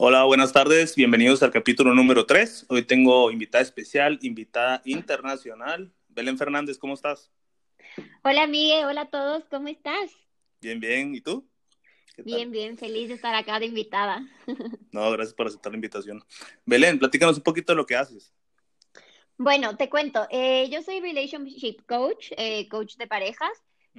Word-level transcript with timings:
Hola, 0.00 0.22
buenas 0.22 0.52
tardes. 0.52 0.94
Bienvenidos 0.94 1.42
al 1.42 1.50
capítulo 1.50 1.92
número 1.92 2.24
3. 2.24 2.66
Hoy 2.68 2.84
tengo 2.84 3.32
invitada 3.32 3.62
especial, 3.62 4.16
invitada 4.22 4.80
internacional. 4.84 5.92
Belén 6.06 6.38
Fernández, 6.38 6.78
¿cómo 6.78 6.94
estás? 6.94 7.32
Hola, 8.22 8.46
Miguel. 8.46 8.84
Hola 8.84 9.00
a 9.00 9.10
todos. 9.10 9.42
¿Cómo 9.50 9.66
estás? 9.66 10.12
Bien, 10.60 10.78
bien. 10.78 11.16
¿Y 11.16 11.20
tú? 11.20 11.50
Bien, 12.18 12.52
bien. 12.52 12.78
Feliz 12.78 13.08
de 13.08 13.14
estar 13.14 13.34
acá 13.34 13.58
de 13.58 13.66
invitada. 13.66 14.24
No, 14.92 15.10
gracias 15.10 15.34
por 15.34 15.48
aceptar 15.48 15.72
la 15.72 15.78
invitación. 15.78 16.24
Belén, 16.64 17.00
platícanos 17.00 17.36
un 17.36 17.42
poquito 17.42 17.72
de 17.72 17.76
lo 17.78 17.84
que 17.84 17.96
haces. 17.96 18.32
Bueno, 19.36 19.76
te 19.76 19.90
cuento. 19.90 20.28
Eh, 20.30 20.68
yo 20.70 20.80
soy 20.80 21.00
Relationship 21.00 21.78
Coach, 21.88 22.30
eh, 22.36 22.68
coach 22.68 22.94
de 22.98 23.08
parejas 23.08 23.50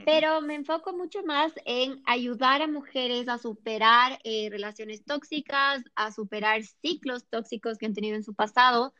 pero 0.05 0.41
me 0.41 0.55
enfoco 0.55 0.93
mucho 0.93 1.23
más 1.23 1.51
en 1.65 2.01
ayudar 2.05 2.61
a 2.61 2.67
mujeres 2.67 3.27
a 3.27 3.37
superar 3.37 4.19
eh, 4.23 4.49
relaciones 4.49 5.03
tóxicas, 5.03 5.83
a 5.95 6.11
superar 6.11 6.63
ciclos 6.81 7.25
tóxicos 7.29 7.77
que 7.77 7.85
han 7.85 7.93
tenido 7.93 8.15
en 8.15 8.23
su 8.23 8.33
pasado, 8.33 8.93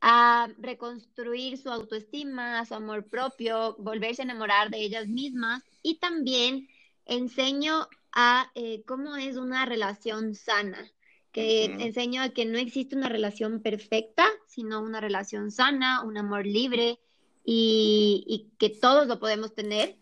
a 0.00 0.48
reconstruir 0.58 1.58
su 1.58 1.70
autoestima, 1.70 2.64
su 2.64 2.74
amor 2.74 3.08
propio, 3.08 3.76
volverse 3.78 4.22
a 4.22 4.24
enamorar 4.24 4.70
de 4.70 4.78
ellas 4.78 5.06
mismas. 5.06 5.62
Y 5.82 5.98
también 5.98 6.68
enseño 7.06 7.88
a 8.12 8.50
eh, 8.54 8.82
cómo 8.86 9.16
es 9.16 9.36
una 9.36 9.64
relación 9.64 10.34
sana, 10.34 10.90
que 11.30 11.64
enseño 11.64 12.20
a 12.20 12.28
que 12.28 12.44
no 12.44 12.58
existe 12.58 12.94
una 12.94 13.08
relación 13.08 13.62
perfecta, 13.62 14.26
sino 14.48 14.82
una 14.82 15.00
relación 15.00 15.50
sana, 15.50 16.02
un 16.02 16.18
amor 16.18 16.46
libre 16.46 16.98
y, 17.42 18.22
y 18.26 18.50
que 18.58 18.68
todos 18.68 19.06
lo 19.06 19.18
podemos 19.18 19.54
tener 19.54 20.01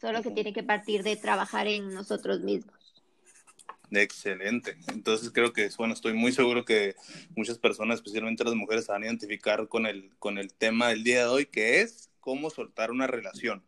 solo 0.00 0.22
que 0.22 0.30
tiene 0.30 0.52
que 0.52 0.62
partir 0.62 1.02
de 1.02 1.16
trabajar 1.16 1.66
en 1.66 1.92
nosotros 1.92 2.40
mismos. 2.40 2.74
Excelente. 3.90 4.76
Entonces 4.88 5.30
creo 5.30 5.52
que, 5.52 5.68
bueno, 5.78 5.94
estoy 5.94 6.12
muy 6.12 6.32
seguro 6.32 6.64
que 6.64 6.94
muchas 7.34 7.58
personas, 7.58 7.96
especialmente 7.96 8.44
las 8.44 8.54
mujeres, 8.54 8.84
se 8.84 8.92
van 8.92 9.02
a 9.02 9.06
identificar 9.06 9.68
con 9.68 9.86
el, 9.86 10.10
con 10.18 10.38
el 10.38 10.52
tema 10.52 10.88
del 10.88 11.04
día 11.04 11.20
de 11.20 11.26
hoy, 11.26 11.46
que 11.46 11.80
es 11.80 12.10
cómo 12.20 12.50
soltar 12.50 12.90
una 12.90 13.06
relación. 13.06 13.64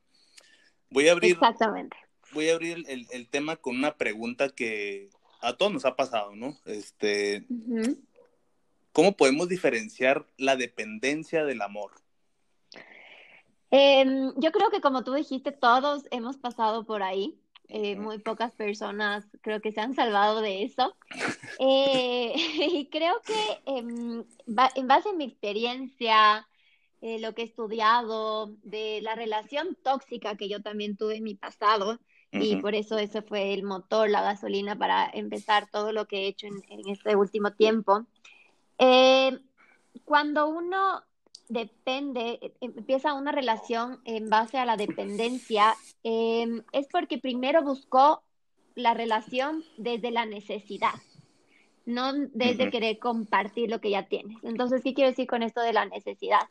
Voy 0.90 1.08
a 1.08 1.12
abrir, 1.12 1.32
Exactamente. 1.32 1.96
Voy 2.32 2.50
a 2.50 2.54
abrir 2.54 2.84
el, 2.86 3.06
el 3.10 3.28
tema 3.28 3.56
con 3.56 3.76
una 3.76 3.96
pregunta 3.96 4.50
que 4.50 5.10
a 5.40 5.54
todos 5.54 5.72
nos 5.72 5.84
ha 5.84 5.96
pasado, 5.96 6.36
¿no? 6.36 6.58
Este, 6.64 7.46
¿Cómo 8.92 9.16
podemos 9.16 9.48
diferenciar 9.48 10.26
la 10.36 10.56
dependencia 10.56 11.44
del 11.44 11.62
amor? 11.62 11.92
Em, 13.70 14.32
yo 14.36 14.50
creo 14.52 14.70
que 14.70 14.80
como 14.80 15.04
tú 15.04 15.12
dijiste, 15.14 15.52
todos 15.52 16.04
hemos 16.10 16.36
pasado 16.36 16.84
por 16.84 17.02
ahí. 17.02 17.36
Eh, 17.72 17.94
muy 17.94 18.18
pocas 18.18 18.50
personas 18.56 19.24
creo 19.42 19.60
que 19.60 19.70
se 19.70 19.80
han 19.80 19.94
salvado 19.94 20.40
de 20.40 20.64
eso. 20.64 20.96
Eh, 21.60 22.34
y 22.72 22.88
creo 22.90 23.20
que 23.22 23.62
em, 23.66 24.24
en 24.74 24.88
base 24.88 25.10
a 25.10 25.12
mi 25.12 25.24
experiencia, 25.24 26.48
eh, 27.00 27.20
lo 27.20 27.32
que 27.32 27.42
he 27.42 27.44
estudiado, 27.44 28.56
de 28.64 29.00
la 29.02 29.14
relación 29.14 29.76
tóxica 29.84 30.36
que 30.36 30.48
yo 30.48 30.60
también 30.60 30.96
tuve 30.96 31.16
en 31.16 31.24
mi 31.24 31.34
pasado, 31.36 32.00
y 32.32 32.56
por 32.56 32.76
eso 32.76 32.96
ese 32.96 33.22
fue 33.22 33.54
el 33.54 33.64
motor, 33.64 34.08
la 34.08 34.22
gasolina 34.22 34.78
para 34.78 35.10
empezar 35.12 35.68
todo 35.68 35.90
lo 35.92 36.06
que 36.06 36.18
he 36.18 36.26
hecho 36.28 36.46
en, 36.46 36.62
en 36.68 36.88
este 36.88 37.16
último 37.16 37.52
tiempo. 37.52 38.06
cuando 40.04 40.48
uno 40.48 41.02
depende, 41.50 42.38
e, 42.40 42.52
empieza 42.60 43.12
una 43.12 43.32
relación 43.32 44.00
en 44.04 44.30
base 44.30 44.56
a 44.56 44.64
la 44.64 44.76
dependencia, 44.76 45.74
em, 46.02 46.62
es 46.72 46.86
porque 46.86 47.18
primero 47.18 47.62
buscó 47.62 48.22
la 48.76 48.94
relación 48.94 49.64
desde 49.76 50.12
la 50.12 50.24
necesidad, 50.24 50.94
no 51.84 52.12
desde 52.32 52.70
querer 52.70 52.98
compartir 52.98 53.68
lo 53.68 53.80
que 53.80 53.90
ya 53.90 54.06
tienes. 54.06 54.38
Entonces, 54.44 54.82
¿qué 54.82 54.94
quiero 54.94 55.10
decir 55.10 55.26
con 55.26 55.42
esto 55.42 55.60
de 55.60 55.72
la 55.72 55.84
necesidad? 55.86 56.48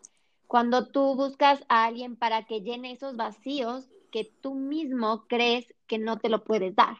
Cuando 0.47 0.87
tú 0.87 1.15
buscas 1.15 1.63
a 1.69 1.85
alguien 1.85 2.17
para 2.17 2.43
que 2.43 2.61
llene 2.61 2.91
esos 2.91 3.15
vacíos 3.15 3.87
que 4.11 4.25
tú 4.41 4.53
mismo 4.53 5.25
crees 5.27 5.73
que 5.87 5.97
no 5.97 6.19
te 6.19 6.29
lo 6.29 6.43
puedes 6.43 6.75
dar, 6.75 6.97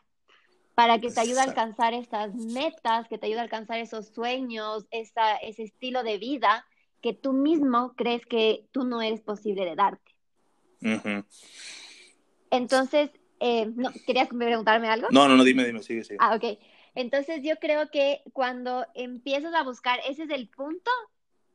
para 0.74 1.00
que 1.00 1.12
te 1.12 1.20
ayude 1.20 1.42
a 1.42 1.44
alcanzar 1.44 1.94
esas 1.94 2.34
metas, 2.34 3.10
que 3.10 3.18
te 3.18 3.26
ayude 3.26 3.40
a 3.40 3.44
alcanzar 3.44 3.80
esos 3.80 4.08
sueños, 4.08 4.88
esa, 4.92 5.36
ese 5.36 5.64
estilo 5.64 6.04
de 6.04 6.18
vida 6.18 6.66
que 7.02 7.14
tú 7.14 7.34
mismo 7.34 7.94
crees 7.96 8.26
que 8.26 8.66
tú 8.72 8.84
no 8.84 9.02
eres 9.02 9.22
posible 9.22 9.66
de 9.66 9.76
darte. 9.76 10.16
Entonces, 12.52 13.12
eh, 13.40 13.68
no, 13.76 13.92
¿querías 14.06 14.28
preguntarme 14.28 14.90
algo? 14.90 15.08
No, 15.12 15.28
no, 15.28 15.36
no, 15.36 15.44
dime, 15.44 15.66
dime, 15.66 15.82
sigue, 15.82 16.04
sigue. 16.04 16.18
Ah, 16.20 16.36
ok. 16.36 16.60
Entonces 16.96 17.42
yo 17.44 17.56
creo 17.58 17.90
que 17.92 18.22
cuando 18.34 18.86
empiezas 18.96 19.54
a 19.54 19.64
buscar, 19.64 20.00
ese 20.08 20.24
es 20.24 20.30
el 20.32 20.50
punto 20.50 20.92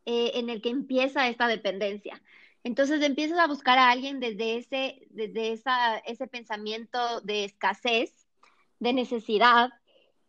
eh, 0.06 0.32
en 0.34 0.48
el 0.48 0.62
que 0.62 0.70
empieza 0.70 1.28
esta 1.28 1.48
dependencia. 1.48 2.22
Entonces 2.62 3.02
empiezas 3.02 3.38
a 3.38 3.46
buscar 3.46 3.78
a 3.78 3.90
alguien 3.90 4.20
desde 4.20 4.56
ese, 4.56 5.06
desde 5.10 5.52
esa, 5.52 5.98
ese 5.98 6.26
pensamiento 6.26 7.20
de 7.20 7.44
escasez, 7.44 8.26
de 8.78 8.92
necesidad, 8.94 9.70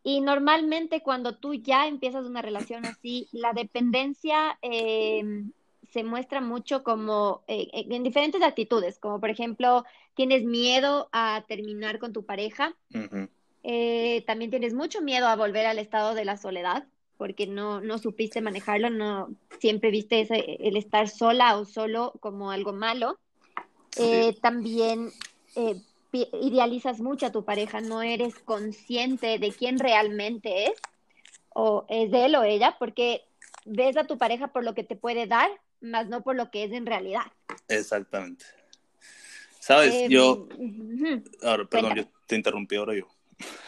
y 0.05 0.21
normalmente 0.21 1.01
cuando 1.01 1.35
tú 1.35 1.55
ya 1.55 1.87
empiezas 1.87 2.27
una 2.27 2.43
relación 2.43 2.85
así, 2.85 3.27
la 3.31 3.53
dependencia 3.53 4.55
em, 4.61 5.51
se 5.91 6.03
muestra 6.03 6.41
mucho 6.41 6.83
como 6.83 7.41
eh, 7.47 7.69
en 7.73 8.03
diferentes 8.03 8.43
actitudes, 8.43 8.99
como 8.99 9.19
por 9.19 9.31
ejemplo, 9.31 9.83
tienes 10.13 10.43
miedo 10.43 11.09
a 11.11 11.43
terminar 11.47 11.97
con 11.97 12.13
tu 12.13 12.23
pareja, 12.23 12.75
eh, 13.63 14.23
también 14.27 14.51
tienes 14.51 14.75
mucho 14.75 15.01
miedo 15.01 15.25
a 15.25 15.35
volver 15.35 15.65
al 15.65 15.79
estado 15.79 16.13
de 16.13 16.23
la 16.23 16.37
soledad, 16.37 16.85
porque 17.17 17.47
no, 17.47 17.81
no 17.81 17.97
supiste 17.97 18.41
manejarlo, 18.41 18.91
no 18.91 19.29
siempre 19.59 19.89
viste 19.89 20.21
ese, 20.21 20.57
el 20.59 20.77
estar 20.77 21.09
sola 21.09 21.57
o 21.57 21.65
solo 21.65 22.13
como 22.19 22.51
algo 22.51 22.73
malo. 22.73 23.17
Eh, 23.97 24.37
también 24.39 25.09
idealizas 26.15 26.99
mucho 26.99 27.27
a 27.27 27.31
tu 27.31 27.45
pareja, 27.45 27.81
no 27.81 28.01
eres 28.01 28.35
consciente 28.39 29.39
de 29.39 29.51
quién 29.51 29.79
realmente 29.79 30.65
es, 30.65 30.73
o 31.49 31.85
es 31.89 32.11
de 32.11 32.25
él 32.25 32.35
o 32.35 32.43
ella, 32.43 32.75
porque 32.79 33.23
ves 33.65 33.97
a 33.97 34.05
tu 34.05 34.17
pareja 34.17 34.47
por 34.47 34.63
lo 34.63 34.73
que 34.73 34.83
te 34.83 34.95
puede 34.95 35.27
dar, 35.27 35.49
más 35.81 36.07
no 36.07 36.23
por 36.23 36.35
lo 36.35 36.51
que 36.51 36.63
es 36.63 36.71
en 36.71 36.85
realidad. 36.85 37.25
Exactamente. 37.67 38.45
Sabes, 39.59 39.93
em, 39.93 40.11
yo... 40.11 40.47
Ahora, 41.43 41.65
perdón, 41.65 41.95
yo 41.95 42.03
te 42.27 42.35
interrumpí 42.35 42.75
ahora 42.75 42.95
yo. 42.95 43.07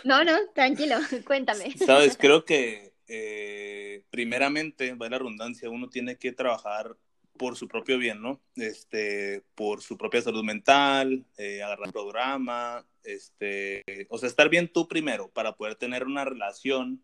No, 0.03 0.23
no, 0.23 0.33
tranquilo, 0.53 0.95
cuéntame. 1.25 1.75
Sabes, 1.77 2.17
creo 2.17 2.45
que 2.45 2.93
eh, 3.07 4.03
primeramente, 4.09 4.93
va 4.93 5.09
la 5.09 5.17
redundancia, 5.17 5.69
uno 5.69 5.89
tiene 5.89 6.17
que 6.17 6.31
trabajar 6.31 6.95
por 7.37 7.55
su 7.55 7.67
propio 7.67 7.97
bien, 7.97 8.21
¿no? 8.21 8.41
Este, 8.55 9.43
por 9.55 9.81
su 9.81 9.97
propia 9.97 10.21
salud 10.21 10.43
mental, 10.43 11.25
eh, 11.37 11.61
agarrar 11.61 11.91
programa, 11.91 12.85
este, 13.03 13.83
o 14.09 14.17
sea, 14.17 14.27
estar 14.27 14.49
bien 14.49 14.71
tú 14.71 14.87
primero 14.87 15.29
para 15.29 15.55
poder 15.55 15.75
tener 15.75 16.05
una 16.05 16.25
relación 16.25 17.03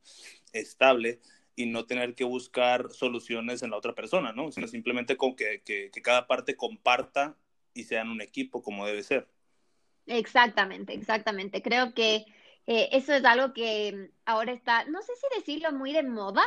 estable 0.51 1.19
y 1.55 1.67
no 1.67 1.85
tener 1.85 2.16
que 2.16 2.23
buscar 2.23 2.89
soluciones 2.91 3.61
en 3.61 3.71
la 3.71 3.77
otra 3.77 3.94
persona, 3.94 4.33
¿no? 4.33 4.51
Sino 4.51 4.67
simplemente 4.67 5.17
con 5.17 5.35
que, 5.35 5.61
que, 5.63 5.89
cada 6.01 6.27
parte 6.27 6.55
comparta 6.55 7.38
y 7.73 7.83
sean 7.83 8.09
un 8.09 8.21
equipo 8.21 8.61
como 8.61 8.85
debe 8.85 9.03
ser. 9.03 9.27
Exactamente, 10.07 10.94
exactamente. 10.94 11.61
Creo 11.61 11.94
que 11.94 12.25
eh, 12.65 12.89
eso 12.91 13.13
es 13.13 13.23
algo 13.23 13.53
que 13.53 14.11
ahora 14.25 14.51
está, 14.51 14.85
no 14.85 15.01
sé 15.01 15.13
si 15.15 15.39
decirlo 15.39 15.71
muy 15.71 15.94
de 15.94 16.03
moda, 16.03 16.44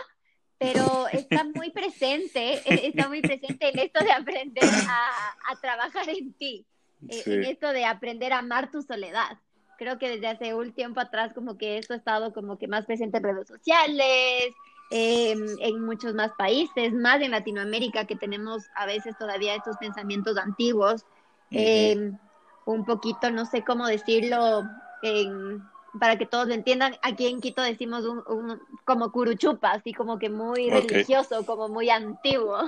pero 0.58 1.06
está 1.12 1.44
muy 1.44 1.70
presente, 1.70 2.54
eh, 2.54 2.88
está 2.88 3.08
muy 3.08 3.20
presente 3.20 3.68
en 3.68 3.78
esto 3.78 4.04
de 4.04 4.12
aprender 4.12 4.64
a, 4.64 5.60
trabajar 5.60 6.08
en 6.08 6.32
ti, 6.34 6.64
eh, 7.08 7.22
en 7.26 7.44
esto 7.44 7.72
de 7.72 7.84
aprender 7.84 8.32
a 8.32 8.38
amar 8.38 8.70
tu 8.70 8.82
soledad. 8.82 9.38
Creo 9.78 9.98
que 9.98 10.08
desde 10.08 10.28
hace 10.28 10.54
un 10.54 10.72
tiempo 10.72 11.00
atrás 11.00 11.34
como 11.34 11.58
que 11.58 11.78
esto 11.78 11.92
ha 11.94 11.98
estado 11.98 12.32
como 12.32 12.58
que 12.58 12.68
más 12.68 12.86
presente 12.86 13.18
en 13.18 13.24
redes 13.24 13.48
sociales, 13.48 14.54
em, 14.91 15.44
en 15.60 15.84
muchos 15.84 16.14
más 16.14 16.32
países, 16.38 16.92
más 16.94 17.20
en 17.20 17.32
Latinoamérica 17.32 18.06
que 18.06 18.16
tenemos 18.16 18.64
a 18.74 18.86
veces 18.86 19.16
todavía 19.18 19.54
estos 19.54 19.76
pensamientos 19.76 20.38
antiguos, 20.38 21.04
em, 21.50 22.16
un 22.64 22.84
poquito, 22.84 23.30
no 23.30 23.44
sé 23.44 23.62
cómo 23.64 23.86
decirlo, 23.86 24.64
en 25.02 25.62
para 25.98 26.16
que 26.19 26.27
todos 26.27 26.48
lo 26.48 26.54
entiendan, 26.54 26.97
aquí 27.03 27.27
en 27.27 27.41
Quito 27.41 27.63
decimos 27.63 28.04
un, 28.04 28.60
como 28.84 29.13
curuchupa, 29.13 29.72
así 29.72 29.93
como 29.93 30.19
que 30.19 30.28
muy 30.28 30.71
religioso, 30.71 31.45
como 31.47 31.69
muy 31.69 31.91
antiguo. 31.91 32.59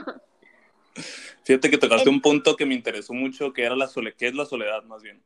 Fíjate 1.45 1.71
que 1.71 1.79
tocaste 1.79 2.09
un 2.09 2.21
punto 2.21 2.57
que 2.57 2.67
me 2.67 2.75
interesó 2.75 3.13
mucho, 3.13 3.53
que 3.53 3.63
era 3.63 3.77
la 3.77 3.89
soledad, 3.89 4.17
que 4.17 4.29
es 4.29 4.35
la 4.35 4.45
soledad 4.45 4.83
más 4.85 5.03
bien. 5.03 5.23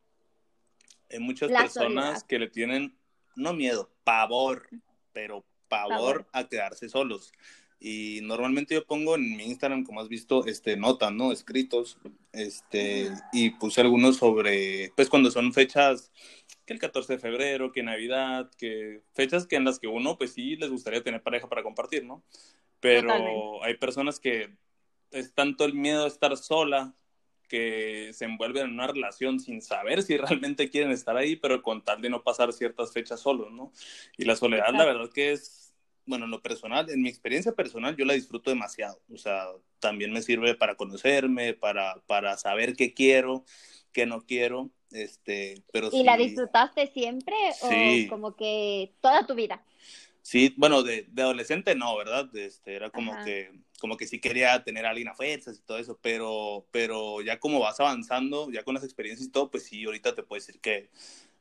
Hay 1.10 1.18
muchas 1.18 1.50
personas 1.50 2.24
que 2.24 2.38
le 2.38 2.48
tienen, 2.48 2.96
no 3.36 3.52
miedo, 3.52 3.90
pavor, 4.04 4.68
pero 5.12 5.44
pavor, 5.68 6.26
a 6.32 6.48
quedarse 6.48 6.88
solos. 6.88 7.32
Y 7.84 8.20
normalmente 8.22 8.74
yo 8.74 8.86
pongo 8.86 9.16
en 9.16 9.36
mi 9.36 9.44
Instagram, 9.44 9.84
como 9.84 10.00
has 10.00 10.08
visto, 10.08 10.46
este, 10.46 10.76
notas, 10.76 11.12
¿no? 11.12 11.32
Escritos, 11.32 11.98
este, 12.30 13.10
y 13.32 13.50
puse 13.50 13.80
algunos 13.80 14.18
sobre, 14.18 14.92
pues 14.94 15.08
cuando 15.08 15.32
son 15.32 15.52
fechas 15.52 16.12
que 16.64 16.72
el 16.72 16.78
14 16.78 17.14
de 17.14 17.18
febrero, 17.18 17.72
que 17.72 17.82
Navidad, 17.82 18.50
que 18.56 19.02
fechas 19.14 19.46
que 19.46 19.56
en 19.56 19.64
las 19.64 19.78
que 19.78 19.88
uno 19.88 20.16
pues 20.16 20.32
sí 20.32 20.56
les 20.56 20.70
gustaría 20.70 21.02
tener 21.02 21.22
pareja 21.22 21.48
para 21.48 21.62
compartir, 21.62 22.04
¿no? 22.04 22.22
Pero 22.80 23.62
hay 23.62 23.76
personas 23.76 24.18
que 24.18 24.56
es 25.12 25.32
tanto 25.34 25.64
el 25.64 25.74
miedo 25.74 26.02
de 26.02 26.08
estar 26.08 26.36
sola 26.36 26.94
que 27.48 28.10
se 28.14 28.24
envuelven 28.24 28.64
en 28.64 28.72
una 28.72 28.86
relación 28.86 29.38
sin 29.38 29.60
saber 29.60 30.02
si 30.02 30.16
realmente 30.16 30.70
quieren 30.70 30.90
estar 30.90 31.16
ahí, 31.16 31.36
pero 31.36 31.62
con 31.62 31.84
tal 31.84 32.00
de 32.00 32.08
no 32.08 32.22
pasar 32.22 32.52
ciertas 32.52 32.92
fechas 32.92 33.20
solos, 33.20 33.52
¿no? 33.52 33.72
Y 34.16 34.24
la 34.24 34.36
soledad, 34.36 34.72
la 34.72 34.86
verdad 34.86 35.10
que 35.12 35.32
es, 35.32 35.74
bueno, 36.06 36.24
en 36.24 36.30
lo 36.30 36.40
personal, 36.40 36.88
en 36.88 37.02
mi 37.02 37.10
experiencia 37.10 37.52
personal, 37.52 37.94
yo 37.94 38.06
la 38.06 38.14
disfruto 38.14 38.50
demasiado. 38.50 39.00
O 39.12 39.18
sea, 39.18 39.48
también 39.80 40.12
me 40.12 40.22
sirve 40.22 40.54
para 40.54 40.76
conocerme, 40.76 41.52
para, 41.52 42.02
para 42.06 42.38
saber 42.38 42.74
qué 42.74 42.94
quiero, 42.94 43.44
qué 43.92 44.06
no 44.06 44.24
quiero. 44.24 44.70
Este, 44.92 45.62
pero 45.72 45.88
¿Y 45.92 46.04
la 46.04 46.16
disfrutaste 46.16 46.86
siempre 46.88 47.34
o 47.62 48.08
como 48.10 48.36
que 48.36 48.92
toda 49.00 49.26
tu 49.26 49.34
vida? 49.34 49.64
Sí, 50.22 50.54
bueno, 50.56 50.82
de, 50.82 51.06
adolescente 51.16 51.74
no, 51.74 51.96
¿verdad? 51.96 52.34
Este, 52.36 52.74
era 52.76 52.90
como 52.90 53.12
que, 53.24 53.50
como 53.80 53.96
que 53.96 54.06
sí 54.06 54.20
quería 54.20 54.62
tener 54.62 54.86
a 54.86 54.90
alguien 54.90 55.08
a 55.08 55.14
fuerzas 55.14 55.58
y 55.58 55.62
todo 55.62 55.78
eso, 55.78 55.98
pero, 56.00 56.64
pero 56.70 57.20
ya 57.22 57.40
como 57.40 57.58
vas 57.58 57.80
avanzando, 57.80 58.48
ya 58.50 58.62
con 58.62 58.74
las 58.74 58.84
experiencias 58.84 59.28
y 59.28 59.32
todo, 59.32 59.50
pues 59.50 59.64
sí, 59.64 59.84
ahorita 59.84 60.14
te 60.14 60.22
puedo 60.22 60.38
decir 60.38 60.60
que, 60.60 60.90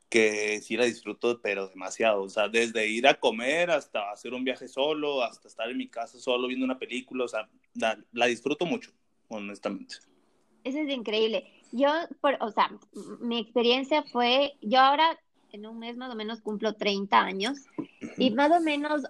que 0.08 0.60
sí 0.60 0.76
la 0.76 0.84
disfruto, 0.84 1.40
pero 1.40 1.68
demasiado. 1.68 2.22
O 2.22 2.28
sea, 2.28 2.48
desde 2.48 2.88
ir 2.88 3.06
a 3.06 3.14
comer 3.14 3.70
hasta 3.70 4.10
hacer 4.10 4.34
un 4.34 4.42
viaje 4.42 4.66
solo, 4.66 5.22
hasta 5.22 5.46
estar 5.46 5.70
en 5.70 5.78
mi 5.78 5.88
casa 5.88 6.18
solo 6.18 6.48
viendo 6.48 6.64
una 6.64 6.78
película, 6.78 7.24
o 7.24 7.28
sea, 7.28 7.48
la, 7.74 7.96
la 8.12 8.26
disfruto 8.26 8.66
mucho, 8.66 8.90
honestamente. 9.28 9.94
Eso 10.64 10.78
es 10.78 10.90
increíble. 10.90 11.61
Yo, 11.72 11.88
por, 12.20 12.36
o 12.40 12.50
sea, 12.50 12.70
mi 13.20 13.38
experiencia 13.40 14.02
fue, 14.02 14.54
yo 14.60 14.78
ahora 14.80 15.18
en 15.52 15.66
un 15.66 15.78
mes 15.78 15.96
más 15.96 16.10
o 16.10 16.14
menos 16.14 16.40
cumplo 16.40 16.74
30 16.74 17.18
años 17.18 17.58
y 18.16 18.30
más 18.30 18.50
o 18.50 18.60
menos 18.60 19.02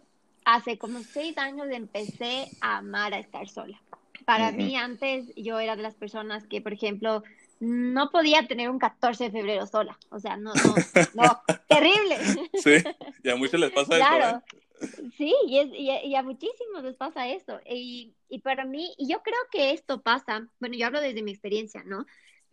hace 0.44 0.78
como 0.78 1.00
seis 1.00 1.38
años 1.38 1.68
empecé 1.70 2.48
a 2.60 2.78
amar 2.78 3.14
a 3.14 3.18
estar 3.18 3.48
sola. 3.48 3.80
Para 4.24 4.52
mí 4.52 4.76
antes 4.76 5.32
yo 5.36 5.58
era 5.58 5.76
de 5.76 5.82
las 5.82 5.94
personas 5.94 6.46
que, 6.46 6.60
por 6.60 6.72
ejemplo, 6.72 7.22
no 7.60 8.10
podía 8.10 8.46
tener 8.46 8.70
un 8.70 8.78
14 8.78 9.24
de 9.24 9.30
febrero 9.30 9.66
sola. 9.66 9.98
O 10.10 10.18
sea, 10.18 10.36
no, 10.36 10.52
no, 10.54 10.74
no, 11.14 11.40
terrible. 11.68 12.16
Sí, 12.54 12.76
y 13.22 13.30
a 13.30 13.36
muchos 13.36 13.60
les 13.60 13.70
pasa 13.70 13.96
claro. 13.96 14.24
eso. 14.24 14.36
¿eh? 14.36 15.10
Sí, 15.16 15.32
y, 15.46 15.58
es, 15.58 15.68
y, 15.72 16.14
a 16.14 16.22
muchísimos 16.22 16.82
les 16.82 16.96
pasa 16.96 17.28
eso. 17.28 17.60
Y, 17.68 18.14
y 18.28 18.40
para 18.40 18.64
mí, 18.64 18.92
y 18.98 19.08
yo 19.08 19.22
creo 19.22 19.38
que 19.50 19.72
esto 19.72 20.02
pasa, 20.02 20.48
bueno, 20.58 20.76
yo 20.76 20.86
hablo 20.86 21.00
desde 21.00 21.22
mi 21.22 21.30
experiencia, 21.30 21.84
¿no? 21.84 22.04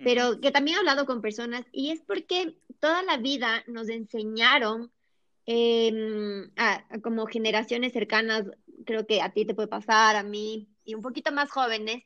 Pero 0.04 0.40
que 0.40 0.52
también 0.52 0.78
he 0.78 0.80
hablado 0.80 1.06
con 1.06 1.22
personas 1.22 1.66
y 1.72 1.92
es 1.92 2.02
porque 2.02 2.56
toda 2.80 3.04
la 3.04 3.18
vida 3.18 3.64
nos 3.68 3.90
enseñaron 3.90 4.92
em, 5.46 6.50
como 7.04 7.26
generaciones 7.26 7.94
cercanas, 7.94 8.46
creo 8.86 9.06
que 9.06 9.22
a 9.22 9.32
ti 9.34 9.46
te 9.46 9.54
puede 9.54 9.68
pasar, 9.68 10.16
a 10.16 10.24
mí 10.24 10.70
y 10.86 10.96
un 10.96 11.02
poquito 11.02 11.32
más 11.32 11.52
jóvenes, 11.52 12.04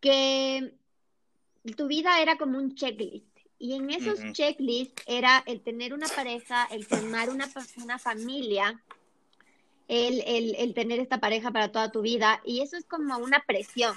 que 0.00 0.74
tu 1.76 1.86
vida 1.86 2.20
era 2.20 2.36
como 2.36 2.58
un 2.58 2.74
checklist. 2.74 3.26
Y 3.58 3.74
en 3.74 3.90
esos 3.90 4.20
checklists 4.32 5.02
era 5.06 5.42
el 5.46 5.62
tener 5.62 5.94
una 5.94 6.08
pareja, 6.08 6.66
el 6.70 6.84
formar 6.84 7.30
una, 7.30 7.48
una 7.82 7.98
familia, 7.98 8.82
el, 9.88 10.22
el, 10.26 10.54
el, 10.56 10.74
tener 10.74 10.98
esta 10.98 11.20
pareja 11.20 11.52
para 11.52 11.70
toda 11.70 11.92
tu 11.92 12.02
vida 12.02 12.40
y 12.44 12.60
eso 12.60 12.76
es 12.76 12.84
como 12.84 13.16
una 13.18 13.40
presión. 13.46 13.94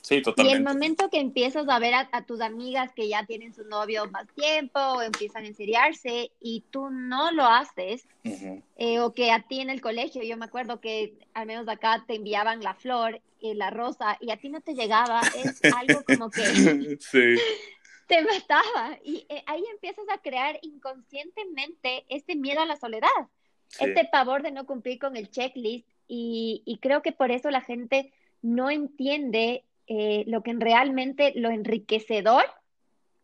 Sí, 0.00 0.22
totalmente. 0.22 0.52
Y 0.52 0.56
el 0.56 0.64
momento 0.64 1.10
que 1.10 1.20
empiezas 1.20 1.68
a 1.68 1.78
ver 1.78 1.94
a, 1.94 2.24
tus 2.24 2.40
amigas 2.40 2.92
que 2.94 3.08
ya 3.08 3.26
tienen 3.26 3.54
su 3.54 3.64
novio 3.64 4.10
más 4.10 4.26
tiempo 4.34 4.80
o 4.80 5.02
empiezan 5.02 5.44
a 5.44 5.48
enseriarse 5.48 6.30
y 6.40 6.64
tú 6.70 6.88
no 6.90 7.30
lo 7.32 7.44
haces, 7.44 8.06
eh, 8.24 9.00
o 9.00 9.12
que 9.12 9.30
a 9.30 9.42
ti 9.42 9.60
en 9.60 9.70
el 9.70 9.80
colegio, 9.80 10.22
yo 10.22 10.36
me 10.36 10.46
acuerdo 10.46 10.80
que 10.80 11.18
al 11.34 11.46
menos 11.46 11.68
acá 11.68 12.04
te 12.06 12.14
enviaban 12.14 12.62
la 12.62 12.74
flor 12.74 13.20
y 13.38 13.54
la 13.54 13.70
rosa 13.70 14.16
y 14.20 14.30
a 14.30 14.38
ti 14.38 14.48
no 14.48 14.60
te 14.60 14.74
llegaba, 14.74 15.20
es 15.36 15.60
algo 15.76 16.02
como 16.04 16.30
que... 16.30 16.42
sí. 17.00 17.36
Te 18.06 18.22
mataba 18.22 19.00
y 19.04 19.26
eh, 19.28 19.42
ahí 19.46 19.64
empiezas 19.72 20.04
a 20.08 20.18
crear 20.18 20.60
inconscientemente 20.62 22.04
este 22.08 22.36
miedo 22.36 22.60
a 22.60 22.66
la 22.66 22.76
soledad 22.76 23.08
este 23.80 24.08
pavor 24.10 24.42
de 24.42 24.52
no 24.52 24.66
cumplir 24.66 24.98
con 24.98 25.16
el 25.16 25.30
checklist 25.30 25.86
y, 26.08 26.78
creo 26.80 27.02
que 27.02 27.12
por 27.12 27.30
eso 27.30 27.50
la 27.50 27.60
gente 27.60 28.12
no 28.42 28.70
entiende 28.70 29.64
eh, 29.88 30.24
lo 30.26 30.42
que 30.42 30.54
realmente 30.54 31.32
lo 31.34 31.50
enriquecedor, 31.50 32.44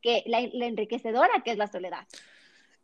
que 0.00 0.25
la, 0.27 0.41
enriquecedora 0.41 1.43
que 1.44 1.53
es 1.53 1.59
la 1.59 1.69
soledad. 1.69 2.06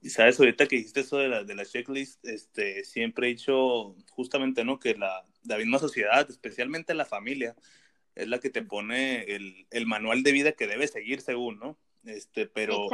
Y 0.00 0.10
sabes, 0.10 0.38
ahorita 0.38 0.66
que 0.66 0.76
dijiste 0.76 1.00
eso 1.00 1.18
de 1.18 1.28
la, 1.28 1.42
de 1.42 1.54
la 1.56 1.64
checklist, 1.64 2.24
este, 2.24 2.84
siempre 2.84 3.26
he 3.26 3.30
dicho 3.30 3.96
justamente, 4.10 4.64
¿no? 4.64 4.78
Que 4.78 4.94
la, 4.94 5.24
la 5.44 5.56
misma 5.58 5.80
sociedad, 5.80 6.28
especialmente 6.30 6.94
la 6.94 7.04
familia, 7.04 7.56
es 8.14 8.28
la 8.28 8.38
que 8.38 8.50
te 8.50 8.62
pone 8.62 9.22
el, 9.22 9.66
el 9.70 9.86
manual 9.86 10.22
de 10.22 10.32
vida 10.32 10.52
que 10.52 10.68
debes 10.68 10.92
seguir 10.92 11.20
según, 11.20 11.58
¿no? 11.58 11.78
Este, 12.04 12.46
pero 12.46 12.88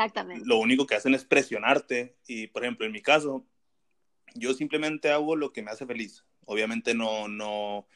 lo 0.44 0.58
único 0.58 0.86
que 0.86 0.94
hacen 0.94 1.14
es 1.14 1.24
presionarte 1.24 2.16
y, 2.26 2.48
por 2.48 2.64
ejemplo, 2.64 2.86
en 2.86 2.92
mi 2.92 3.02
caso, 3.02 3.46
yo 4.34 4.52
simplemente 4.54 5.10
hago 5.10 5.36
lo 5.36 5.52
que 5.52 5.62
me 5.62 5.70
hace 5.70 5.86
feliz. 5.86 6.24
Obviamente 6.44 6.94
no, 6.94 7.28
no, 7.28 7.86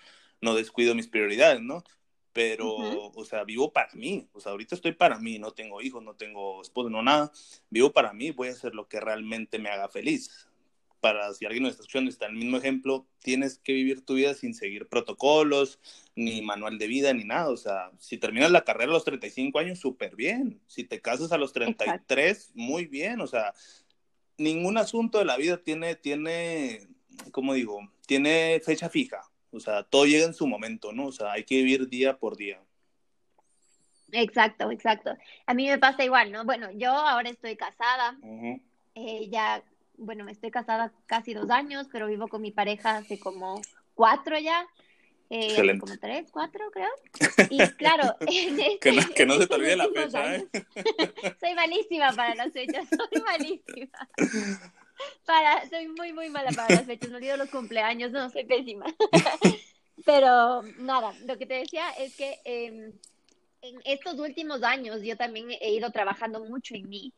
no 0.41 0.55
descuido 0.55 0.95
mis 0.95 1.09
prioridades, 1.09 1.61
¿no? 1.61 1.85
Pero, 2.33 2.77
o 2.77 3.25
sea, 3.25 3.43
vivo 3.45 3.73
para 3.73 3.93
mí. 3.95 4.29
O 4.33 4.41
sea, 4.41 4.53
ahorita 4.53 4.75
estoy 4.77 4.93
para 4.93 5.19
mí, 5.19 5.39
no 5.39 5.51
tengo 5.51 5.83
hijos, 5.83 6.03
no 6.03 6.15
tengo 6.15 6.63
esposo, 6.63 6.89
no 6.89 7.03
nada. 7.03 7.33
Vivo 7.69 7.93
para 7.93 8.13
mí, 8.13 8.31
voy 8.31 8.49
a 8.49 8.53
hacer 8.53 8.75
lo 8.75 8.89
que 8.89 9.01
realmente 9.01 9.59
me 9.59 9.71
haga 9.71 9.89
feliz. 9.89 10.47
Para 11.01 11.33
si 11.35 11.47
alguien 11.47 11.65
nos 11.65 11.73
está 11.73 11.83
escuchando, 11.83 12.11
está 12.11 12.27
el 12.27 12.35
mismo 12.35 12.57
ejemplo, 12.57 13.07
tienes 13.23 13.59
que 13.59 13.73
vivir 13.73 14.05
tu 14.05 14.15
vida 14.15 14.35
sin 14.35 14.55
seguir 14.55 14.89
protocolos, 14.89 15.81
ni 16.17 16.43
manual 16.43 16.79
de 16.79 16.87
vida, 16.87 17.13
ni 17.13 17.25
nada. 17.25 17.51
O 17.51 17.57
sea, 17.57 17.91
si 17.99 18.19
terminas 18.19 18.51
la 18.51 18.65
carrera 18.65 18.91
a 18.91 18.95
los 18.95 19.05
35 19.05 19.59
años, 19.59 19.81
súper 19.81 20.15
bien. 20.15 20.61
Si 20.67 20.85
te 20.85 21.01
casas 21.01 21.33
a 21.33 21.39
los 21.39 21.53
33, 21.53 22.53
muy 22.55 22.87
bien. 22.87 23.21
O 23.21 23.27
sea, 23.27 23.53
ningún 24.39 24.79
asunto 24.79 25.19
de 25.19 25.25
la 25.25 25.37
vida 25.37 25.59
tiene, 25.59 25.95
tiene, 25.97 26.89
¿cómo 27.33 27.55
digo? 27.55 27.81
Tiene 28.07 28.61
fecha 28.65 28.89
fija. 28.89 29.21
O 29.51 29.61
sea, 29.61 29.83
todo 29.83 30.07
llega 30.07 30.25
en 30.25 30.35
su 30.35 30.47
momento, 30.47 30.93
¿no? 30.93 31.07
O 31.07 31.13
sea, 31.13 31.33
hay 31.33 31.45
que 31.45 31.57
vivir 31.57 31.89
día 31.89 32.19
por 32.19 32.37
día. 32.37 32.61
Exacto, 34.13 34.71
exacto. 34.71 35.15
A 35.47 35.55
mí 35.55 35.67
me 35.67 35.79
pasa 35.79 36.05
igual, 36.05 36.33
¿no? 36.33 36.45
Bueno, 36.45 36.71
yo 36.73 36.91
ahora 36.91 37.29
estoy 37.29 37.57
casada. 37.57 38.17
Eh, 38.95 39.29
ya, 39.29 39.63
bueno, 39.97 40.25
me 40.25 40.33
estoy 40.33 40.51
casada 40.51 40.93
casi 41.07 41.35
dos 41.35 41.51
años, 41.51 41.89
pero 41.93 42.07
vivo 42.07 42.29
con 42.29 42.41
mi 42.41 42.51
pareja 42.51 42.97
hace 42.97 43.19
como 43.19 43.61
cuatro 43.95 44.39
ya. 44.39 44.67
Eh, 45.31 45.79
como 45.79 45.99
tres, 45.99 46.31
cuatro, 46.31 46.71
creo. 46.71 46.89
Y 47.51 47.59
claro, 47.73 48.17
que, 48.81 48.93
no, 48.93 49.03
que, 49.15 49.27
no, 49.27 49.39
se 49.39 49.47
te 49.47 49.55
olvide 49.55 49.77
la 49.77 49.89
fecha, 49.89 50.37
¿eh? 50.37 50.49
soy 51.41 51.55
malísima 51.55 52.13
para 52.13 52.35
las 52.35 52.53
fechas, 52.53 52.89
soy 52.89 53.23
malísima. 53.23 54.09
Para, 55.27 55.69
soy 55.69 55.89
muy, 55.89 56.13
muy 56.13 56.31
mala 56.31 56.51
para 56.53 56.77
las 56.77 56.87
fechas, 56.87 57.11
me 57.11 57.17
olvido 57.17 57.37
los 57.37 57.51
cumpleaños, 57.51 58.11
no, 58.11 58.31
soy 58.31 58.45
pésima. 58.45 58.87
Pero 60.05 60.63
nada, 60.79 61.13
lo 61.27 61.37
que 61.37 61.47
te 61.47 61.55
decía 61.55 61.91
es 61.91 62.17
que 62.17 62.41
em, 62.45 62.93
en 63.61 63.81
estos 63.85 64.19
últimos 64.19 64.63
años 64.63 65.03
yo 65.03 65.17
también 65.17 65.51
he 65.61 65.73
ido 65.73 65.91
trabajando 65.93 66.43
mucho 66.45 66.75
en 66.75 66.89
mí. 66.89 67.13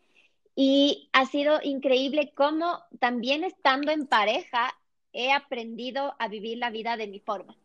Y 0.56 1.08
ha 1.12 1.26
sido 1.26 1.60
increíble 1.62 2.32
cómo 2.34 2.82
también 2.98 3.44
estando 3.44 3.92
en 3.92 4.06
pareja 4.06 4.74
he 5.12 5.32
aprendido 5.32 6.14
a 6.18 6.28
vivir 6.28 6.58
la 6.58 6.70
vida 6.70 6.96
de 6.96 7.06
mi 7.06 7.20
forma. 7.20 7.56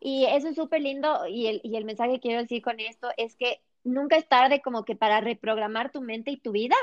Y 0.00 0.24
eso 0.26 0.48
es 0.48 0.56
súper 0.56 0.82
lindo 0.82 1.26
y 1.26 1.46
el, 1.46 1.60
y 1.64 1.76
el 1.76 1.84
mensaje 1.84 2.12
que 2.14 2.20
quiero 2.20 2.42
decir 2.42 2.62
con 2.62 2.78
esto 2.80 3.08
es 3.16 3.34
que 3.34 3.60
nunca 3.82 4.16
es 4.16 4.28
tarde 4.28 4.60
como 4.60 4.84
que 4.84 4.94
para 4.94 5.20
reprogramar 5.20 5.90
tu 5.90 6.00
mente 6.00 6.30
y 6.30 6.36
tu 6.36 6.52
vida 6.52 6.76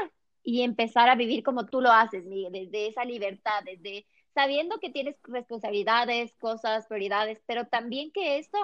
y 0.43 0.61
empezar 0.63 1.09
a 1.09 1.15
vivir 1.15 1.43
como 1.43 1.65
tú 1.67 1.79
lo 1.79 1.91
haces, 1.91 2.25
desde 2.25 2.87
esa 2.87 3.05
libertad, 3.05 3.63
desde 3.63 4.05
sabiendo 4.33 4.79
que 4.79 4.89
tienes 4.89 5.15
responsabilidades, 5.23 6.33
cosas, 6.39 6.87
prioridades, 6.87 7.39
pero 7.45 7.67
también 7.67 8.11
que 8.11 8.39
esto 8.39 8.57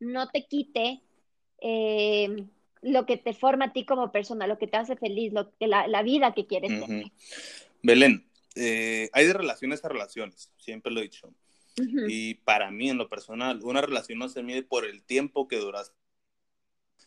no 0.00 0.28
te 0.28 0.46
quite 0.46 1.00
eh, 1.60 2.44
lo 2.82 3.06
que 3.06 3.16
te 3.16 3.32
forma 3.32 3.66
a 3.66 3.72
ti 3.72 3.84
como 3.84 4.10
persona, 4.10 4.46
lo 4.46 4.58
que 4.58 4.66
te 4.66 4.76
hace 4.76 4.96
feliz, 4.96 5.32
lo 5.32 5.50
que 5.56 5.68
la, 5.68 6.02
vida 6.02 6.34
que 6.34 6.46
quieres 6.46 6.70
tener. 6.80 7.06
Belén, 7.82 8.26
eh, 8.54 9.10
hay 9.12 9.26
de 9.26 9.32
relaciones 9.32 9.84
a 9.84 9.88
relaciones, 9.88 10.50
siempre 10.58 10.92
lo 10.92 11.00
he 11.00 11.04
dicho. 11.04 11.32
Y 11.76 12.34
para 12.34 12.70
mí, 12.70 12.90
en 12.90 12.98
lo 12.98 13.08
personal, 13.08 13.60
una 13.62 13.80
relación 13.80 14.18
no 14.18 14.28
se 14.28 14.42
mide 14.42 14.62
por 14.62 14.84
el 14.84 15.02
tiempo 15.02 15.48
que 15.48 15.56
duraste, 15.56 15.96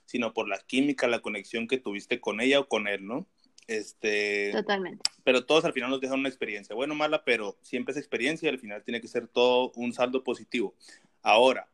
sino 0.05 0.33
por 0.33 0.47
la 0.47 0.57
química, 0.59 1.07
la 1.07 1.21
conexión 1.21 1.67
que 1.67 1.77
tuviste 1.77 2.19
con 2.19 2.41
ella 2.41 2.61
o 2.61 2.67
con 2.67 2.87
él, 2.87 3.05
¿no? 3.05 3.27
Este, 3.67 4.51
Totalmente. 4.51 5.03
Pero 5.23 5.45
todos 5.45 5.65
al 5.65 5.73
final 5.73 5.89
nos 5.89 6.01
dejan 6.01 6.19
una 6.19 6.29
experiencia, 6.29 6.75
bueno 6.75 6.93
o 6.93 6.97
mala, 6.97 7.23
pero 7.23 7.57
siempre 7.61 7.91
es 7.91 7.97
experiencia 7.97 8.47
y 8.47 8.53
al 8.53 8.59
final 8.59 8.83
tiene 8.83 9.01
que 9.01 9.07
ser 9.07 9.27
todo 9.27 9.71
un 9.75 9.93
saldo 9.93 10.23
positivo. 10.23 10.73
Ahora, 11.21 11.67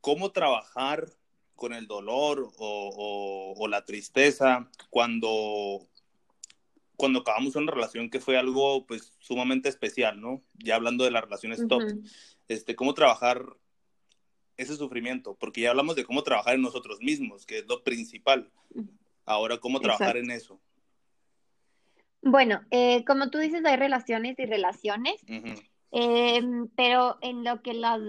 ¿cómo 0.00 0.32
trabajar 0.32 1.08
con 1.56 1.74
el 1.74 1.86
dolor 1.86 2.52
o, 2.56 3.54
o 3.56 3.68
la 3.68 3.84
tristeza 3.84 4.70
cuando 4.90 5.86
cuando 6.98 7.20
acabamos 7.20 7.54
una 7.54 7.70
relación 7.70 8.10
que 8.10 8.18
fue 8.18 8.36
algo 8.36 8.84
pues 8.84 9.16
sumamente 9.20 9.68
especial, 9.68 10.20
¿no? 10.20 10.42
Ya 10.54 10.74
hablando 10.74 11.04
de 11.04 11.12
las 11.12 11.22
relaciones 11.22 11.64
top, 11.68 11.82
este, 12.48 12.74
cómo 12.74 12.92
trabajar 12.92 13.46
ese 14.56 14.74
sufrimiento, 14.74 15.36
porque 15.38 15.60
ya 15.60 15.70
hablamos 15.70 15.94
de 15.94 16.04
cómo 16.04 16.24
trabajar 16.24 16.56
en 16.56 16.62
nosotros 16.62 16.98
mismos, 17.00 17.46
que 17.46 17.58
es 17.58 17.68
lo 17.68 17.84
principal. 17.84 18.50
Ahora, 19.24 19.58
¿cómo 19.58 19.78
trabajar 19.78 20.16
en 20.16 20.32
eso? 20.32 20.60
Bueno, 22.20 22.62
eh, 22.72 23.04
como 23.04 23.30
tú 23.30 23.38
dices, 23.38 23.64
hay 23.64 23.76
relaciones 23.76 24.36
y 24.40 24.46
relaciones, 24.46 25.22
em, 25.92 26.66
pero 26.74 27.18
en 27.20 27.44
lo 27.44 27.62
que 27.62 27.74
las, 27.74 28.00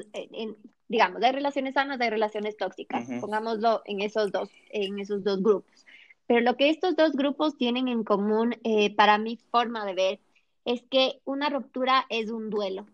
digamos, 0.88 1.22
hay 1.22 1.32
relaciones 1.32 1.76
sanas, 1.76 2.02
hay 2.02 2.10
relaciones 2.10 2.58
tóxicas, 2.58 3.08
pongámoslo 3.22 3.84
en 3.86 4.02
esos 4.02 4.32
dos, 4.32 4.50
en 4.72 4.98
esos 4.98 5.24
dos 5.24 5.44
grupos. 5.44 5.86
Pero 6.30 6.42
lo 6.42 6.58
que 6.58 6.70
estos 6.70 6.96
dos 6.96 7.14
grupos 7.14 7.58
tienen 7.58 7.88
en 7.88 8.04
común, 8.04 8.56
eh, 8.64 8.94
para 8.94 9.18
mi 9.18 9.38
forma 9.50 9.84
de 9.84 9.96
ver, 9.96 10.20
es 10.64 10.84
que 10.84 11.20
una 11.26 11.50
ruptura 11.50 12.06
es 12.10 12.30
un 12.30 12.52
duelo. 12.52 12.86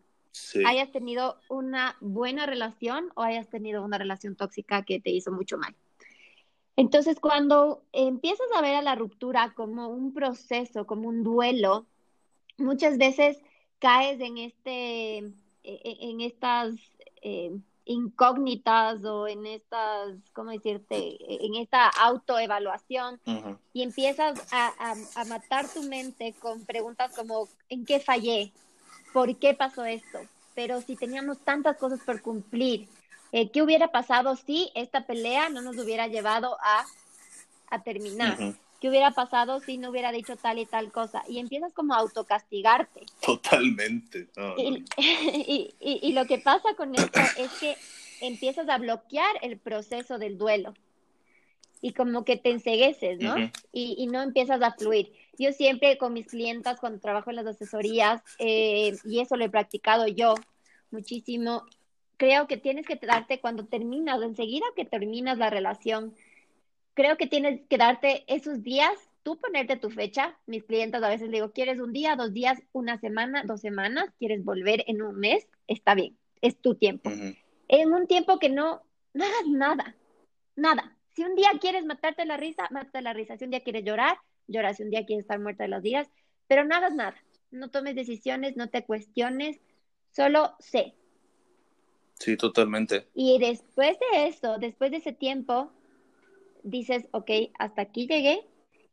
Hayas 0.65 0.89
tenido 0.93 1.37
una 1.49 1.97
buena 1.99 2.45
relación 2.45 3.11
o 3.13 3.23
hayas 3.23 3.49
tenido 3.49 3.83
una 3.83 3.97
relación 3.97 4.37
tóxica 4.37 4.83
que 4.83 5.01
te 5.01 5.09
hizo 5.09 5.33
mucho 5.33 5.57
mal. 5.57 5.75
Entonces, 6.77 7.19
cuando 7.19 7.83
empiezas 7.91 8.47
a 8.55 8.61
ver 8.61 8.75
a 8.75 8.81
la 8.81 8.95
ruptura 8.95 9.53
como 9.53 9.89
un 9.89 10.13
proceso, 10.13 10.87
como 10.87 11.09
un 11.09 11.25
duelo, 11.25 11.85
muchas 12.57 12.97
veces 12.97 13.43
caes 13.79 14.21
en 14.21 14.37
este, 14.37 15.17
e, 15.17 15.33
e, 15.63 15.97
en 16.09 16.21
estas 16.21 16.73
eh, 17.21 17.51
incógnitas 17.85 19.03
o 19.05 19.27
en 19.27 19.45
estas, 19.45 20.15
¿cómo 20.33 20.51
decirte? 20.51 21.17
En 21.45 21.55
esta 21.55 21.87
autoevaluación 21.87 23.19
y 23.73 23.83
empiezas 23.83 24.41
a, 24.51 24.95
matar 25.27 25.67
tu 25.67 25.83
mente 25.83 26.33
con 26.39 26.65
preguntas 26.65 27.13
como, 27.15 27.47
¿en 27.69 27.85
qué 27.85 27.99
fallé? 27.99 28.51
¿Por 29.13 29.37
qué 29.37 29.53
pasó 29.53 29.85
esto? 29.85 30.19
Pero 30.55 30.81
si 30.81 30.95
teníamos 30.95 31.39
tantas 31.39 31.77
cosas 31.77 31.99
por 32.01 32.21
cumplir, 32.21 32.87
eh, 33.31 33.49
¿qué 33.51 33.61
hubiera 33.61 33.91
pasado 33.91 34.35
si 34.35 34.71
esta 34.75 35.05
pelea 35.05 35.49
no 35.49 35.61
nos 35.61 35.77
hubiera 35.77 36.07
llevado 36.07 36.57
a, 36.61 36.85
a 37.69 37.83
terminar? 37.83 38.37
¿Qué 38.79 38.89
hubiera 38.89 39.11
pasado 39.11 39.59
si 39.59 39.77
no 39.77 39.89
hubiera 39.89 40.11
dicho 40.11 40.35
tal 40.35 40.59
y 40.59 40.65
tal 40.65 40.91
cosa? 40.91 41.23
Y 41.27 41.39
empiezas 41.39 41.73
como 41.73 41.93
a 41.93 41.99
autocastigarte. 41.99 43.05
Totalmente. 43.25 44.27
y, 44.57 45.73
y, 45.79 46.13
lo 46.13 46.25
que 46.25 46.37
pasa 46.39 46.75
con 46.75 46.93
esto 46.93 47.19
es 47.37 47.51
que 47.59 47.75
empiezas 48.21 48.67
a 48.69 48.77
bloquear 48.77 49.35
el 49.41 49.57
proceso 49.57 50.17
del 50.17 50.37
duelo. 50.37 50.73
Y 51.81 51.93
como 51.93 52.25
que 52.25 52.37
te 52.37 52.49
ensegueces, 52.49 53.19
¿no? 53.19 53.37
y, 53.71 53.95
y, 53.97 54.07
no 54.07 54.21
empiezas 54.21 54.61
a 54.61 54.71
fluir. 54.71 55.13
Yo 55.37 55.51
siempre 55.51 55.97
con 55.97 56.13
mis 56.13 56.27
clientas, 56.27 56.79
cuando 56.79 56.99
trabajo 56.99 57.29
en 57.29 57.35
las 57.35 57.45
asesorías, 57.45 58.21
eh, 58.39 58.97
y 59.03 59.19
eso 59.19 59.35
lo 59.35 59.45
he 59.45 59.49
practicado 59.49 60.07
yo 60.07 60.35
muchísimo, 60.89 61.63
creo 62.17 62.47
que 62.47 62.57
tienes 62.57 62.85
que 62.85 62.95
darte 62.95 63.39
cuando 63.39 63.65
terminas, 63.65 64.21
enseguida 64.21 64.65
que 64.75 64.85
terminas 64.85 65.37
la 65.37 65.49
relación, 65.49 66.13
creo 66.95 67.17
que 67.17 67.27
tienes 67.27 67.61
que 67.69 67.77
darte 67.77 68.23
esos 68.27 68.63
días, 68.63 68.93
tú 69.21 69.37
ponerte 69.37 69.75
tu 69.75 69.91
fecha. 69.91 70.35
Mis 70.47 70.63
clientes 70.63 71.03
a 71.03 71.09
veces 71.09 71.29
digo, 71.29 71.51
¿quieres 71.51 71.79
un 71.79 71.93
día, 71.93 72.15
dos 72.15 72.33
días, 72.33 72.59
una 72.71 72.97
semana, 72.99 73.43
dos 73.45 73.61
semanas? 73.61 74.09
¿Quieres 74.17 74.43
volver 74.43 74.83
en 74.87 75.03
un 75.03 75.19
mes? 75.19 75.47
Está 75.67 75.93
bien, 75.93 76.17
es 76.41 76.57
tu 76.57 76.75
tiempo. 76.75 77.11
En 77.67 77.93
un 77.93 78.07
tiempo 78.07 78.39
que 78.39 78.49
no, 78.49 78.81
no 79.13 79.25
hagas 79.25 79.47
nada, 79.47 79.95
nada. 80.55 80.97
Si 81.15 81.23
un 81.23 81.35
día 81.35 81.51
quieres 81.61 81.85
matarte 81.85 82.25
la 82.25 82.37
risa, 82.37 82.67
mátate 82.71 83.01
la 83.01 83.13
risa. 83.13 83.37
Si 83.37 83.45
un 83.45 83.51
día 83.51 83.63
quieres 83.63 83.83
llorar, 83.83 84.17
llora. 84.47 84.73
Si 84.73 84.83
un 84.83 84.89
día 84.89 85.05
quieres 85.05 85.23
estar 85.23 85.39
muerta 85.39 85.63
de 85.63 85.69
los 85.69 85.83
días, 85.83 86.09
pero 86.47 86.65
no 86.65 86.75
hagas 86.75 86.93
nada. 86.93 87.15
No 87.51 87.69
tomes 87.69 87.95
decisiones, 87.95 88.57
no 88.57 88.69
te 88.69 88.83
cuestiones, 88.83 89.59
solo 90.11 90.55
sé. 90.59 90.93
Sí, 92.19 92.37
totalmente. 92.37 93.07
Y 93.13 93.39
después 93.39 93.97
de 94.11 94.27
eso, 94.27 94.57
después 94.57 94.91
de 94.91 94.97
ese 94.97 95.13
tiempo, 95.13 95.71
dices, 96.65 97.07
ok, 97.11 97.29
hasta 97.57 97.83
aquí 97.83 98.07
llegué 98.07 98.41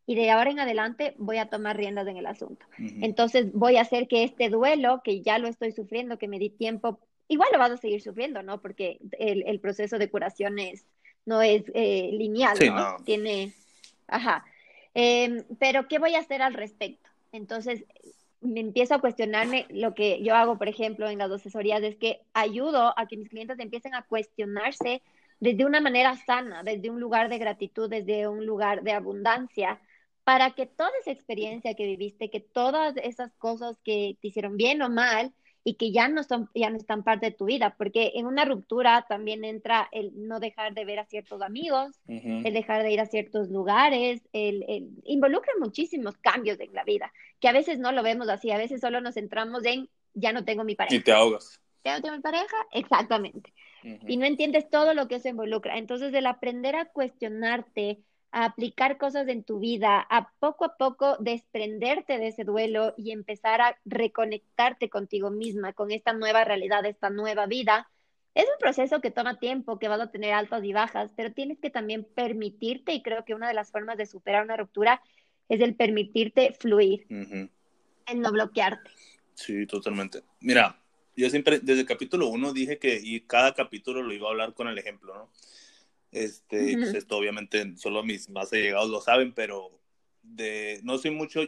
y 0.06 0.14
de 0.14 0.30
ahora 0.30 0.50
en 0.50 0.60
adelante 0.60 1.14
voy 1.18 1.38
a 1.38 1.46
tomar 1.46 1.76
riendas 1.76 2.06
en 2.06 2.16
el 2.16 2.26
asunto. 2.26 2.66
Entonces 2.78 3.52
voy 3.52 3.76
a 3.76 3.82
hacer 3.82 4.08
que 4.08 4.24
este 4.24 4.48
duelo, 4.50 5.00
que 5.02 5.22
ya 5.22 5.38
lo 5.38 5.48
estoy 5.48 5.72
sufriendo, 5.72 6.18
que 6.18 6.28
me 6.28 6.38
di 6.38 6.50
tiempo, 6.50 7.00
igual 7.28 7.48
lo 7.52 7.58
vas 7.58 7.70
a 7.70 7.76
seguir 7.76 8.02
sufriendo, 8.02 8.42
¿no? 8.42 8.60
Porque 8.60 8.98
el, 9.18 9.60
proceso 9.60 9.98
de 9.98 10.10
curación 10.10 10.58
es, 10.58 10.84
no 11.24 11.40
es 11.40 11.64
eh, 11.74 12.10
lineal, 12.12 12.58
¿no? 12.66 12.96
Tiene, 13.04 13.52
ajá. 14.08 14.44
Em, 14.94 15.44
pero 15.58 15.88
¿qué 15.88 15.98
voy 15.98 16.14
a 16.14 16.20
hacer 16.20 16.42
al 16.42 16.54
respecto? 16.54 17.08
Entonces, 17.30 17.84
me 18.42 18.60
empiezo 18.60 18.96
a 18.96 19.00
cuestionarme 19.00 19.66
lo 19.70 19.94
que 19.94 20.20
yo 20.22 20.34
hago, 20.34 20.58
por 20.58 20.68
ejemplo, 20.68 21.08
en 21.08 21.18
las 21.18 21.30
asesorías, 21.30 21.82
es 21.82 21.96
que 21.96 22.20
ayudo 22.34 22.92
a 22.98 23.06
que 23.06 23.16
mis 23.16 23.28
clientes 23.28 23.58
empiecen 23.60 23.94
a 23.94 24.02
cuestionarse 24.02 25.00
desde 25.42 25.64
una 25.64 25.80
manera 25.80 26.16
sana, 26.18 26.62
desde 26.62 26.88
un 26.88 27.00
lugar 27.00 27.28
de 27.28 27.36
gratitud, 27.36 27.90
desde 27.90 28.28
un 28.28 28.46
lugar 28.46 28.84
de 28.84 28.92
abundancia, 28.92 29.80
para 30.22 30.52
que 30.52 30.66
toda 30.66 30.92
esa 31.00 31.10
experiencia 31.10 31.74
que 31.74 31.84
viviste, 31.84 32.30
que 32.30 32.38
todas 32.38 32.96
esas 33.02 33.32
cosas 33.38 33.76
que 33.82 34.16
te 34.20 34.28
hicieron 34.28 34.56
bien 34.56 34.80
o 34.82 34.88
mal 34.88 35.32
y 35.64 35.74
que 35.74 35.90
ya 35.90 36.06
no 36.06 36.22
son 36.22 36.48
ya 36.54 36.70
no 36.70 36.76
están 36.76 37.02
parte 37.02 37.26
de 37.26 37.32
tu 37.32 37.46
vida, 37.46 37.74
porque 37.76 38.12
en 38.14 38.26
una 38.26 38.44
ruptura 38.44 39.04
también 39.08 39.44
entra 39.44 39.88
el 39.90 40.12
no 40.14 40.38
dejar 40.38 40.74
de 40.74 40.84
ver 40.84 41.00
a 41.00 41.06
ciertos 41.06 41.42
amigos, 41.42 41.90
el 42.06 42.54
dejar 42.54 42.84
de 42.84 42.92
ir 42.92 43.00
a 43.00 43.06
ciertos 43.06 43.50
lugares, 43.50 44.22
el, 44.32 44.64
el, 44.68 44.90
involucra 45.06 45.52
muchísimos 45.58 46.16
cambios 46.18 46.60
en 46.60 46.72
la 46.72 46.84
vida, 46.84 47.12
que 47.40 47.48
a 47.48 47.52
veces 47.52 47.80
no 47.80 47.90
lo 47.90 48.04
vemos 48.04 48.28
así, 48.28 48.52
a 48.52 48.58
veces 48.58 48.80
solo 48.80 49.00
nos 49.00 49.14
centramos 49.14 49.64
en 49.64 49.88
ya 50.14 50.32
no 50.32 50.44
tengo 50.44 50.62
mi 50.62 50.76
pareja. 50.76 50.94
Y 50.94 51.00
te 51.00 51.10
ahogas. 51.10 51.60
Ya 51.84 51.96
no 51.96 52.02
tengo 52.02 52.14
mi 52.14 52.22
pareja, 52.22 52.56
exactamente 52.70 53.52
y 53.82 54.16
no 54.16 54.26
entiendes 54.26 54.68
todo 54.70 54.94
lo 54.94 55.08
que 55.08 55.20
se 55.20 55.30
involucra. 55.30 55.78
Entonces, 55.78 56.12
el 56.14 56.26
aprender 56.26 56.76
a 56.76 56.86
cuestionarte, 56.86 58.00
a 58.30 58.46
aplicar 58.46 58.96
cosas 58.96 59.28
en 59.28 59.44
tu 59.44 59.58
vida, 59.58 60.06
a 60.08 60.32
poco 60.38 60.64
a 60.64 60.76
poco 60.76 61.16
desprenderte 61.18 62.18
de 62.18 62.28
ese 62.28 62.44
duelo 62.44 62.94
y 62.96 63.12
empezar 63.12 63.60
a 63.60 63.76
reconectarte 63.84 64.88
contigo 64.88 65.30
misma, 65.30 65.72
con 65.72 65.90
esta 65.90 66.12
nueva 66.12 66.44
realidad, 66.44 66.84
esta 66.86 67.10
nueva 67.10 67.46
vida, 67.46 67.90
es 68.34 68.44
un 68.44 68.58
proceso 68.58 69.00
que 69.02 69.10
toma 69.10 69.38
tiempo, 69.38 69.78
que 69.78 69.88
vas 69.88 70.00
a 70.00 70.10
tener 70.10 70.32
altas 70.32 70.64
y 70.64 70.72
bajas, 70.72 71.10
pero 71.16 71.32
tienes 71.32 71.58
que 71.58 71.68
también 71.68 72.04
permitirte, 72.04 72.94
y 72.94 73.02
creo 73.02 73.24
que 73.24 73.34
una 73.34 73.48
de 73.48 73.54
las 73.54 73.70
formas 73.70 73.98
de 73.98 74.06
superar 74.06 74.44
una 74.44 74.56
ruptura 74.56 75.02
es 75.50 75.60
el 75.60 75.74
permitirte 75.74 76.54
fluir, 76.58 77.06
el 77.10 78.20
no 78.20 78.32
bloquearte. 78.32 78.90
Sí, 79.34 79.66
totalmente. 79.66 80.22
Mira, 80.40 80.81
yo 81.16 81.30
siempre, 81.30 81.60
desde 81.60 81.80
el 81.82 81.86
capítulo 81.86 82.28
uno 82.28 82.52
dije 82.52 82.78
que 82.78 83.00
y 83.02 83.20
cada 83.20 83.54
capítulo 83.54 84.02
lo 84.02 84.12
iba 84.12 84.28
a 84.28 84.30
hablar 84.30 84.54
con 84.54 84.68
el 84.68 84.78
ejemplo, 84.78 85.14
¿no? 85.14 85.30
Este, 86.10 86.76
pues 86.76 86.94
esto 86.94 87.16
obviamente 87.16 87.76
solo 87.76 88.02
mis 88.02 88.28
más 88.28 88.52
allegados 88.52 88.90
lo 88.90 89.00
saben, 89.00 89.32
pero 89.32 89.70
de, 90.22 90.80
no 90.82 90.98
soy 90.98 91.10
mucho, 91.10 91.40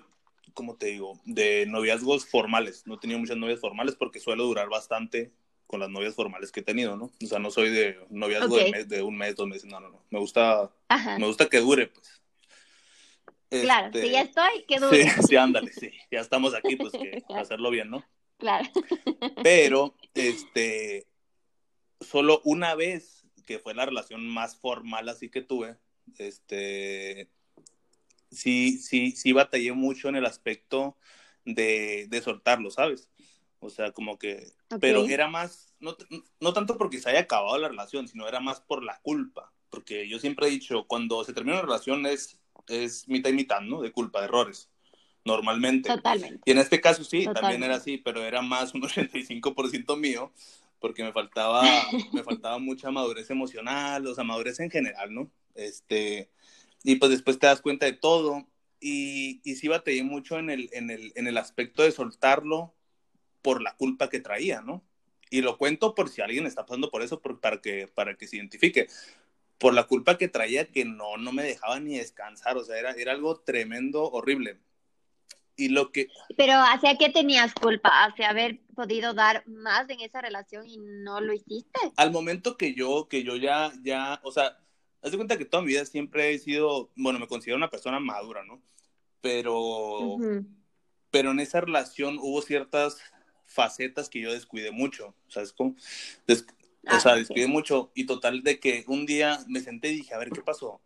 como 0.55 0.77
te 0.77 0.87
digo, 0.87 1.21
de 1.27 1.67
noviazgos 1.67 2.27
formales. 2.27 2.87
No 2.87 2.95
he 2.95 2.99
tenido 2.99 3.21
muchas 3.21 3.37
novias 3.37 3.61
formales 3.61 3.95
porque 3.95 4.21
suelo 4.21 4.45
durar 4.45 4.71
bastante 4.71 5.33
con 5.67 5.81
las 5.81 5.91
novias 5.91 6.15
formales 6.15 6.51
que 6.51 6.61
he 6.61 6.65
tenido, 6.65 6.97
¿no? 6.97 7.11
O 7.23 7.27
sea, 7.27 7.39
no 7.39 7.51
soy 7.51 7.71
de 7.71 7.99
noviazgo 8.09 8.57
de, 8.57 8.85
de, 8.85 9.03
un 9.03 9.17
mes, 9.17 9.37
dos 9.37 9.47
meses, 9.47 9.67
no, 9.67 9.81
no, 9.81 9.91
no. 9.91 10.03
Me 10.11 10.19
gusta, 10.19 10.71
me 11.19 11.27
gusta 11.27 11.49
que 11.49 11.61
dure, 11.61 11.89
pues. 11.89 12.23
Claro, 13.51 13.91
si 13.93 14.11
ya 14.11 14.23
este, 14.23 14.41
estoy, 14.41 14.65
que 14.67 14.79
dure. 14.81 15.11
Sí, 15.11 15.23
sí, 15.29 15.37
ándale, 15.37 15.73
sí. 15.73 15.91
Ya 16.11 16.21
estamos 16.21 16.55
aquí, 16.55 16.77
pues 16.77 16.93
que 16.93 17.23
hacerlo 17.35 17.71
bien, 17.71 17.91
¿no? 17.91 18.05
Claro. 18.45 18.69
Pero, 19.43 19.95
este, 20.15 21.07
solo 21.99 22.43
una 22.45 22.75
vez, 22.75 23.25
que 23.47 23.59
fue 23.59 23.73
la 23.73 23.87
relación 23.87 24.29
más 24.29 24.55
formal 24.59 25.09
así 25.09 25.31
que 25.31 25.41
tuve, 25.41 25.79
este, 26.19 27.31
sí, 28.31 28.77
sí, 28.77 29.13
sí 29.13 29.33
batallé 29.33 29.73
mucho 29.73 30.11
en 30.11 30.17
el 30.17 30.27
aspecto 30.27 30.99
de, 31.47 32.07
de 32.11 32.21
soltarlo, 32.21 32.71
¿sabes? 32.71 33.09
O 33.61 33.71
sea, 33.71 33.93
como 33.93 34.19
que, 34.19 34.53
pero 34.79 35.07
era 35.07 35.27
más, 35.27 35.75
no, 35.81 35.97
no 36.39 36.53
tanto 36.53 36.77
porque 36.77 36.99
se 36.99 37.09
haya 37.09 37.21
acabado 37.21 37.57
la 37.57 37.69
relación, 37.69 38.09
sino 38.09 38.29
era 38.29 38.41
más 38.41 38.61
por 38.61 38.85
la 38.85 39.01
culpa, 39.01 39.55
porque 39.71 40.07
yo 40.07 40.19
siempre 40.19 40.49
he 40.49 40.51
dicho, 40.51 40.87
cuando 40.87 41.25
se 41.25 41.33
termina 41.33 41.61
una 41.61 41.67
relación 41.67 42.05
es, 42.05 42.39
es 42.69 43.09
mitad 43.09 43.31
y 43.31 43.33
mitad, 43.33 43.63
¿no? 43.63 43.81
De 43.81 43.91
culpa, 43.91 44.21
de 44.21 44.27
errores 44.27 44.71
normalmente. 45.25 45.89
Totalmente. 45.89 46.41
Y 46.45 46.51
en 46.51 46.59
este 46.59 46.81
caso 46.81 47.05
sí, 47.05 47.27
también 47.33 47.63
era 47.63 47.77
así, 47.77 47.99
pero 47.99 48.23
era 48.25 48.43
más 48.43 48.75
un 48.75 48.83
85% 48.83 49.97
mío, 49.97 50.33
porque 50.79 51.03
me 51.03 51.13
faltaba, 51.13 51.63
me 52.13 52.23
faltaba 52.25 52.59
mucha 52.59 52.91
madurez 52.91 53.31
emocional, 53.31 54.07
o 54.07 54.15
sea, 54.15 54.25
madurez 54.25 54.61
en 54.61 54.71
general, 54.71 55.15
¿no? 55.15 55.31
Este, 55.55 56.31
y 56.83 56.97
pues 56.97 57.11
después 57.11 57.39
te 57.39 57.47
das 57.47 57.61
cuenta 57.61 57.87
de 57.87 57.95
todo, 57.95 58.47
y, 58.81 59.41
y 59.45 59.57
sí 59.57 59.69
batallé 59.69 60.03
mucho 60.03 60.39
en 60.39 60.51
el, 60.51 60.69
en, 60.73 60.91
el, 60.91 61.13
en 61.15 61.27
el 61.27 61.39
aspecto 61.39 61.83
de 61.83 61.93
soltarlo 61.93 62.75
por 63.41 63.63
la 63.63 63.77
culpa 63.77 64.11
que 64.11 64.21
traía, 64.21 64.61
¿no? 64.61 64.85
Y 65.31 65.41
lo 65.41 65.57
cuento 65.57 65.95
por 65.95 66.11
si 66.11 66.21
alguien 66.21 66.47
está 66.47 66.67
pasando 66.67 66.91
por 66.91 67.03
eso, 67.03 67.21
para, 67.21 67.61
que, 67.61 67.89
para 67.89 68.15
que 68.17 68.27
se 68.27 68.37
identifique. 68.37 68.89
Por 69.59 69.73
la 69.73 69.85
culpa 69.85 70.19
que 70.19 70.29
traía 70.29 70.71
que 70.71 70.85
no, 70.85 71.17
no 71.17 71.33
me 71.33 71.45
dejaba 71.45 71.81
ni 71.81 71.97
descansar, 71.97 72.57
o 72.59 72.65
sea, 72.65 72.79
era, 72.79 72.93
era 72.93 73.13
algo 73.13 73.41
tremendo, 73.41 74.11
horrible 74.11 74.59
Y 75.57 75.69
lo 75.69 75.93
que... 75.93 76.09
Pero 76.37 76.55
¿hacia 76.55 76.97
qué 76.97 77.11
tenías 77.11 77.55
culpa? 77.55 78.05
¿Hacia 78.05 78.31
haber 78.31 78.61
podido 78.75 79.15
dar 79.15 79.47
más 79.47 79.89
en 79.89 80.01
esa 80.01 80.21
relación 80.21 80.67
y 80.67 80.79
no 80.79 81.21
lo 81.21 81.33
hiciste? 81.33 81.79
Al 81.97 82.11
momento 82.11 82.57
que 82.57 82.75
yo, 82.75 83.09
que 83.09 83.23
yo 83.23 83.37
ya, 83.37 83.73
ya, 83.83 84.21
o 84.25 84.33
sea, 84.33 84.59
haz 85.03 85.11
de 85.11 85.17
cuenta 85.17 85.39
que 85.39 85.45
toda 85.45 85.63
mi 85.63 85.69
vida 85.69 85.85
siempre 85.85 86.33
he 86.33 86.39
sido, 86.39 86.91
bueno, 86.97 87.19
me 87.19 87.29
considero 87.29 87.57
una 87.57 87.71
persona 87.71 88.01
madura, 88.01 88.43
¿no? 88.45 88.61
Pero, 89.21 90.19
pero 91.11 91.31
en 91.31 91.41
esa 91.41 91.61
relación 91.61 92.19
hubo 92.21 92.43
ciertas 92.43 92.99
facetas 93.45 94.09
que 94.09 94.21
yo 94.21 94.33
descuidé 94.33 94.71
mucho, 94.71 95.15
¿sabes 95.29 95.53
cómo? 95.53 95.77
o 96.27 97.01
sea, 97.01 97.13
ah, 97.13 97.17
descuidé 97.17 97.47
mucho 97.47 97.93
y 97.95 98.05
total 98.05 98.43
de 98.43 98.59
que 98.59 98.85
un 98.87 99.07
día 99.07 99.39
me 99.49 99.61
senté 99.61 99.89
y 99.91 99.97
dije, 99.97 100.15
a 100.15 100.19
ver, 100.19 100.31
¿qué 100.31 100.43
pasó? 100.43 100.83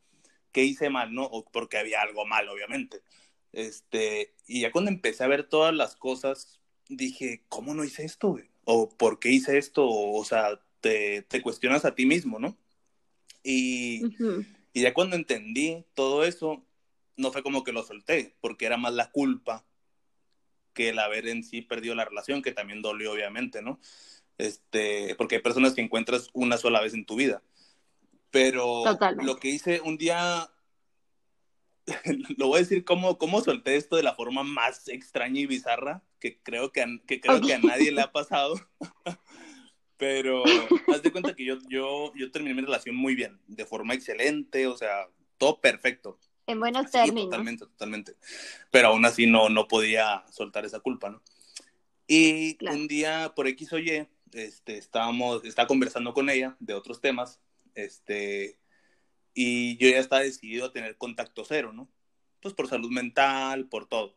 ¿Qué 0.52 0.62
hice 0.62 0.90
mal, 0.90 1.12
no? 1.12 1.24
O 1.24 1.44
porque 1.44 1.78
había 1.78 2.02
algo 2.02 2.24
mal, 2.24 2.48
obviamente. 2.48 3.02
Este, 3.52 4.34
y 4.46 4.62
ya 4.62 4.72
cuando 4.72 4.90
empecé 4.90 5.24
a 5.24 5.28
ver 5.28 5.44
todas 5.44 5.74
las 5.74 5.96
cosas, 5.96 6.60
dije, 6.88 7.44
¿cómo 7.48 7.74
no 7.74 7.84
hice 7.84 8.04
esto, 8.04 8.28
güey? 8.28 8.50
O 8.64 8.88
¿por 8.88 9.18
qué 9.18 9.30
hice 9.30 9.58
esto? 9.58 9.88
O, 9.88 10.24
sea, 10.24 10.60
te, 10.80 11.22
te, 11.22 11.42
cuestionas 11.42 11.84
a 11.84 11.94
ti 11.94 12.06
mismo, 12.06 12.38
¿no? 12.38 12.56
Y, 13.42 14.02
y 14.72 14.82
ya 14.82 14.92
cuando 14.92 15.16
entendí 15.16 15.84
todo 15.94 16.24
eso, 16.24 16.64
no 17.16 17.32
fue 17.32 17.42
como 17.42 17.64
que 17.64 17.72
lo 17.72 17.82
solté, 17.82 18.36
porque 18.40 18.66
era 18.66 18.76
más 18.76 18.92
la 18.92 19.10
culpa 19.10 19.64
que 20.74 20.90
el 20.90 20.98
haber 20.98 21.26
en 21.26 21.42
sí 21.42 21.62
perdido 21.62 21.94
la 21.94 22.04
relación, 22.04 22.42
que 22.42 22.52
también 22.52 22.82
dolió, 22.82 23.12
obviamente, 23.12 23.62
¿no? 23.62 23.80
Este, 24.38 25.16
porque 25.16 25.36
hay 25.36 25.42
personas 25.42 25.74
que 25.74 25.80
encuentras 25.80 26.30
una 26.32 26.56
sola 26.56 26.80
vez 26.80 26.94
en 26.94 27.04
tu 27.04 27.16
vida. 27.16 27.42
Pero 28.30 28.84
lo 29.22 29.36
que 29.40 29.48
hice 29.48 29.80
un 29.80 29.98
día, 29.98 30.48
lo 32.36 32.48
voy 32.48 32.56
a 32.56 32.62
decir 32.62 32.84
como, 32.84 33.18
cómo 33.18 33.40
solté 33.40 33.76
esto 33.76 33.96
de 33.96 34.02
la 34.02 34.14
forma 34.14 34.42
más 34.42 34.88
extraña 34.88 35.40
y 35.40 35.46
bizarra 35.46 36.02
que 36.20 36.38
creo 36.42 36.72
que 36.72 36.82
a, 36.82 36.86
que 37.06 37.20
creo 37.20 37.40
que 37.40 37.54
a 37.54 37.58
nadie 37.58 37.92
le 37.92 38.02
ha 38.02 38.12
pasado. 38.12 38.54
Pero 39.96 40.44
haz 40.94 41.02
de 41.02 41.10
cuenta 41.10 41.34
que 41.34 41.44
yo, 41.44 41.58
yo, 41.68 42.12
yo 42.14 42.30
terminé 42.30 42.54
mi 42.54 42.62
relación 42.62 42.94
muy 42.94 43.16
bien, 43.16 43.40
de 43.48 43.66
forma 43.66 43.94
excelente, 43.94 44.68
o 44.68 44.76
sea, 44.76 45.08
todo 45.38 45.60
perfecto. 45.60 46.20
En 46.46 46.60
buenos 46.60 46.90
términos. 46.90 47.30
Totalmente, 47.30 47.66
totalmente. 47.66 48.16
Pero 48.70 48.88
aún 48.88 49.04
así 49.04 49.26
no, 49.26 49.48
no 49.48 49.66
podía 49.66 50.24
soltar 50.30 50.64
esa 50.64 50.80
culpa, 50.80 51.10
¿no? 51.10 51.20
Y 52.06 52.56
un 52.64 52.86
día, 52.88 53.32
por 53.34 53.48
X 53.48 53.72
o 53.72 53.78
Y, 53.78 54.08
este, 54.32 54.78
estábamos, 54.78 55.44
estaba 55.44 55.68
conversando 55.68 56.14
con 56.14 56.30
ella 56.30 56.56
de 56.60 56.74
otros 56.74 57.00
temas, 57.00 57.40
este, 57.74 58.57
y 59.40 59.76
yo 59.76 59.88
ya 59.88 60.00
estaba 60.00 60.22
decidido 60.22 60.66
a 60.66 60.72
tener 60.72 60.96
contacto 60.96 61.44
cero, 61.44 61.72
¿no? 61.72 61.88
Pues 62.40 62.54
por 62.54 62.66
salud 62.66 62.90
mental, 62.90 63.68
por 63.68 63.86
todo. 63.86 64.16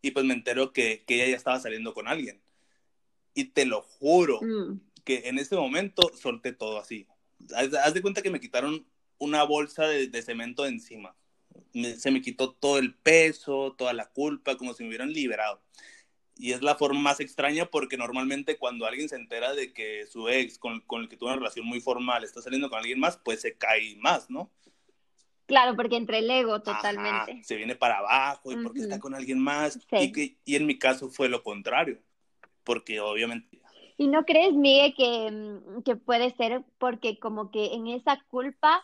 Y 0.00 0.10
pues 0.10 0.24
me 0.24 0.34
entero 0.34 0.72
que, 0.72 1.04
que 1.06 1.14
ella 1.14 1.28
ya 1.28 1.36
estaba 1.36 1.60
saliendo 1.60 1.94
con 1.94 2.08
alguien. 2.08 2.42
Y 3.34 3.44
te 3.44 3.64
lo 3.64 3.82
juro 3.82 4.40
mm. 4.42 4.80
que 5.04 5.28
en 5.28 5.38
ese 5.38 5.54
momento 5.54 6.10
solté 6.20 6.52
todo 6.52 6.80
así. 6.80 7.06
haz, 7.54 7.94
de 7.94 8.02
cuenta 8.02 8.20
que 8.20 8.30
me 8.30 8.40
quitaron 8.40 8.84
una 9.18 9.44
bolsa 9.44 9.86
de, 9.86 10.22
cemento 10.22 10.66
encima. 10.66 11.14
se 11.72 12.10
me 12.10 12.20
quitó 12.20 12.50
todo 12.50 12.78
el 12.78 12.96
peso, 12.96 13.76
toda 13.78 13.92
la 13.92 14.10
culpa, 14.10 14.56
como 14.56 14.74
si 14.74 14.82
me 14.82 14.88
hubieran 14.88 15.12
liberado. 15.12 15.62
Y 16.36 16.52
es 16.52 16.62
la 16.62 16.74
forma 16.74 17.00
más 17.00 17.20
extraña 17.20 17.66
porque 17.66 17.96
normalmente 17.96 18.56
cuando 18.56 18.86
alguien 18.86 19.08
se 19.08 19.16
entera 19.16 19.52
de 19.52 19.72
que 19.72 20.06
su 20.06 20.28
ex, 20.28 20.58
con, 20.58 20.82
el 20.90 21.08
que 21.08 21.16
tuvo 21.16 21.28
una 21.28 21.36
relación 21.36 21.66
muy 21.66 21.80
formal, 21.80 22.24
está 22.24 22.40
saliendo 22.40 22.70
con 22.70 22.78
alguien 22.78 22.98
más, 22.98 23.18
pues 23.18 23.40
se 23.40 23.56
cae 23.56 23.96
más, 23.96 24.30
¿no? 24.30 24.50
Claro, 25.46 25.76
porque 25.76 25.96
entre 25.96 26.18
el 26.18 26.30
ego 26.30 26.62
totalmente. 26.62 27.44
se 27.44 27.56
viene 27.56 27.76
para 27.76 27.98
abajo 27.98 28.52
y 28.52 28.56
porque 28.62 28.80
está 28.80 28.98
con 28.98 29.14
alguien 29.14 29.38
más. 29.38 29.78
Y, 29.90 30.12
que, 30.12 30.38
y 30.44 30.56
en 30.56 30.66
mi 30.66 30.78
caso 30.78 31.10
fue 31.10 31.28
lo 31.28 31.42
contrario, 31.42 31.98
porque 32.64 33.00
obviamente... 33.00 33.60
¿Y 33.98 34.08
no 34.08 34.24
crees, 34.24 34.54
Miguel, 34.54 34.94
que, 34.96 35.30
mm, 35.30 35.82
que 35.82 35.96
puede 35.96 36.34
ser 36.36 36.64
porque 36.78 37.18
como 37.18 37.50
que 37.50 37.74
en 37.74 37.88
esa 37.88 38.18
culpa 38.28 38.82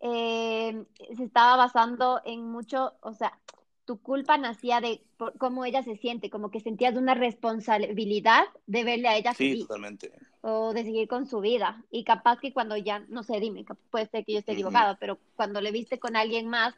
eh, 0.00 0.84
se 1.16 1.24
estaba 1.24 1.56
basando 1.56 2.20
en 2.24 2.44
mucho, 2.44 2.94
o 3.00 3.14
sea, 3.14 3.38
tu 3.86 4.00
culpa 4.02 4.36
nacía 4.36 4.80
de 4.80 5.00
cómo 5.38 5.64
ella 5.64 5.82
se 5.82 5.96
siente, 5.96 6.28
como 6.28 6.50
que 6.50 6.60
sentías 6.60 6.94
una 6.96 7.14
responsabilidad 7.14 8.44
de 8.66 8.84
verle 8.84 9.08
a 9.08 9.16
ella 9.16 9.32
sí, 9.32 9.60
totalmente. 9.60 10.12
o 10.42 10.74
de 10.74 10.82
seguir 10.84 11.08
con 11.08 11.26
su 11.26 11.40
vida. 11.40 11.82
Y 11.90 12.04
capaz 12.04 12.38
que 12.40 12.52
cuando 12.52 12.76
ya, 12.76 13.00
no 13.08 13.22
sé, 13.22 13.40
dime, 13.40 13.64
puede 13.90 14.06
ser 14.06 14.24
que 14.24 14.34
yo 14.34 14.38
esté 14.40 14.52
equivocado, 14.52 14.96
pero 15.00 15.18
cuando 15.36 15.60
le 15.60 15.72
viste 15.72 15.98
con 15.98 16.16
alguien 16.16 16.48
más, 16.48 16.74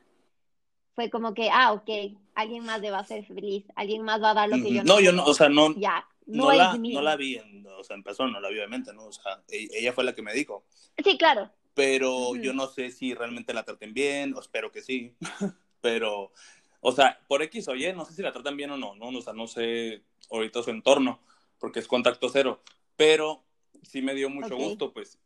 fue 0.94 1.10
como 1.10 1.34
que, 1.34 1.48
ah, 1.50 1.72
ok, 1.72 1.88
alguien 2.34 2.64
más 2.64 2.80
le 2.80 2.90
va 2.90 2.98
a 2.98 3.04
ser 3.04 3.24
feliz, 3.24 3.64
alguien 3.74 4.02
más 4.02 4.22
va 4.22 4.30
a 4.30 4.34
dar 4.34 4.48
lo 4.48 4.56
que 4.56 4.72
yo 4.72 4.84
no. 4.84 4.94
No, 4.94 5.00
yo 5.00 5.12
no, 5.12 5.24
o 5.24 5.34
sea, 5.34 5.48
no, 5.48 5.74
ya, 5.76 6.06
no, 6.26 6.52
la, 6.52 6.76
no 6.76 7.00
la 7.02 7.16
vi, 7.16 7.36
en, 7.36 7.66
o 7.66 7.82
sea, 7.82 7.96
en 7.96 8.02
persona, 8.02 8.32
no 8.32 8.40
la 8.40 8.48
vi 8.48 8.56
obviamente, 8.56 8.92
¿no? 8.92 9.06
O 9.06 9.12
sea, 9.12 9.42
e, 9.48 9.68
ella 9.72 9.92
fue 9.92 10.04
la 10.04 10.14
que 10.14 10.22
me 10.22 10.34
dijo. 10.34 10.64
Sí, 11.02 11.16
claro 11.16 11.50
pero 11.78 12.34
yo 12.34 12.52
no 12.54 12.66
sé 12.66 12.90
si 12.90 13.14
realmente 13.14 13.54
la 13.54 13.62
traten 13.62 13.94
bien, 13.94 14.34
o 14.34 14.40
espero 14.40 14.72
que 14.72 14.82
sí, 14.82 15.14
pero, 15.80 16.32
o 16.80 16.92
sea, 16.92 17.20
por 17.28 17.42
X 17.42 17.68
o 17.68 17.74
Y, 17.74 17.92
no 17.92 18.04
sé 18.04 18.14
si 18.14 18.22
la 18.22 18.32
tratan 18.32 18.56
bien 18.56 18.70
o 18.70 18.76
no, 18.76 18.94
¿no? 18.94 19.08
O 19.08 19.22
sea, 19.22 19.32
no 19.32 19.46
sé 19.46 20.02
ahorita 20.30 20.62
su 20.62 20.70
entorno, 20.70 21.20
porque 21.58 21.80
es 21.80 21.88
contacto 21.88 22.28
cero, 22.28 22.62
pero 22.96 23.44
sí 23.82 24.02
me 24.02 24.14
dio 24.14 24.30
mucho 24.30 24.56
gusto, 24.56 24.92
pues, 24.92 25.18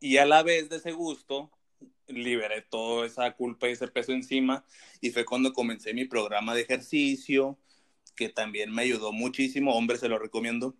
y 0.00 0.18
a 0.18 0.26
la 0.26 0.42
vez 0.42 0.68
de 0.68 0.76
ese 0.76 0.92
gusto, 0.92 1.50
liberé 2.06 2.62
toda 2.62 3.06
esa 3.06 3.32
culpa 3.32 3.68
y 3.68 3.72
ese 3.72 3.88
peso 3.88 4.12
encima, 4.12 4.64
y 5.00 5.10
fue 5.10 5.24
cuando 5.24 5.52
comencé 5.52 5.94
mi 5.94 6.04
programa 6.04 6.54
de 6.54 6.62
ejercicio, 6.62 7.58
que 8.14 8.28
también 8.28 8.72
me 8.72 8.82
ayudó 8.82 9.12
muchísimo, 9.12 9.76
hombre, 9.76 9.98
se 9.98 10.08
lo 10.08 10.18
recomiendo, 10.18 10.74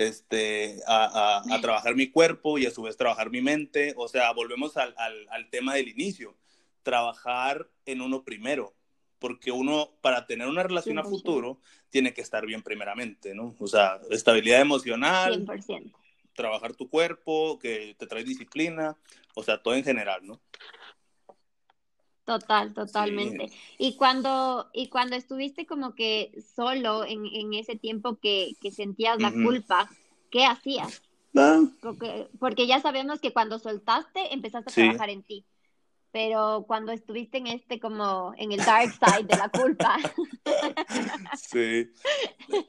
este, 0.00 0.80
a, 0.86 1.42
trabajar 1.60 1.94
mi 1.94 2.08
cuerpo 2.08 2.56
y 2.56 2.64
a 2.64 2.70
su 2.70 2.82
vez 2.82 2.96
trabajar 2.96 3.30
mi 3.30 3.42
mente. 3.42 3.92
O 3.96 4.08
sea, 4.08 4.32
volvemos 4.32 4.76
al, 4.76 4.94
tema 5.50 5.74
del 5.74 5.88
inicio, 5.88 6.36
trabajar 6.82 7.68
en 7.84 8.00
uno 8.00 8.24
primero, 8.24 8.74
porque 9.20 9.52
uno 9.52 9.90
para 10.00 10.26
tener 10.26 10.48
una 10.48 10.64
relación 10.64 10.98
a 10.98 11.04
futuro 11.04 11.60
tiene 11.90 12.12
que 12.12 12.22
estar 12.22 12.44
bien 12.46 12.62
primeramente, 12.62 13.34
¿no? 13.34 13.54
O 13.60 13.68
sea, 13.68 14.00
estabilidad 14.10 14.60
emocional, 14.60 15.46
100%. 15.46 15.92
trabajar 16.34 16.74
tu 16.74 16.88
cuerpo, 16.88 17.58
que 17.58 17.94
te 17.98 18.06
trae 18.06 18.24
disciplina, 18.24 18.96
o 19.34 19.44
sea, 19.44 19.62
todo 19.62 19.74
en 19.74 19.84
general, 19.84 20.26
¿no? 20.26 20.40
Total, 22.24 22.72
totalmente. 22.72 23.50
Y 23.76 23.96
cuando, 23.96 24.70
y 24.72 24.88
cuando 24.88 25.16
estuviste 25.16 25.66
como 25.66 25.94
que 25.94 26.32
solo 26.54 27.04
en, 27.04 27.26
en 27.26 27.54
ese 27.54 27.76
tiempo 27.76 28.18
que, 28.20 28.52
que 28.60 28.70
sentías 28.70 29.20
la 29.20 29.32
culpa, 29.32 29.90
¿qué 30.30 30.44
hacías? 30.44 31.02
Ah. 31.36 31.62
Porque, 31.80 32.28
porque, 32.38 32.66
ya 32.66 32.80
sabemos 32.80 33.20
que 33.20 33.32
cuando 33.32 33.58
soltaste 33.58 34.32
empezaste 34.32 34.70
a 34.70 34.74
trabajar 34.74 35.10
en 35.10 35.22
ti. 35.22 35.44
Pero 36.12 36.64
cuando 36.66 36.92
estuviste 36.92 37.38
en 37.38 37.46
este 37.46 37.78
como 37.78 38.34
en 38.36 38.52
el 38.52 38.58
dark 38.58 38.92
side 38.92 39.26
de 39.26 39.36
la 39.36 39.48
culpa. 39.48 39.96
sí. 41.36 41.90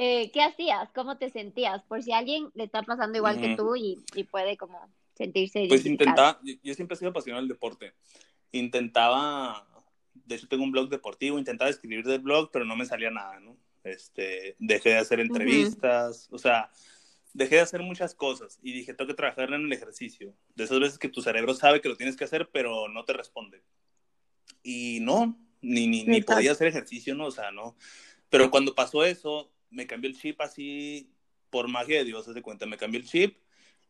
Eh, 0.00 0.30
¿Qué 0.30 0.42
hacías? 0.42 0.92
¿Cómo 0.94 1.18
te 1.18 1.28
sentías? 1.28 1.82
Por 1.82 2.04
si 2.04 2.12
a 2.12 2.18
alguien 2.18 2.50
le 2.54 2.62
está 2.62 2.84
pasando 2.84 3.18
igual 3.18 3.40
que 3.40 3.56
tú 3.56 3.74
y, 3.74 3.98
y, 4.14 4.22
puede 4.22 4.56
como 4.56 4.78
sentirse. 5.14 5.66
Pues 5.68 5.84
intentaba, 5.86 6.38
yo 6.62 6.72
siempre 6.74 6.94
he 6.94 6.98
sido 6.98 7.10
apasionado 7.10 7.42
del 7.42 7.48
deporte 7.48 7.94
intentaba, 8.52 9.66
de 10.14 10.34
hecho 10.36 10.48
tengo 10.48 10.64
un 10.64 10.72
blog 10.72 10.88
deportivo, 10.88 11.38
intentaba 11.38 11.70
escribir 11.70 12.04
del 12.04 12.20
blog, 12.20 12.50
pero 12.52 12.64
no 12.64 12.76
me 12.76 12.86
salía 12.86 13.10
nada, 13.10 13.40
¿no? 13.40 13.56
Este, 13.84 14.56
dejé 14.58 14.90
de 14.90 14.98
hacer 14.98 15.20
entrevistas, 15.20 16.28
o 16.30 16.38
sea, 16.38 16.70
dejé 17.38 17.54
de 17.54 17.60
hacer 17.62 17.82
muchas 17.82 18.14
cosas 18.14 18.58
y 18.62 18.72
dije, 18.72 18.92
tengo 18.92 19.08
que 19.08 19.14
trabajar 19.14 19.52
en 19.54 19.64
el 19.64 19.72
ejercicio. 19.72 20.34
De 20.56 20.64
esas 20.64 20.80
veces 20.80 20.98
que 20.98 21.08
tu 21.08 21.22
cerebro 21.22 21.54
sabe 21.54 21.80
que 21.80 21.88
lo 21.88 21.96
tienes 21.96 22.16
que 22.16 22.24
hacer, 22.24 22.50
pero 22.52 22.88
no 22.88 23.04
te 23.04 23.12
responde. 23.12 23.62
Y 24.62 24.98
no, 25.00 25.38
ni, 25.62 25.86
ni, 25.86 26.04
ni 26.04 26.20
podía 26.20 26.52
hacer 26.52 26.66
ejercicio, 26.66 27.14
¿no? 27.14 27.26
O 27.26 27.30
sea, 27.30 27.52
no. 27.52 27.76
Pero 28.28 28.50
cuando 28.50 28.74
pasó 28.74 29.04
eso, 29.04 29.52
me 29.70 29.86
cambió 29.86 30.10
el 30.10 30.18
chip 30.18 30.40
así, 30.40 31.12
por 31.48 31.68
magia 31.68 31.98
de 31.98 32.04
Dios, 32.04 32.26
se 32.26 32.42
cuenta, 32.42 32.66
me 32.66 32.76
cambió 32.76 33.00
el 33.00 33.06
chip 33.06 33.38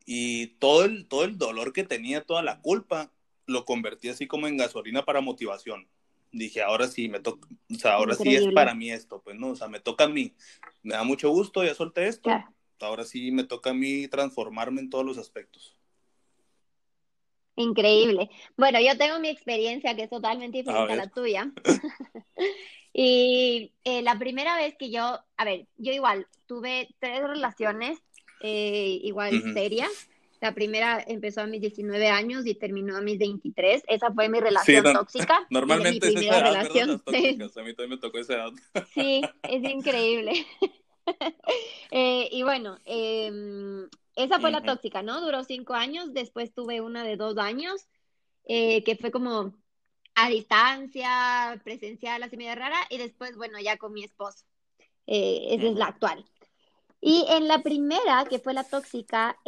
y 0.04 0.48
todo 0.58 0.84
el, 0.84 1.08
todo 1.08 1.24
el 1.24 1.38
dolor 1.38 1.72
que 1.72 1.84
tenía, 1.84 2.22
toda 2.22 2.42
la 2.42 2.60
culpa, 2.60 3.12
lo 3.46 3.64
convertí 3.64 4.10
así 4.10 4.26
como 4.26 4.46
en 4.46 4.58
gasolina 4.58 5.04
para 5.04 5.22
motivación. 5.22 5.88
Dije, 6.30 6.60
ahora 6.60 6.86
sí, 6.86 7.08
me 7.08 7.20
toca, 7.20 7.48
o 7.70 7.74
sea, 7.74 7.94
ahora 7.94 8.14
sí 8.14 8.34
es 8.34 8.52
para 8.52 8.74
mí 8.74 8.90
esto, 8.90 9.22
pues 9.22 9.36
no, 9.36 9.48
o 9.48 9.56
sea, 9.56 9.68
me 9.68 9.80
toca 9.80 10.04
a 10.04 10.08
mí. 10.08 10.34
Me 10.82 10.94
da 10.94 11.02
mucho 11.02 11.30
gusto, 11.30 11.64
ya 11.64 11.74
solté 11.74 12.08
esto. 12.08 12.30
Ahora 12.80 13.04
sí 13.04 13.30
me 13.30 13.44
toca 13.44 13.70
a 13.70 13.74
mí 13.74 14.08
transformarme 14.08 14.80
en 14.80 14.90
todos 14.90 15.04
los 15.04 15.18
aspectos. 15.18 15.76
Increíble. 17.56 18.30
Bueno, 18.56 18.78
yo 18.80 18.96
tengo 18.96 19.18
mi 19.18 19.28
experiencia 19.28 19.96
que 19.96 20.04
es 20.04 20.10
totalmente 20.10 20.58
diferente 20.58 20.92
a, 20.92 20.96
la 20.96 21.08
tuya. 21.08 21.52
y 22.92 23.72
eh, 23.84 24.02
la 24.02 24.16
primera 24.16 24.56
vez 24.56 24.76
que 24.78 24.90
yo, 24.90 25.18
a 25.36 25.44
ver, 25.44 25.66
yo 25.76 25.92
igual 25.92 26.28
tuve 26.46 26.88
tres 27.00 27.20
relaciones 27.20 27.98
eh, 28.40 29.00
igual 29.02 29.52
serias 29.52 29.90
La 30.40 30.54
primera 30.54 31.04
empezó 31.08 31.40
a 31.40 31.46
mis 31.48 31.60
19 31.60 32.08
años 32.08 32.46
y 32.46 32.54
terminó 32.54 32.96
a 32.96 33.00
mis 33.00 33.18
23. 33.18 33.82
Esa 33.88 34.12
fue 34.12 34.28
mi 34.28 34.38
relación 34.38 34.84
tóxica. 34.84 35.44
Normalmente 35.50 36.08
es 36.08 36.14
esa 36.14 36.38
edad, 36.38 36.42
relación. 36.42 37.00
Tóxicas. 37.00 37.56
A 37.56 37.62
mí 37.62 37.74
también 37.74 37.90
me 37.90 37.96
tocó 37.98 38.18
esa 38.18 38.34
edad. 38.34 38.52
Sí, 38.94 39.22
es 39.42 39.64
increíble. 39.64 40.46
eh, 41.90 42.28
y 42.30 42.42
bueno, 42.42 42.78
eh, 42.84 43.30
esa 44.14 44.40
fue 44.40 44.50
la 44.50 44.62
tóxica, 44.62 45.02
¿no? 45.02 45.20
Duró 45.20 45.44
cinco 45.44 45.74
años. 45.74 46.12
Después 46.12 46.52
tuve 46.52 46.80
una 46.80 47.04
de 47.04 47.16
dos 47.16 47.38
años, 47.38 47.86
eh, 48.44 48.82
que 48.84 48.96
fue 48.96 49.10
como 49.10 49.54
a 50.14 50.28
distancia, 50.28 51.60
presencial, 51.62 52.22
así 52.22 52.36
media 52.36 52.54
rara. 52.54 52.78
Y 52.90 52.98
después, 52.98 53.36
bueno, 53.36 53.58
ya 53.60 53.76
con 53.76 53.92
mi 53.92 54.04
esposo. 54.04 54.44
Eh, 55.06 55.48
esa 55.50 55.66
es 55.68 55.76
la 55.76 55.86
actual. 55.86 56.24
Y 57.00 57.24
en 57.28 57.46
la 57.46 57.62
primera, 57.62 58.26
que 58.28 58.40
fue 58.40 58.54
la 58.54 58.64
tóxica, 58.64 59.38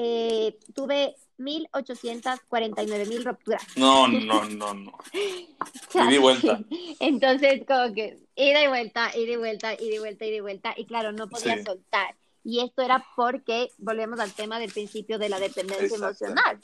tuve 0.75 1.17
1849 1.41 3.07
mil 3.07 3.25
rupturas. 3.25 3.63
No, 3.77 4.07
no, 4.07 4.45
no, 4.45 4.75
no. 4.75 4.93
ida 5.95 6.13
y 6.13 6.19
vuelta. 6.19 6.61
Entonces, 7.01 7.63
como 7.67 7.95
que 7.95 8.19
ida 8.37 8.63
y 8.63 8.69
vuelta, 8.69 9.11
ida 9.17 9.33
y 9.33 9.37
vuelta, 9.37 9.75
ida 9.75 9.95
y 9.95 9.99
vuelta, 9.99 10.27
ida 10.27 10.37
y 10.37 10.41
vuelta. 10.41 10.75
Y 10.77 10.85
claro, 10.85 11.13
no 11.13 11.29
podía 11.29 11.63
soltar. 11.65 12.15
Y 12.45 12.61
esto 12.61 12.83
era 12.83 13.05
porque, 13.17 13.69
volvemos 13.79 14.21
al 14.21 14.33
tema 14.33 14.59
del 14.59 14.73
principio 14.73 15.19
de 15.19 15.29
la 15.29 15.41
dependencia 15.41 15.97
emocional. 15.97 16.61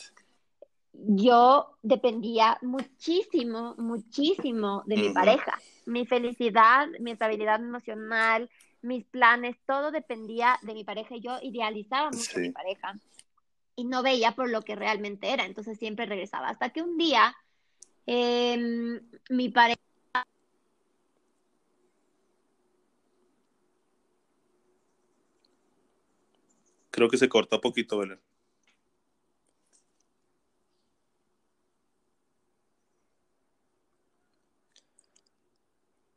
Yo 0.93 1.77
dependía 1.83 2.59
muchísimo, 2.62 3.75
muchísimo 3.79 4.83
de 4.87 4.97
mi 4.97 5.09
pareja. 5.11 5.59
Mi 5.85 6.07
felicidad, 6.07 6.89
mi 7.01 7.12
estabilidad 7.12 7.61
emocional, 7.61 8.51
mis 8.83 9.05
planes, 9.05 9.57
todo 9.67 9.91
dependía 9.91 10.59
de 10.62 10.75
mi 10.75 10.85
pareja 10.85 11.17
yo 11.17 11.39
idealizaba 11.43 12.11
mucho 12.11 12.39
a 12.39 12.41
mi 12.41 12.51
pareja 12.51 12.95
y 13.77 13.85
no 13.85 14.03
veía 14.03 14.33
por 14.33 14.51
lo 14.51 14.62
que 14.62 14.75
realmente 14.75 15.33
era, 15.33 15.45
entonces 15.45 15.79
siempre 15.79 16.07
regresaba. 16.07 16.49
Hasta 16.49 16.71
que 16.71 16.83
un 16.83 16.97
día 16.97 17.37
em, 18.07 19.01
mi 19.31 19.51
pareja... 19.51 19.81
Creo 26.91 27.11
que 27.11 27.19
se 27.19 27.29
corta 27.29 27.61
poquito, 27.61 27.99
Belén. 27.99 28.21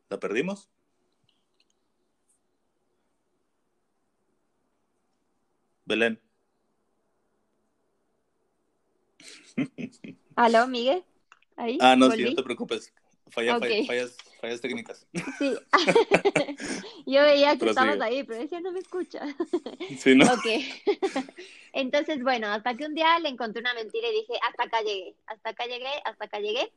¿La 0.09 0.19
perdimos? 0.19 0.69
Belén. 5.85 6.19
¿Aló, 10.35 10.67
Miguel? 10.67 11.03
¿Ahí? 11.55 11.77
Ah, 11.81 11.95
no, 11.95 12.09
sí, 12.11 12.23
no 12.23 12.35
te 12.35 12.43
preocupes. 12.43 12.93
fallas, 13.29 13.59
fallas, 14.39 14.61
técnicas. 14.61 15.05
Sí. 15.37 15.53
Yo 17.05 17.21
veía 17.21 17.57
que 17.57 17.69
estabas 17.69 17.99
ahí, 18.01 18.23
pero 18.23 18.39
decía, 18.39 18.59
no 18.61 18.71
me 18.71 18.79
escucha. 18.79 19.21
Sí, 19.97 20.15
¿no? 20.15 20.25
Ok. 20.25 20.45
Entonces, 21.73 22.23
bueno, 22.23 22.47
hasta 22.47 22.75
que 22.75 22.85
un 22.85 22.95
día 22.95 23.19
le 23.19 23.29
encontré 23.29 23.61
una 23.61 23.73
mentira 23.73 24.07
y 24.07 24.21
dije, 24.21 24.33
hasta 24.47 24.63
acá 24.63 24.81
llegué, 24.81 25.15
hasta 25.27 25.49
acá 25.49 25.65
llegué, 25.65 25.91
hasta 26.05 26.25
acá 26.25 26.39
llegué. 26.39 26.71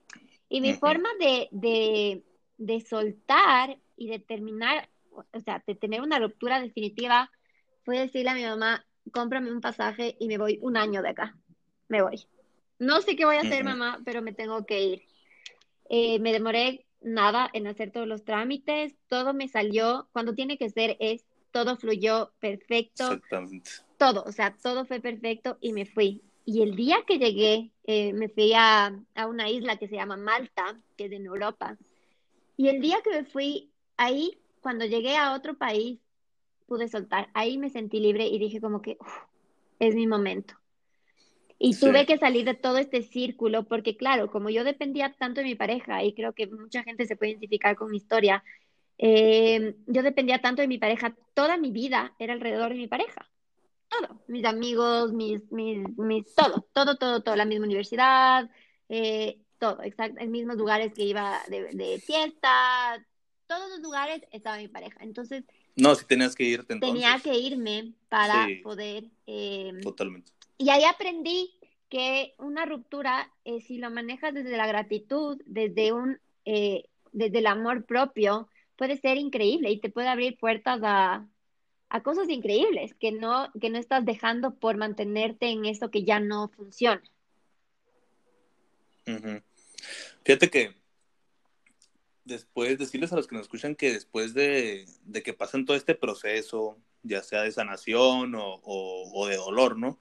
Y 0.48 0.60
mi 0.60 0.74
forma 0.74 1.08
de, 1.18 1.48
de, 1.52 2.22
de 2.58 2.80
soltar 2.80 3.78
y 3.96 4.08
de 4.08 4.18
terminar, 4.18 4.88
o 5.12 5.40
sea, 5.40 5.62
de 5.66 5.74
tener 5.74 6.00
una 6.00 6.18
ruptura 6.18 6.60
definitiva, 6.60 7.30
fue 7.84 7.98
decirle 7.98 8.30
a 8.30 8.34
mi 8.34 8.44
mamá, 8.44 8.84
cómprame 9.12 9.50
un 9.50 9.60
pasaje 9.60 10.16
y 10.18 10.28
me 10.28 10.38
voy 10.38 10.58
un 10.60 10.76
año 10.76 11.02
de 11.02 11.10
acá. 11.10 11.36
Me 11.88 12.02
voy. 12.02 12.26
No 12.78 13.00
sé 13.00 13.16
qué 13.16 13.24
voy 13.24 13.36
a 13.36 13.40
hacer, 13.40 13.64
mamá, 13.64 14.00
pero 14.04 14.22
me 14.22 14.32
tengo 14.32 14.66
que 14.66 14.82
ir. 14.82 15.02
Eh, 15.88 16.18
me 16.18 16.32
demoré 16.32 16.86
nada 17.00 17.50
en 17.52 17.66
hacer 17.66 17.90
todos 17.90 18.06
los 18.06 18.24
trámites, 18.24 18.94
todo 19.08 19.34
me 19.34 19.48
salió, 19.48 20.08
cuando 20.12 20.34
tiene 20.34 20.58
que 20.58 20.70
ser 20.70 20.96
es, 21.00 21.24
todo 21.50 21.76
fluyó 21.76 22.32
perfecto. 22.40 23.04
Exactamente. 23.04 23.70
Todo, 23.98 24.24
o 24.24 24.32
sea, 24.32 24.56
todo 24.60 24.84
fue 24.84 25.00
perfecto 25.00 25.58
y 25.60 25.72
me 25.72 25.86
fui. 25.86 26.22
Y 26.44 26.62
el 26.62 26.74
día 26.74 27.04
que 27.06 27.18
llegué, 27.18 27.70
eh, 27.84 28.12
me 28.12 28.28
fui 28.28 28.52
a, 28.54 28.98
a 29.14 29.26
una 29.26 29.48
isla 29.48 29.76
que 29.76 29.86
se 29.86 29.96
llama 29.96 30.16
Malta, 30.16 30.80
que 30.96 31.04
es 31.04 31.12
en 31.12 31.26
Europa. 31.26 31.76
Y 32.56 32.68
el 32.68 32.80
día 32.80 32.98
que 33.04 33.10
me 33.10 33.24
fui, 33.24 33.70
ahí, 33.96 34.38
cuando 34.60 34.84
llegué 34.84 35.16
a 35.16 35.34
otro 35.34 35.56
país, 35.56 36.00
pude 36.66 36.88
soltar. 36.88 37.28
Ahí 37.34 37.58
me 37.58 37.70
sentí 37.70 38.00
libre 38.00 38.26
y 38.26 38.38
dije 38.38 38.60
como 38.60 38.82
que 38.82 38.98
es 39.78 39.94
mi 39.94 40.06
momento. 40.06 40.54
Y 41.64 41.76
tuve 41.78 42.06
que 42.06 42.18
salir 42.18 42.44
de 42.44 42.54
todo 42.54 42.78
este 42.78 43.02
círculo 43.02 43.62
porque, 43.62 43.96
claro, 43.96 44.32
como 44.32 44.50
yo 44.50 44.64
dependía 44.64 45.14
tanto 45.16 45.40
de 45.40 45.46
mi 45.46 45.54
pareja 45.54 46.02
y 46.02 46.12
creo 46.12 46.32
que 46.32 46.48
mucha 46.48 46.82
gente 46.82 47.06
se 47.06 47.14
puede 47.14 47.30
identificar 47.32 47.76
con 47.76 47.92
mi 47.92 47.98
historia, 47.98 48.42
eh, 48.98 49.76
yo 49.86 50.02
dependía 50.02 50.40
tanto 50.40 50.60
de 50.60 50.66
mi 50.66 50.78
pareja, 50.78 51.14
toda 51.34 51.56
mi 51.56 51.70
vida 51.70 52.16
era 52.18 52.32
alrededor 52.32 52.70
de 52.70 52.78
mi 52.78 52.88
pareja. 52.88 53.30
Todo, 53.88 54.22
mis 54.26 54.44
amigos, 54.44 55.12
mis, 55.12 55.40
mis, 55.52 55.86
mis 55.96 56.34
todo, 56.34 56.66
todo, 56.72 56.96
todo, 56.96 57.22
todo, 57.22 57.36
la 57.36 57.44
misma 57.44 57.66
universidad, 57.66 58.50
eh, 58.88 59.38
todo, 59.60 59.84
exacto, 59.84 60.20
en 60.20 60.32
mismos 60.32 60.56
lugares 60.56 60.92
que 60.94 61.04
iba 61.04 61.38
de, 61.48 61.68
de 61.74 62.00
fiesta, 62.00 63.06
todos 63.46 63.70
los 63.70 63.80
lugares 63.80 64.22
estaba 64.32 64.56
mi 64.56 64.66
pareja. 64.66 64.98
Entonces, 65.02 65.44
no, 65.76 65.94
si 65.94 66.04
tenías 66.06 66.34
que 66.34 66.42
irte 66.42 66.72
entonces. 66.72 67.00
Tenía 67.00 67.20
que 67.20 67.38
irme 67.38 67.94
para 68.08 68.48
poder... 68.64 69.04
Eh, 69.26 69.72
Totalmente. 69.82 70.32
Y 70.58 70.70
ahí 70.70 70.84
aprendí 70.84 71.54
que 71.88 72.34
una 72.38 72.64
ruptura, 72.64 73.30
eh, 73.44 73.60
si 73.60 73.78
lo 73.78 73.90
manejas 73.90 74.32
desde 74.32 74.56
la 74.56 74.66
gratitud, 74.66 75.40
desde, 75.44 75.92
un, 75.92 76.20
eh, 76.44 76.84
desde 77.12 77.38
el 77.38 77.46
amor 77.46 77.84
propio, 77.84 78.48
puede 78.76 78.96
ser 78.96 79.18
increíble 79.18 79.70
y 79.70 79.80
te 79.80 79.90
puede 79.90 80.08
abrir 80.08 80.38
puertas 80.38 80.80
a, 80.82 81.26
a 81.88 82.02
cosas 82.02 82.28
increíbles 82.30 82.94
que 82.94 83.12
no, 83.12 83.52
que 83.60 83.68
no 83.68 83.78
estás 83.78 84.04
dejando 84.04 84.54
por 84.54 84.78
mantenerte 84.78 85.50
en 85.50 85.66
eso 85.66 85.90
que 85.90 86.04
ya 86.04 86.20
no 86.20 86.48
funciona. 86.48 87.02
Fíjate 90.24 90.48
que 90.48 90.74
después, 92.24 92.78
decirles 92.78 93.12
a 93.12 93.16
los 93.16 93.26
que 93.26 93.34
nos 93.34 93.42
escuchan 93.42 93.74
que 93.74 93.92
después 93.92 94.32
de, 94.34 94.86
que 95.24 95.34
pasen 95.34 95.66
todo 95.66 95.76
este 95.76 95.94
proceso, 95.94 96.78
ya 97.02 97.22
sea 97.22 97.42
de 97.42 97.52
sanación 97.52 98.34
o, 98.36 99.26
de 99.28 99.36
dolor, 99.36 99.78
¿no? 99.78 99.98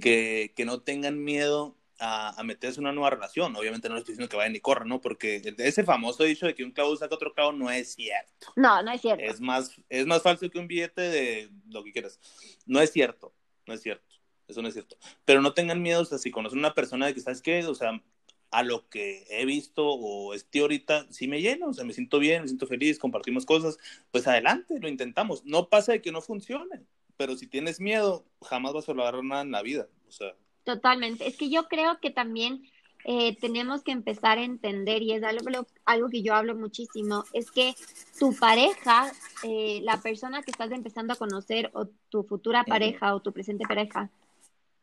que, 0.00 0.52
no 0.64 0.80
tengan 0.80 1.22
miedo 1.22 1.76
a, 1.98 2.42
meterse 2.44 2.80
en 2.80 2.86
una 2.86 2.92
nueva 2.92 3.10
relación. 3.10 3.54
Obviamente 3.56 3.88
no 3.88 3.94
les 3.94 4.02
estoy 4.02 4.14
diciendo 4.14 4.30
que 4.30 4.36
vayan 4.36 4.56
y 4.56 4.60
corran, 4.60 4.88
¿no? 4.88 5.00
Porque 5.00 5.54
ese 5.58 5.84
famoso 5.84 6.24
dicho 6.24 6.46
de 6.46 6.54
que 6.54 6.64
un 6.64 6.72
clavo 6.72 6.96
saca 6.96 7.14
otro 7.14 7.34
clavo 7.34 7.52
no 7.52 7.70
es 7.70 7.94
cierto. 7.94 8.52
No, 8.56 8.82
no 8.82 8.90
es 8.92 9.00
cierto. 9.00 9.22
Es 9.24 9.40
más, 9.40 9.80
es 9.88 10.06
más 10.06 10.22
falso 10.22 10.48
que 10.50 10.58
un 10.58 10.66
billete 10.66 11.02
de 11.02 11.50
lo 11.68 11.84
que 11.84 11.92
quieras. 11.92 12.18
No 12.66 12.80
es 12.80 12.92
cierto, 12.92 13.34
no 13.66 13.74
es 13.74 13.82
cierto. 13.82 14.06
Eso 14.48 14.62
no 14.62 14.68
es 14.68 14.74
cierto. 14.74 14.96
Pero 15.24 15.40
no 15.40 15.52
tengan 15.52 15.80
miedo, 15.80 16.02
o 16.02 16.04
sea, 16.04 16.18
si 16.18 16.30
conocen 16.30 16.58
una 16.58 16.74
persona 16.74 17.06
de 17.06 17.14
que, 17.14 17.20
¿sabes 17.20 17.40
qué? 17.40 17.64
O 17.66 17.74
sea, 17.74 18.02
a 18.50 18.62
lo 18.62 18.88
que 18.88 19.24
he 19.30 19.44
visto 19.44 19.86
o 19.86 20.34
estoy 20.34 20.62
ahorita, 20.62 21.06
sí 21.10 21.28
me 21.28 21.40
lleno, 21.40 21.68
o 21.68 21.72
sea, 21.72 21.84
me 21.84 21.92
siento 21.92 22.18
bien, 22.18 22.42
me 22.42 22.48
siento 22.48 22.66
feliz, 22.66 22.98
compartimos 22.98 23.46
cosas, 23.46 23.78
pues 24.10 24.26
adelante, 24.26 24.78
lo 24.80 24.88
intentamos. 24.88 25.44
No 25.44 25.68
pasa 25.68 25.92
de 25.92 26.02
que 26.02 26.12
no 26.12 26.20
funcione, 26.20 26.82
pero 27.16 27.36
si 27.36 27.46
tienes 27.46 27.80
miedo, 27.80 28.24
jamás 28.42 28.72
vas 28.72 28.88
a 28.88 28.94
lograr 28.94 29.22
nada 29.22 29.42
en 29.42 29.52
la 29.52 29.62
vida. 29.62 29.88
O 30.08 30.12
sea. 30.12 30.34
Totalmente. 30.64 31.26
Es 31.26 31.36
que 31.36 31.48
yo 31.48 31.68
creo 31.68 32.00
que 32.00 32.10
también 32.10 32.62
eh, 33.04 33.36
tenemos 33.40 33.82
que 33.84 33.92
empezar 33.92 34.38
a 34.38 34.44
entender, 34.44 35.02
y 35.02 35.12
es 35.12 35.22
algo, 35.22 35.66
algo 35.84 36.08
que 36.08 36.22
yo 36.22 36.34
hablo 36.34 36.56
muchísimo, 36.56 37.24
es 37.32 37.50
que 37.52 37.74
tu 38.18 38.34
pareja, 38.34 39.12
eh, 39.44 39.80
la 39.82 40.00
persona 40.02 40.42
que 40.42 40.50
estás 40.50 40.72
empezando 40.72 41.12
a 41.12 41.16
conocer, 41.16 41.70
o 41.72 41.86
tu 42.08 42.24
futura 42.24 42.64
pareja, 42.64 43.14
o 43.14 43.20
tu 43.20 43.32
presente 43.32 43.64
pareja, 43.66 44.10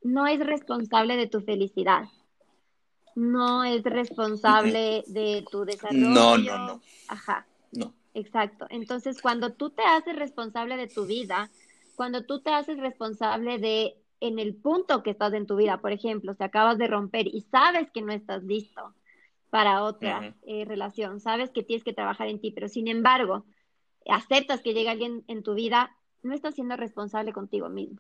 no 0.02 0.26
es 0.26 0.40
responsable 0.40 1.18
de 1.18 1.28
tu 1.28 1.42
felicidad 1.42 2.06
no 3.18 3.64
es 3.64 3.84
responsable 3.84 5.04
de 5.08 5.44
tu 5.50 5.66
desarrollo. 5.66 6.08
No, 6.08 6.38
no, 6.38 6.58
no. 6.68 6.82
Ajá. 7.08 7.48
No. 7.72 7.92
Exacto. 8.14 8.68
Entonces, 8.70 9.20
cuando 9.20 9.54
tú 9.54 9.72
te 9.72 9.82
haces 9.82 10.16
responsable 10.16 10.78
de 10.78 10.88
tu 10.88 11.08
vida, 11.08 11.50
cuando 11.96 12.26
tú 12.26 12.42
te 12.42 12.52
haces 12.52 12.78
responsable 12.78 13.58
de 13.58 13.96
en 14.20 14.38
el 14.38 14.54
punto 14.56 15.02
que 15.02 15.10
estás 15.10 15.34
en 15.34 15.48
tu 15.48 15.56
vida, 15.56 15.80
por 15.82 15.92
ejemplo, 15.92 16.36
si 16.36 16.44
acabas 16.44 16.78
de 16.78 16.88
romper 16.88 17.26
y 17.26 17.42
sabes 17.50 17.90
que 17.92 18.04
no 18.04 18.14
estás 18.14 18.44
listo 18.44 18.94
para 19.50 19.84
otra 19.84 20.36
eh, 20.46 20.66
relación, 20.66 21.20
sabes 21.20 21.50
que 21.50 21.64
tienes 21.64 21.84
que 21.84 21.94
trabajar 21.94 22.28
en 22.28 22.40
ti, 22.40 22.52
pero 22.52 22.68
sin 22.68 22.88
embargo, 22.88 23.46
aceptas 24.08 24.62
que 24.62 24.76
llegue 24.76 24.90
alguien 24.90 25.24
en 25.28 25.42
tu 25.42 25.56
vida, 25.56 25.96
no 26.22 26.36
estás 26.36 26.54
siendo 26.54 26.78
responsable 26.78 27.34
contigo 27.34 27.68
mismo. 27.68 28.00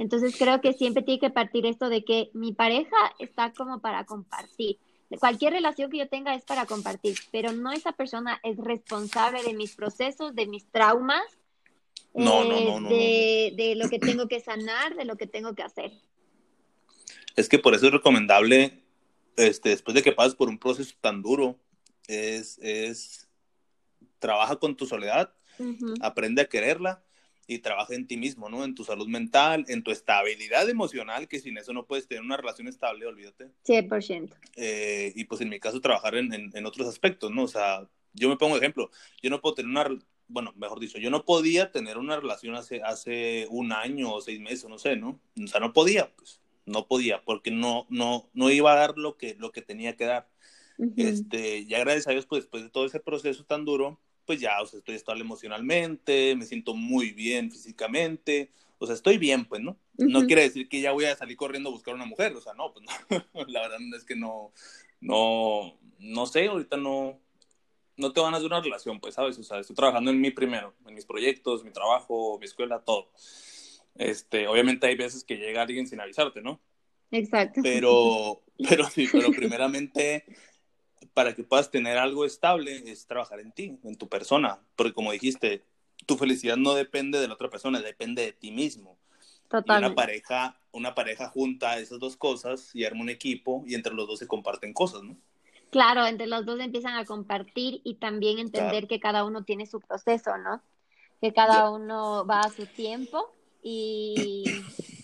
Entonces 0.00 0.34
creo 0.38 0.62
que 0.62 0.72
siempre 0.72 1.02
tiene 1.02 1.20
que 1.20 1.28
partir 1.28 1.66
esto 1.66 1.90
de 1.90 2.02
que 2.06 2.30
mi 2.32 2.54
pareja 2.54 2.96
está 3.18 3.52
como 3.52 3.82
para 3.82 4.06
compartir. 4.06 4.78
Cualquier 5.18 5.52
relación 5.52 5.90
que 5.90 5.98
yo 5.98 6.08
tenga 6.08 6.34
es 6.34 6.42
para 6.42 6.64
compartir, 6.64 7.18
pero 7.30 7.52
no 7.52 7.70
esa 7.70 7.92
persona 7.92 8.40
es 8.42 8.56
responsable 8.56 9.42
de 9.42 9.52
mis 9.52 9.76
procesos, 9.76 10.34
de 10.34 10.46
mis 10.46 10.64
traumas, 10.72 11.20
no, 12.14 12.44
no, 12.44 12.56
eh, 12.56 12.80
no, 12.80 12.88
de, 12.88 13.52
de, 13.54 13.74
lo 13.74 13.90
que 13.90 13.98
tengo 13.98 14.26
que 14.26 14.40
sanar, 14.40 14.96
de 14.96 15.04
lo 15.04 15.16
que 15.16 15.26
tengo 15.26 15.54
que 15.54 15.64
hacer. 15.64 15.92
Es 17.36 17.50
que 17.50 17.58
por 17.58 17.74
eso 17.74 17.88
es 17.88 17.92
recomendable, 17.92 18.82
este, 19.36 19.68
después 19.68 19.94
de 19.94 20.02
que 20.02 20.12
pases 20.12 20.34
por 20.34 20.48
un 20.48 20.58
proceso 20.58 20.94
tan 21.02 21.20
duro, 21.20 21.58
es, 22.08 22.58
es 22.62 23.28
trabaja 24.18 24.56
con 24.56 24.74
tu 24.74 24.86
soledad, 24.86 25.34
aprende 26.00 26.40
a 26.40 26.48
quererla 26.48 27.04
y 27.46 27.58
trabaja 27.58 27.94
en 27.94 28.06
ti 28.06 28.16
mismo, 28.16 28.48
¿no? 28.48 28.64
En 28.64 28.74
tu 28.74 28.84
salud 28.84 29.08
mental, 29.08 29.64
en 29.68 29.82
tu 29.82 29.90
estabilidad 29.90 30.68
emocional, 30.68 31.26
que 31.26 31.40
sin 31.40 31.58
eso 31.58 31.72
no 31.72 31.86
puedes 31.86 32.06
tener 32.06 32.22
una 32.22 32.36
relación 32.36 32.68
estable, 32.68 33.06
olvídate. 33.06 33.50
100%. 33.66 34.34
Eh, 34.56 35.12
y 35.16 35.24
pues 35.24 35.40
en 35.40 35.48
mi 35.48 35.58
caso 35.58 35.80
trabajar 35.80 36.14
en, 36.14 36.32
en, 36.32 36.66
otros 36.66 36.86
aspectos, 36.86 37.30
¿no? 37.32 37.44
O 37.44 37.48
sea, 37.48 37.88
yo 38.12 38.28
me 38.28 38.36
pongo 38.36 38.56
ejemplo, 38.56 38.90
yo 39.22 39.30
no 39.30 39.40
puedo 39.40 39.56
tener 39.56 39.70
una, 39.70 39.88
bueno, 40.28 40.52
mejor 40.56 40.78
dicho, 40.78 40.98
yo 40.98 41.10
no 41.10 41.24
podía 41.24 41.72
tener 41.72 41.98
una 41.98 42.18
relación 42.18 42.54
hace, 42.54 42.82
hace 42.82 43.46
un 43.50 43.72
año 43.72 44.14
o 44.14 44.20
seis 44.20 44.40
meses, 44.40 44.68
no 44.68 44.78
sé, 44.78 44.96
¿no? 44.96 45.20
O 45.42 45.46
sea, 45.46 45.60
no 45.60 45.72
podía, 45.72 46.14
pues, 46.16 46.40
no 46.66 46.86
podía, 46.86 47.22
porque 47.24 47.50
no, 47.50 47.86
no, 47.90 48.30
no 48.32 48.50
iba 48.50 48.72
a 48.72 48.76
dar 48.76 48.96
lo 48.96 49.16
que, 49.16 49.34
lo 49.38 49.50
que 49.50 49.62
tenía 49.62 49.96
que 49.96 50.04
dar. 50.04 50.28
este, 50.96 51.66
ya 51.66 51.80
gracias 51.80 52.06
a 52.06 52.12
Dios, 52.12 52.26
pues 52.26 52.44
después 52.44 52.62
de 52.62 52.70
todo 52.70 52.86
ese 52.86 53.00
proceso 53.00 53.44
tan 53.44 53.64
duro, 53.64 54.00
pues 54.30 54.38
ya, 54.38 54.62
o 54.62 54.66
sea, 54.66 54.78
estoy 54.78 54.94
estable 54.94 55.22
emocionalmente, 55.22 56.36
me 56.36 56.46
siento 56.46 56.72
muy 56.72 57.10
bien 57.10 57.50
físicamente, 57.50 58.52
o 58.78 58.86
sea, 58.86 58.94
estoy 58.94 59.18
bien, 59.18 59.44
pues, 59.44 59.60
¿no? 59.60 59.76
No 59.98 60.24
quiere 60.24 60.42
decir 60.42 60.68
que 60.68 60.80
ya 60.80 60.92
voy 60.92 61.06
a 61.06 61.16
salir 61.16 61.36
corriendo 61.36 61.68
a 61.68 61.72
buscar 61.72 61.94
una 61.96 62.04
mujer, 62.04 62.32
o 62.36 62.40
sea, 62.40 62.54
no, 62.54 62.72
pues 62.72 62.86
no, 62.86 63.24
la 63.48 63.62
verdad 63.62 63.80
es 63.96 64.04
que 64.04 64.14
no, 64.14 64.52
no, 65.00 65.76
no 65.98 66.26
sé, 66.26 66.46
ahorita 66.46 66.76
no, 66.76 67.18
no 67.96 68.12
te 68.12 68.20
van 68.20 68.34
a 68.34 68.36
hacer 68.36 68.46
una 68.46 68.60
relación, 68.60 69.00
pues, 69.00 69.16
¿sabes? 69.16 69.36
O 69.36 69.42
sea, 69.42 69.58
estoy 69.58 69.74
trabajando 69.74 70.12
en 70.12 70.20
mí 70.20 70.30
primero, 70.30 70.76
en 70.86 70.94
mis 70.94 71.06
proyectos, 71.06 71.64
mi 71.64 71.72
trabajo, 71.72 72.38
mi 72.38 72.44
escuela, 72.44 72.78
todo. 72.78 73.10
Este, 73.96 74.46
obviamente 74.46 74.86
hay 74.86 74.94
veces 74.94 75.24
que 75.24 75.38
llega 75.38 75.62
alguien 75.62 75.88
sin 75.88 76.00
avisarte, 76.00 76.40
¿no? 76.40 76.60
Exacto. 77.10 77.62
Pero, 77.64 78.42
pero 78.68 78.84
sí, 78.84 79.08
pero 79.10 79.32
primeramente 79.32 80.24
para 81.14 81.34
que 81.34 81.44
puedas 81.44 81.70
tener 81.70 81.98
algo 81.98 82.24
estable 82.24 82.90
es 82.90 83.06
trabajar 83.06 83.40
en 83.40 83.52
ti, 83.52 83.78
en 83.84 83.96
tu 83.96 84.08
persona, 84.08 84.60
porque 84.76 84.92
como 84.92 85.12
dijiste, 85.12 85.64
tu 86.06 86.16
felicidad 86.16 86.56
no 86.56 86.74
depende 86.74 87.20
de 87.20 87.28
la 87.28 87.34
otra 87.34 87.50
persona, 87.50 87.80
depende 87.80 88.22
de 88.22 88.32
ti 88.32 88.50
mismo. 88.50 88.98
Totalmente. 89.48 89.86
Y 89.86 89.86
una 89.86 89.94
pareja, 89.94 90.60
una 90.72 90.94
pareja 90.94 91.28
junta 91.28 91.78
esas 91.78 91.98
dos 91.98 92.16
cosas 92.16 92.74
y 92.74 92.84
arma 92.84 93.02
un 93.02 93.10
equipo 93.10 93.64
y 93.66 93.74
entre 93.74 93.94
los 93.94 94.06
dos 94.06 94.18
se 94.18 94.28
comparten 94.28 94.72
cosas, 94.72 95.02
¿no? 95.02 95.16
Claro, 95.70 96.06
entre 96.06 96.26
los 96.26 96.44
dos 96.46 96.58
empiezan 96.60 96.96
a 96.96 97.04
compartir 97.04 97.80
y 97.84 97.94
también 97.94 98.38
entender 98.38 98.88
que 98.88 99.00
cada 99.00 99.24
uno 99.24 99.44
tiene 99.44 99.66
su 99.66 99.80
proceso, 99.80 100.36
¿no? 100.38 100.62
Que 101.20 101.32
cada 101.32 101.70
uno 101.70 102.26
va 102.26 102.40
a 102.40 102.50
su 102.50 102.66
tiempo 102.66 103.32
y, 103.62 104.44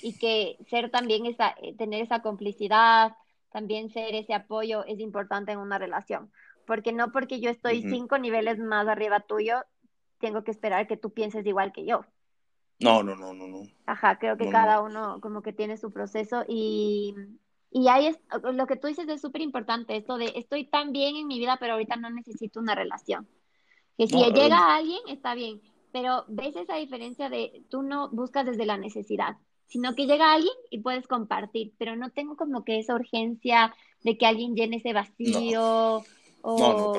y 0.02 0.18
que 0.18 0.56
ser 0.68 0.90
también 0.90 1.26
esa, 1.26 1.54
tener 1.76 2.02
esa 2.02 2.22
complicidad, 2.22 3.16
también 3.56 3.88
ser 3.88 4.14
ese 4.14 4.34
apoyo 4.34 4.84
es 4.84 5.00
importante 5.00 5.50
en 5.50 5.58
una 5.58 5.78
relación, 5.78 6.30
porque 6.66 6.92
no 6.92 7.10
porque 7.10 7.40
yo 7.40 7.48
estoy 7.48 7.80
cinco 7.88 8.18
niveles 8.18 8.58
más 8.58 8.86
arriba 8.86 9.20
tuyo, 9.20 9.64
tengo 10.18 10.44
que 10.44 10.50
esperar 10.50 10.86
que 10.86 10.98
tú 10.98 11.08
pienses 11.08 11.46
igual 11.46 11.72
que 11.72 11.86
yo. 11.86 12.04
No, 12.80 13.02
no, 13.02 13.16
no, 13.16 13.32
no, 13.32 13.46
no. 13.48 13.62
Ajá, 13.86 14.18
creo 14.18 14.36
que 14.36 14.50
cada 14.50 14.82
uno 14.82 15.22
como 15.22 15.40
que 15.40 15.54
tiene 15.54 15.78
su 15.78 15.90
proceso 15.90 16.44
y, 16.46 17.14
y 17.70 17.88
ahí 17.88 18.08
es, 18.08 18.18
lo 18.42 18.66
que 18.66 18.76
tú 18.76 18.88
dices 18.88 19.08
es 19.08 19.22
súper 19.22 19.40
importante, 19.40 19.96
esto 19.96 20.18
de 20.18 20.34
estoy 20.36 20.66
tan 20.66 20.92
bien 20.92 21.16
en 21.16 21.26
mi 21.26 21.38
vida, 21.38 21.56
pero 21.58 21.72
ahorita 21.72 21.96
no 21.96 22.10
necesito 22.10 22.60
una 22.60 22.74
relación. 22.74 23.26
Que 23.96 24.06
si 24.06 24.18
llega 24.18 24.76
alguien, 24.76 25.00
está 25.08 25.34
bien, 25.34 25.62
pero 25.92 26.26
ves 26.28 26.54
esa 26.56 26.76
diferencia 26.76 27.30
de 27.30 27.64
tú 27.70 27.80
no 27.80 28.10
buscas 28.10 28.44
desde 28.44 28.66
la 28.66 28.76
necesidad, 28.76 29.38
sino 29.66 29.94
que 29.94 30.06
llega 30.06 30.32
alguien 30.32 30.54
y 30.70 30.78
puedes 30.78 31.06
compartir, 31.06 31.72
pero 31.78 31.96
no 31.96 32.10
tengo 32.10 32.36
como 32.36 32.64
que 32.64 32.78
esa 32.78 32.94
urgencia 32.94 33.74
de 34.02 34.16
que 34.16 34.26
alguien 34.26 34.54
llene 34.54 34.76
ese 34.76 34.92
vacío. 34.92 36.04
O... 36.42 36.96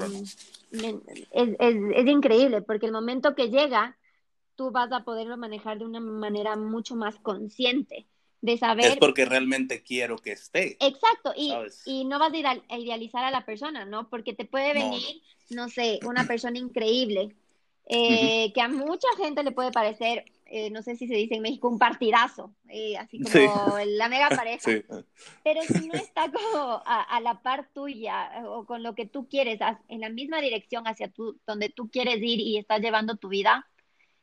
es, 0.71 0.95
es, 1.31 2.07
increíble, 2.07 2.61
porque 2.61 2.85
el 2.85 2.91
momento 2.91 3.33
que 3.33 3.49
llega, 3.49 3.97
tú 4.55 4.71
vas 4.71 4.91
a 4.91 5.05
poderlo 5.05 5.37
manejar 5.37 5.79
de 5.79 5.85
una 5.85 6.01
manera 6.01 6.57
mucho 6.57 6.95
más 6.95 7.15
consciente. 7.19 8.07
De 8.39 8.55
saber... 8.57 8.85
Es 8.85 8.97
porque 8.97 9.25
realmente 9.25 9.81
quiero 9.81 10.17
que 10.17 10.33
esté. 10.33 10.77
Exacto, 10.79 11.33
y, 11.35 11.53
y 11.85 12.05
no 12.05 12.19
vas 12.19 12.31
a, 12.33 12.77
idealizar 12.77 13.23
a 13.23 13.31
la 13.31 13.45
persona, 13.45 13.85
¿no? 13.85 14.09
Porque 14.09 14.33
te 14.33 14.45
puede 14.45 14.73
venir, 14.73 15.21
no, 15.49 15.69
sé, 15.69 15.99
una 16.05 16.27
persona 16.27 16.59
increíble, 16.59 17.35
eh, 17.87 18.51
que 18.53 18.61
a 18.61 18.67
mucha 18.67 19.07
gente 19.17 19.43
le 19.43 19.53
puede 19.53 19.71
parecer 19.71 20.25
eh, 20.49 20.69
no 20.69 20.81
sé 20.81 20.95
si 20.95 21.07
se 21.07 21.15
dice 21.15 21.35
en 21.35 21.41
México, 21.41 21.67
un 21.67 21.79
partidazo, 21.79 22.53
eh, 22.69 22.97
así 22.97 23.19
como 23.19 23.77
la 23.85 24.09
mega 24.09 24.29
pareja. 24.29 24.71
Pero 25.43 25.61
si 25.63 25.87
no 25.87 25.93
está 25.93 26.31
como 26.31 26.81
a, 26.85 27.19
la 27.21 27.41
par 27.41 27.69
tuya 27.73 28.43
o 28.45 28.65
con 28.65 28.83
lo 28.83 28.95
que 28.95 29.05
tú 29.05 29.27
quieres, 29.27 29.59
en 29.87 30.01
la 30.01 30.09
misma 30.09 30.41
dirección 30.41 30.87
hacia 30.87 31.09
tú, 31.09 31.39
donde 31.45 31.69
tú 31.69 31.89
quieres 31.89 32.17
ir 32.17 32.39
y 32.39 32.57
estás 32.57 32.81
llevando 32.81 33.15
tu 33.15 33.29
vida, 33.29 33.67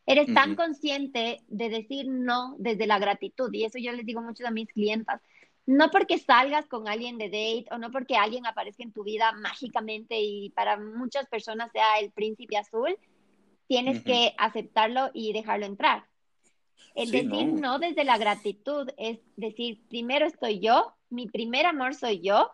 eres 0.06 0.32
tan 0.32 0.54
consciente 0.54 1.40
de 1.48 1.68
decir 1.68 2.06
no 2.08 2.56
desde 2.58 2.86
la 2.86 2.98
gratitud. 2.98 3.52
Y 3.52 3.64
eso 3.64 3.78
yo 3.78 3.92
les 3.92 4.06
digo 4.06 4.20
mucho 4.22 4.46
a 4.46 4.50
mis 4.50 4.68
clientas. 4.68 5.20
No 5.66 5.90
porque 5.90 6.18
salgas 6.18 6.66
con 6.66 6.88
alguien 6.88 7.16
de 7.16 7.26
date 7.26 7.66
o 7.70 7.78
no 7.78 7.90
porque 7.90 8.16
alguien 8.16 8.46
aparezca 8.46 8.82
en 8.82 8.92
tu 8.92 9.02
vida 9.02 9.32
mágicamente 9.32 10.20
y 10.20 10.50
para 10.50 10.78
muchas 10.78 11.26
personas 11.26 11.72
sea 11.72 11.98
el 12.00 12.10
príncipe 12.10 12.58
azul, 12.58 12.98
tienes 13.66 14.02
que 14.02 14.34
aceptarlo 14.36 15.10
y 15.14 15.32
dejarlo 15.32 15.64
entrar. 15.66 16.04
El 16.94 17.10
decir 17.10 17.46
no. 17.46 17.78
desde 17.78 18.04
la 18.04 18.18
gratitud 18.18 18.88
es 18.96 19.18
decir, 19.36 19.80
primero 19.88 20.26
estoy 20.26 20.60
yo, 20.60 20.94
mi 21.10 21.26
primer 21.26 21.66
amor 21.66 21.94
soy 21.94 22.20
yo, 22.20 22.50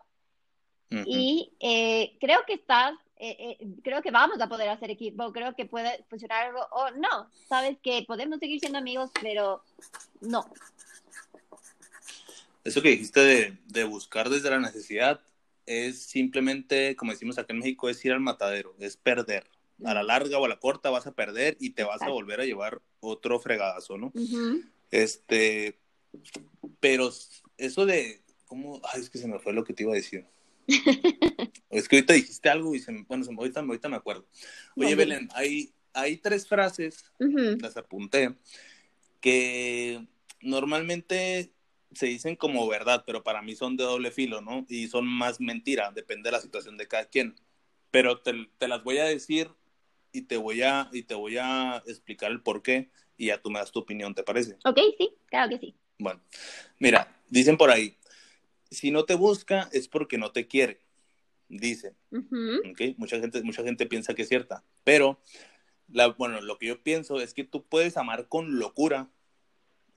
y 1.05 1.53
eh, 1.61 2.17
creo 2.19 2.39
que 2.45 2.55
estás, 2.55 2.93
eh, 3.15 3.57
eh, 3.61 3.67
creo 3.81 4.01
que 4.01 4.11
vamos 4.11 4.41
a 4.41 4.49
poder 4.49 4.67
hacer 4.67 4.91
equipo, 4.91 5.31
creo 5.31 5.55
que 5.55 5.65
puede 5.65 6.03
funcionar 6.09 6.47
algo, 6.47 6.67
o 6.71 6.91
no, 6.91 7.29
sabes 7.47 7.77
que 7.81 8.03
podemos 8.05 8.39
seguir 8.39 8.59
siendo 8.59 8.79
amigos, 8.79 9.09
pero 9.21 9.63
no. 10.19 10.51
Eso 12.65 12.81
que 12.81 12.89
dijiste 12.89 13.21
de, 13.21 13.57
de 13.67 13.83
buscar 13.85 14.29
desde 14.29 14.49
la 14.49 14.59
necesidad 14.59 15.21
es 15.65 16.03
simplemente, 16.03 16.95
como 16.97 17.13
decimos 17.13 17.37
acá 17.37 17.53
en 17.53 17.59
México, 17.59 17.87
es 17.87 18.03
ir 18.03 18.11
al 18.11 18.19
matadero, 18.19 18.75
es 18.77 18.97
perder 18.97 19.45
a 19.83 19.93
la 19.93 20.03
larga 20.03 20.37
o 20.37 20.45
a 20.45 20.49
la 20.49 20.59
corta 20.59 20.89
vas 20.89 21.07
a 21.07 21.13
perder 21.13 21.57
y 21.59 21.71
te 21.71 21.83
vas 21.83 22.01
a 22.01 22.09
volver 22.09 22.41
a 22.41 22.45
llevar 22.45 22.81
otro 22.99 23.39
fregadazo, 23.39 23.97
¿no? 23.97 24.11
Este, 24.91 25.79
pero 26.79 27.11
eso 27.57 27.85
de, 27.85 28.21
¿cómo? 28.45 28.81
Ay, 28.91 29.01
es 29.01 29.09
que 29.09 29.17
se 29.17 29.27
me 29.27 29.39
fue 29.39 29.53
lo 29.53 29.63
que 29.63 29.73
te 29.73 29.83
iba 29.83 29.93
a 29.93 29.95
decir. 29.95 30.25
es 31.69 31.87
que 31.87 31.97
ahorita 31.97 32.13
dijiste 32.13 32.49
algo 32.49 32.75
y 32.75 32.79
se 32.79 32.91
me, 32.91 33.03
bueno, 33.03 33.25
ahorita, 33.37 33.61
ahorita 33.61 33.89
me 33.89 33.97
acuerdo. 33.97 34.25
Oye, 34.75 34.95
Belén, 34.95 35.29
hay, 35.33 35.73
hay 35.93 36.17
tres 36.17 36.47
frases, 36.47 37.05
las 37.17 37.77
apunté, 37.77 38.35
que 39.19 40.05
normalmente 40.41 41.53
se 41.93 42.05
dicen 42.07 42.35
como 42.35 42.67
verdad, 42.67 43.03
pero 43.05 43.23
para 43.23 43.41
mí 43.41 43.55
son 43.55 43.75
de 43.75 43.83
doble 43.83 44.11
filo, 44.11 44.41
¿no? 44.41 44.65
Y 44.69 44.87
son 44.87 45.05
más 45.05 45.39
mentira, 45.41 45.91
depende 45.91 46.27
de 46.27 46.33
la 46.33 46.41
situación 46.41 46.77
de 46.77 46.87
cada 46.87 47.05
quien. 47.05 47.35
Pero 47.89 48.21
te, 48.21 48.33
te 48.57 48.69
las 48.69 48.83
voy 48.83 48.99
a 48.99 49.05
decir 49.05 49.49
y 50.11 50.23
te 50.23 50.37
voy 50.37 50.61
a, 50.61 50.89
y 50.91 51.03
te 51.03 51.15
voy 51.15 51.37
a 51.37 51.83
explicar 51.85 52.31
el 52.31 52.41
por 52.41 52.61
qué 52.61 52.89
y 53.17 53.27
ya 53.27 53.41
tú 53.41 53.49
me 53.49 53.59
das 53.59 53.71
tu 53.71 53.79
opinión, 53.79 54.15
¿te 54.15 54.23
parece? 54.23 54.57
Ok, 54.65 54.79
sí, 54.97 55.13
claro 55.27 55.49
que 55.49 55.59
sí. 55.59 55.75
Bueno, 55.99 56.21
mira, 56.79 57.15
dicen 57.29 57.57
por 57.57 57.69
ahí, 57.69 57.97
si 58.69 58.91
no 58.91 59.05
te 59.05 59.15
busca 59.15 59.69
es 59.71 59.87
porque 59.87 60.17
no 60.17 60.31
te 60.31 60.47
quiere, 60.47 60.81
dice. 61.47 61.95
Mucha 62.97 63.19
gente, 63.19 63.43
mucha 63.43 63.63
gente 63.63 63.85
piensa 63.85 64.13
que 64.13 64.23
es 64.23 64.27
cierta, 64.27 64.63
pero 64.83 65.19
la, 65.87 66.07
bueno, 66.07 66.41
lo 66.41 66.57
que 66.57 66.67
yo 66.67 66.81
pienso 66.81 67.19
es 67.19 67.33
que 67.33 67.43
tú 67.43 67.63
puedes 67.63 67.97
amar 67.97 68.27
con 68.27 68.57
locura 68.57 69.09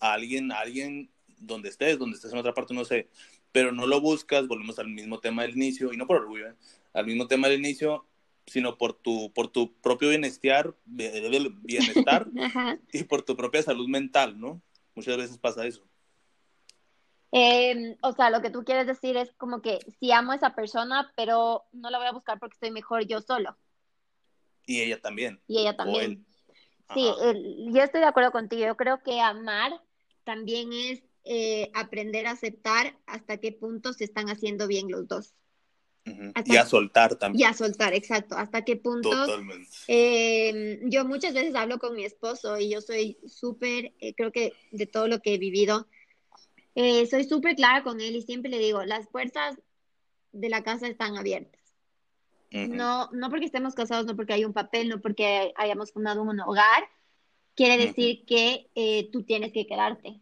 a 0.00 0.12
alguien, 0.12 0.52
a 0.52 0.60
alguien 0.60 1.10
donde 1.38 1.68
estés, 1.68 1.98
donde 1.98 2.16
estés 2.16 2.32
en 2.32 2.38
otra 2.38 2.54
parte, 2.54 2.74
no 2.74 2.84
sé, 2.84 3.08
pero 3.52 3.72
no 3.72 3.86
lo 3.86 4.00
buscas, 4.00 4.48
volvemos 4.48 4.78
al 4.78 4.88
mismo 4.88 5.20
tema 5.20 5.42
del 5.42 5.52
inicio, 5.52 5.92
y 5.92 5.96
no 5.96 6.06
por 6.06 6.16
orgullo, 6.16 6.48
¿eh? 6.48 6.54
al 6.92 7.06
mismo 7.06 7.26
tema 7.26 7.48
del 7.48 7.60
inicio, 7.60 8.04
sino 8.46 8.76
por 8.76 8.92
tu, 8.94 9.32
por 9.32 9.48
tu 9.48 9.74
propio 9.80 10.10
bienestar, 10.10 10.74
bienestar 10.84 12.26
y 12.92 13.04
por 13.04 13.22
tu 13.22 13.36
propia 13.36 13.62
salud 13.62 13.88
mental, 13.88 14.38
¿no? 14.38 14.60
Muchas 14.94 15.16
veces 15.16 15.38
pasa 15.38 15.66
eso. 15.66 15.86
Em, 17.32 17.96
o 18.02 18.12
sea, 18.12 18.30
lo 18.30 18.40
que 18.42 18.50
tú 18.50 18.64
quieres 18.64 18.86
decir 18.86 19.16
es 19.16 19.32
como 19.34 19.60
que 19.60 19.80
si 19.98 20.12
amo 20.12 20.32
a 20.32 20.36
esa 20.36 20.54
persona, 20.54 21.12
pero 21.16 21.64
no 21.72 21.90
la 21.90 21.98
voy 21.98 22.06
a 22.06 22.12
buscar 22.12 22.38
porque 22.38 22.54
estoy 22.54 22.70
mejor 22.70 23.06
yo 23.06 23.20
solo. 23.20 23.56
Y 24.66 24.80
ella 24.80 25.00
también. 25.00 25.40
Y 25.48 25.58
ella 25.58 25.76
también. 25.76 26.24
Sí, 26.94 27.10
yo 27.72 27.82
estoy 27.82 28.00
de 28.00 28.06
acuerdo 28.06 28.30
contigo. 28.30 28.66
Yo 28.66 28.76
creo 28.76 29.02
que 29.02 29.20
amar 29.20 29.72
también 30.22 30.72
es 30.72 31.02
eh, 31.24 31.70
aprender 31.74 32.26
a 32.26 32.32
aceptar 32.32 32.96
hasta 33.06 33.38
qué 33.38 33.50
punto 33.50 33.92
se 33.94 34.04
están 34.04 34.28
haciendo 34.28 34.68
bien 34.68 34.88
los 34.88 35.08
dos 35.08 35.34
y 36.44 36.56
a 36.56 36.66
soltar 36.66 37.16
también. 37.16 37.40
Y 37.40 37.44
a 37.44 37.54
soltar, 37.54 37.94
exacto. 37.94 38.36
¿Hasta 38.36 38.62
qué 38.62 38.76
punto? 38.76 39.10
Totalmente. 39.10 39.70
Em, 39.86 40.90
yo 40.90 41.04
muchas 41.04 41.32
veces 41.34 41.54
hablo 41.54 41.78
con 41.78 41.94
mi 41.94 42.04
esposo 42.04 42.58
y 42.58 42.70
yo 42.70 42.80
soy 42.80 43.18
súper, 43.26 43.92
eh, 44.00 44.14
creo 44.14 44.30
que 44.30 44.52
de 44.70 44.86
todo 44.86 45.08
lo 45.08 45.20
que 45.20 45.34
he 45.34 45.38
vivido, 45.38 45.86
Eh, 46.76 47.06
soy 47.06 47.22
súper 47.22 47.54
clara 47.54 47.84
con 47.84 48.00
él 48.00 48.16
y 48.16 48.22
siempre 48.22 48.50
le 48.50 48.58
digo, 48.58 48.82
las 48.84 49.06
puertas 49.06 49.56
de 50.32 50.48
la 50.48 50.64
casa 50.64 50.88
están 50.88 51.16
abiertas. 51.16 51.60
No, 52.50 53.08
no 53.12 53.30
porque 53.30 53.46
estemos 53.46 53.74
casados, 53.74 54.06
no 54.06 54.16
porque 54.16 54.32
hay 54.32 54.44
un 54.44 54.52
papel, 54.52 54.88
no 54.88 55.00
porque 55.00 55.52
hayamos 55.56 55.92
fundado 55.92 56.22
un 56.22 56.40
hogar, 56.40 56.84
quiere 57.54 57.76
decir 57.78 58.24
que 58.26 58.70
eh, 58.74 59.08
tú 59.12 59.22
tienes 59.22 59.52
que 59.52 59.66
quedarte. 59.66 60.20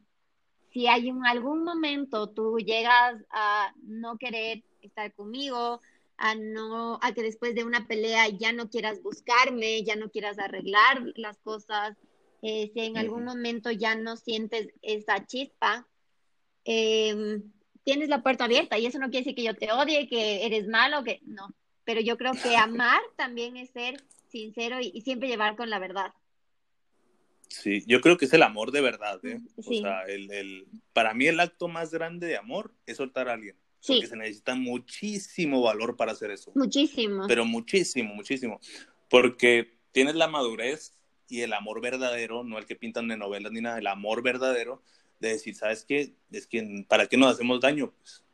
Si 0.72 0.86
hay 0.86 1.08
en 1.08 1.24
algún 1.24 1.64
momento 1.64 2.28
tú 2.28 2.58
llegas 2.58 3.16
a 3.30 3.72
no 3.82 4.18
querer 4.18 4.62
estar 4.82 5.12
conmigo, 5.14 5.80
a 6.16 6.34
no, 6.34 6.98
a 7.02 7.12
que 7.12 7.22
después 7.22 7.54
de 7.54 7.64
una 7.64 7.86
pelea 7.86 8.28
ya 8.28 8.52
no 8.52 8.70
quieras 8.70 9.02
buscarme, 9.02 9.82
ya 9.82 9.96
no 9.96 10.10
quieras 10.10 10.38
arreglar 10.38 11.02
las 11.16 11.38
cosas, 11.38 11.96
eh, 12.42 12.70
si 12.74 12.80
en 12.80 12.96
algún 12.96 13.24
momento 13.24 13.70
ya 13.70 13.94
no 13.94 14.16
sientes 14.16 14.68
esa 14.82 15.26
chispa, 15.26 15.86
em, 16.64 17.52
tienes 17.84 18.08
la 18.08 18.22
puerta 18.22 18.44
abierta 18.44 18.78
y 18.78 18.86
eso 18.86 18.98
no 18.98 19.10
quiere 19.10 19.24
decir 19.24 19.34
que 19.34 19.44
yo 19.44 19.54
te 19.54 19.72
odie, 19.72 20.08
que 20.08 20.44
eres 20.46 20.68
malo, 20.68 21.04
que 21.04 21.20
no, 21.24 21.54
pero 21.84 22.00
yo 22.00 22.16
creo 22.16 22.32
que 22.32 22.56
amar 22.56 23.00
también 23.16 23.56
es 23.56 23.70
ser 23.70 24.02
sincero 24.28 24.80
y, 24.80 25.00
siempre 25.02 25.28
llevar 25.28 25.56
con 25.56 25.70
la 25.70 25.78
verdad. 25.78 26.12
Sí, 27.52 27.84
yo 27.86 28.00
creo 28.00 28.16
que 28.16 28.24
es 28.24 28.32
el 28.32 28.42
amor 28.42 28.72
de 28.72 28.80
verdad, 28.80 29.22
¿eh? 29.24 29.38
O 29.56 29.62
sea, 29.62 30.04
el, 30.04 30.66
para 30.92 31.12
mí 31.12 31.26
el 31.26 31.38
acto 31.38 31.68
más 31.68 31.90
grande 31.90 32.26
de 32.26 32.38
amor 32.38 32.72
es 32.86 32.96
soltar 32.96 33.28
a 33.28 33.34
alguien. 33.34 33.56
Sí. 33.80 33.94
Porque 33.94 34.08
se 34.08 34.16
necesita 34.16 34.54
muchísimo 34.54 35.60
valor 35.60 35.96
para 35.96 36.12
hacer 36.12 36.30
eso. 36.30 36.50
Muchísimo. 36.54 37.26
Pero 37.28 37.44
muchísimo, 37.44 38.14
muchísimo. 38.14 38.58
Porque 39.10 39.76
tienes 39.92 40.14
la 40.14 40.28
madurez 40.28 40.94
y 41.28 41.42
el 41.42 41.52
amor 41.52 41.82
verdadero, 41.82 42.42
no 42.42 42.58
el 42.58 42.64
que 42.64 42.74
pintan 42.74 43.08
de 43.08 43.16
novelas 43.16 43.52
ni 43.52 43.60
nada, 43.60 43.78
el 43.78 43.86
amor 43.86 44.22
verdadero 44.22 44.82
de 45.20 45.28
decir, 45.28 45.54
¿sabes 45.54 45.84
qué? 45.84 46.14
Es 46.30 46.46
que, 46.46 46.84
¿para 46.88 47.06
qué 47.06 47.16
nos 47.16 47.34
hacemos 47.34 47.60
daño? 47.60 47.92
Pues, 47.92 48.24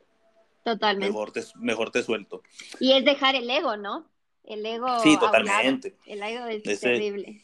Totalmente. 0.65 1.09
Mejor 1.09 1.33
te, 1.33 1.43
mejor 1.57 1.91
te 1.91 2.03
suelto. 2.03 2.43
Y 2.79 2.93
es 2.93 3.05
dejar 3.05 3.35
el 3.35 3.49
ego, 3.51 3.77
¿no? 3.77 4.09
El 4.45 4.65
ego. 4.65 5.01
Sí, 5.01 5.19
totalmente. 5.19 5.97
El 6.07 6.23
ego 6.23 6.47
es 6.47 6.81
terrible. 6.81 7.43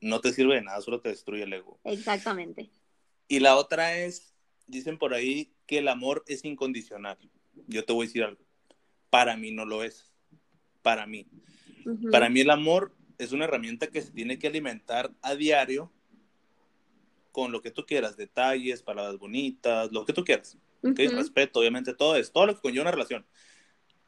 No 0.00 0.20
te 0.20 0.32
sirve 0.32 0.56
de 0.56 0.62
nada, 0.62 0.80
solo 0.80 1.00
te 1.00 1.08
destruye 1.08 1.44
el 1.44 1.52
ego. 1.52 1.78
Exactamente. 1.84 2.70
Y 3.28 3.40
la 3.40 3.56
otra 3.56 3.96
es, 3.96 4.34
dicen 4.66 4.98
por 4.98 5.14
ahí 5.14 5.52
que 5.66 5.78
el 5.78 5.88
amor 5.88 6.24
es 6.26 6.44
incondicional. 6.44 7.18
Yo 7.66 7.84
te 7.84 7.92
voy 7.92 8.04
a 8.04 8.08
decir 8.08 8.24
algo. 8.24 8.44
Para 9.10 9.36
mí 9.36 9.50
no 9.50 9.64
lo 9.64 9.82
es. 9.82 10.12
Para 10.82 11.06
mí. 11.06 11.26
Para 12.10 12.28
mí 12.28 12.40
el 12.40 12.50
amor 12.50 12.94
es 13.18 13.32
una 13.32 13.44
herramienta 13.44 13.88
que 13.88 14.02
se 14.02 14.12
tiene 14.12 14.38
que 14.38 14.48
alimentar 14.48 15.12
a 15.22 15.34
diario 15.34 15.92
con 17.32 17.52
lo 17.52 17.60
que 17.60 17.70
tú 17.70 17.84
quieras, 17.84 18.16
detalles, 18.16 18.82
palabras 18.82 19.18
bonitas, 19.18 19.92
lo 19.92 20.04
que 20.04 20.12
tú 20.12 20.24
quieras. 20.24 20.56
Respeto, 20.82 21.60
obviamente, 21.60 21.94
todo 21.94 22.16
es, 22.16 22.32
todo 22.32 22.46
lo 22.46 22.54
que 22.54 22.60
conlleva 22.60 22.82
una 22.82 22.92
relación. 22.92 23.26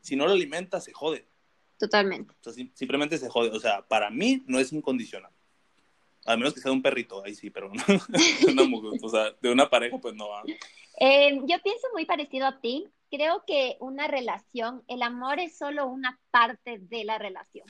Si 0.01 0.17
no 0.17 0.27
lo 0.27 0.33
alimenta, 0.33 0.81
se 0.81 0.93
jode. 0.93 1.27
Totalmente. 1.79 2.35
simplemente 2.75 3.19
se 3.19 3.29
jode. 3.29 3.51
O 3.51 3.61
sea, 3.61 3.87
para 3.87 4.11
mí 4.11 4.43
no 4.47 4.59
es 4.59 4.73
incondicional. 4.73 5.33
A 6.29 6.37
menos 6.37 6.53
que 6.53 6.61
sea 6.61 6.73
un 6.73 6.83
perrito, 6.83 7.25
ahí 7.25 7.35
sí, 7.35 7.49
pero 7.49 7.71
no. 7.73 7.83
o 9.03 9.09
sea, 9.09 9.33
de 9.41 9.51
una 9.51 9.71
pareja, 9.71 9.97
pues 9.97 10.15
no 10.15 10.29
va. 10.29 10.43
Eh, 11.01 11.41
yo 11.47 11.59
pienso 11.63 11.87
muy 11.95 12.05
parecido 12.05 12.47
a 12.47 12.61
ti. 12.61 12.87
Creo 13.11 13.45
que 13.47 13.79
una 13.81 14.09
relación, 14.09 14.85
el 14.89 15.03
amor 15.03 15.41
es 15.41 15.57
solo 15.57 15.87
una 15.87 16.21
parte 16.31 16.81
de 16.81 17.05
la 17.05 17.17
relación. 17.17 17.67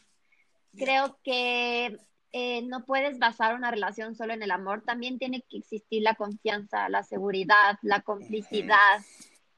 Creo 0.76 1.20
que 1.22 1.98
eh, 2.32 2.62
no 2.62 2.84
puedes 2.84 3.20
basar 3.20 3.54
una 3.54 3.70
relación 3.70 4.16
solo 4.16 4.32
en 4.32 4.42
el 4.42 4.50
amor, 4.50 4.82
también 4.82 5.20
tiene 5.20 5.44
que 5.48 5.58
existir 5.58 6.02
la 6.02 6.16
confianza, 6.16 6.88
la 6.88 7.04
seguridad, 7.04 7.78
la 7.82 8.00
complicidad. 8.00 9.00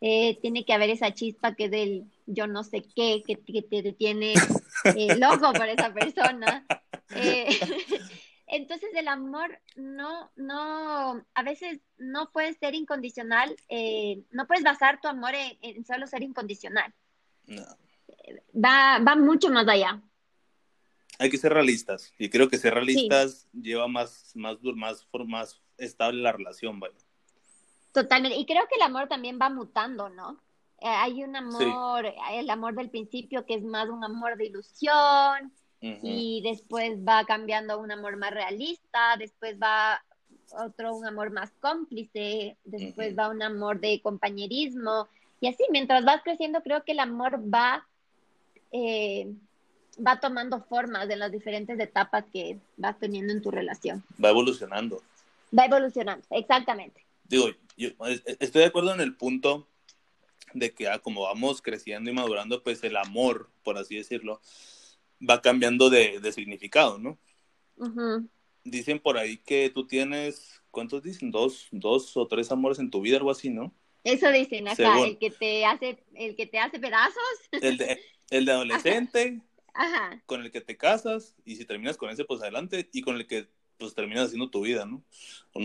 Eh, 0.02 0.38
tiene 0.42 0.66
que 0.66 0.74
haber 0.74 0.90
esa 0.90 1.14
chispa 1.14 1.54
que 1.54 1.70
del 1.70 2.04
yo 2.26 2.46
no 2.46 2.64
sé 2.64 2.82
qué, 2.94 3.22
que, 3.26 3.36
te 3.62 3.82
detiene 3.82 4.34
eh, 4.94 5.16
loco 5.16 5.54
por 5.54 5.68
esa 5.68 5.90
persona. 5.94 6.66
entonces 8.50 8.90
el 8.94 9.08
amor 9.08 9.60
no, 9.76 10.30
no, 10.36 11.24
a 11.34 11.42
veces 11.42 11.80
no 11.98 12.30
puede 12.32 12.54
ser 12.54 12.74
incondicional, 12.74 13.54
no 14.30 14.46
puedes 14.46 14.64
basar 14.64 15.00
tu 15.00 15.08
amor 15.08 15.32
en, 15.34 15.84
solo 15.84 16.06
ser 16.06 16.22
incondicional. 16.22 16.92
Va, 18.54 18.98
va 18.98 19.16
mucho 19.16 19.50
más 19.50 19.66
allá 19.66 20.02
hay 21.20 21.28
que 21.28 21.36
ser 21.36 21.52
realistas. 21.52 22.14
Y 22.18 22.30
creo 22.30 22.48
que 22.48 22.56
ser 22.56 22.72
realistas 22.72 23.46
lleva 23.52 23.86
más, 23.88 24.32
más, 24.34 24.56
más, 24.74 25.06
más 25.26 25.60
estable 25.76 26.22
la 26.22 26.32
relación, 26.32 26.80
¿vale? 26.80 26.94
Totalmente. 27.92 28.38
Y 28.38 28.46
creo 28.46 28.66
que 28.68 28.76
el 28.76 28.82
amor 28.82 29.06
también 29.06 29.38
va 29.40 29.50
mutando, 29.50 30.08
¿no? 30.08 30.40
Eh, 30.80 30.88
hay 30.88 31.22
un 31.22 31.36
amor, 31.36 32.06
el 32.32 32.48
amor 32.48 32.74
del 32.74 32.88
principio 32.88 33.44
que 33.44 33.54
es 33.54 33.62
más 33.62 33.90
un 33.90 34.02
amor 34.02 34.38
de 34.38 34.46
ilusión, 34.46 35.52
y 35.80 36.42
después 36.42 36.98
va 36.98 37.24
cambiando 37.24 37.74
a 37.74 37.76
un 37.78 37.90
amor 37.90 38.16
más 38.16 38.32
realista, 38.32 39.16
después 39.18 39.56
va 39.60 40.02
otro 40.52 40.94
un 40.94 41.06
amor 41.06 41.30
más 41.30 41.50
cómplice, 41.60 42.56
después 42.64 43.16
va 43.18 43.28
un 43.28 43.42
amor 43.42 43.80
de 43.80 44.00
compañerismo, 44.02 45.08
y 45.40 45.48
así, 45.48 45.64
mientras 45.70 46.04
vas 46.04 46.22
creciendo, 46.22 46.62
creo 46.62 46.84
que 46.84 46.92
el 46.92 47.00
amor 47.00 47.40
va 47.42 47.86
eh, 48.72 49.32
va 50.06 50.20
tomando 50.20 50.62
formas 50.62 51.08
de 51.08 51.16
las 51.16 51.32
diferentes 51.32 51.78
etapas 51.78 52.24
que 52.32 52.58
vas 52.76 52.98
teniendo 52.98 53.32
en 53.32 53.42
tu 53.42 53.50
relación. 53.50 54.02
Va 54.22 54.30
evolucionando. 54.30 55.02
Va 55.56 55.64
evolucionando, 55.64 56.24
exactamente. 56.30 57.04
Digo, 57.24 57.48
yo 57.76 57.88
estoy 58.38 58.62
de 58.62 58.66
acuerdo 58.66 58.94
en 58.94 59.00
el 59.00 59.16
punto 59.16 59.66
de 60.52 60.72
que 60.72 60.88
ah, 60.88 60.98
como 60.98 61.22
vamos 61.22 61.62
creciendo 61.62 62.10
y 62.10 62.14
madurando, 62.14 62.62
pues 62.62 62.82
el 62.84 62.96
amor, 62.96 63.48
por 63.62 63.78
así 63.78 63.96
decirlo, 63.96 64.40
va 65.20 65.40
cambiando 65.40 65.90
de, 65.90 66.32
significado, 66.32 66.98
¿no? 66.98 67.18
Dicen 68.64 68.98
por 68.98 69.18
ahí 69.18 69.38
que 69.38 69.70
tú 69.70 69.86
tienes, 69.86 70.62
¿cuántos 70.70 71.02
dicen? 71.02 71.30
Dos, 71.30 71.68
dos 71.70 72.16
o 72.16 72.26
tres 72.26 72.50
amores 72.50 72.78
en 72.78 72.90
tu 72.90 73.00
vida, 73.00 73.16
algo 73.16 73.30
así, 73.30 73.50
¿no? 73.50 73.74
Eso 74.04 74.30
dicen 74.30 74.66
acá, 74.68 75.00
el 75.04 75.18
que 75.18 75.30
te 75.30 75.64
hace, 75.66 76.02
el 76.14 76.34
que 76.36 76.46
te 76.46 76.58
hace 76.58 76.78
pedazos. 76.78 77.14
El 77.52 77.76
de, 77.76 78.00
el 78.30 78.44
de 78.44 78.52
adolescente, 78.52 79.40
con 80.26 80.42
el 80.42 80.50
que 80.50 80.60
te 80.60 80.76
casas 80.76 81.34
y 81.44 81.56
si 81.56 81.64
terminas 81.64 81.96
con 81.96 82.10
ese, 82.10 82.24
pues 82.24 82.40
adelante, 82.40 82.88
y 82.92 83.02
con 83.02 83.16
el 83.16 83.26
que 83.26 83.48
pues 83.80 83.94
terminas 83.94 84.26
haciendo 84.26 84.50
tu 84.50 84.60
vida, 84.60 84.84
¿no? 84.84 85.02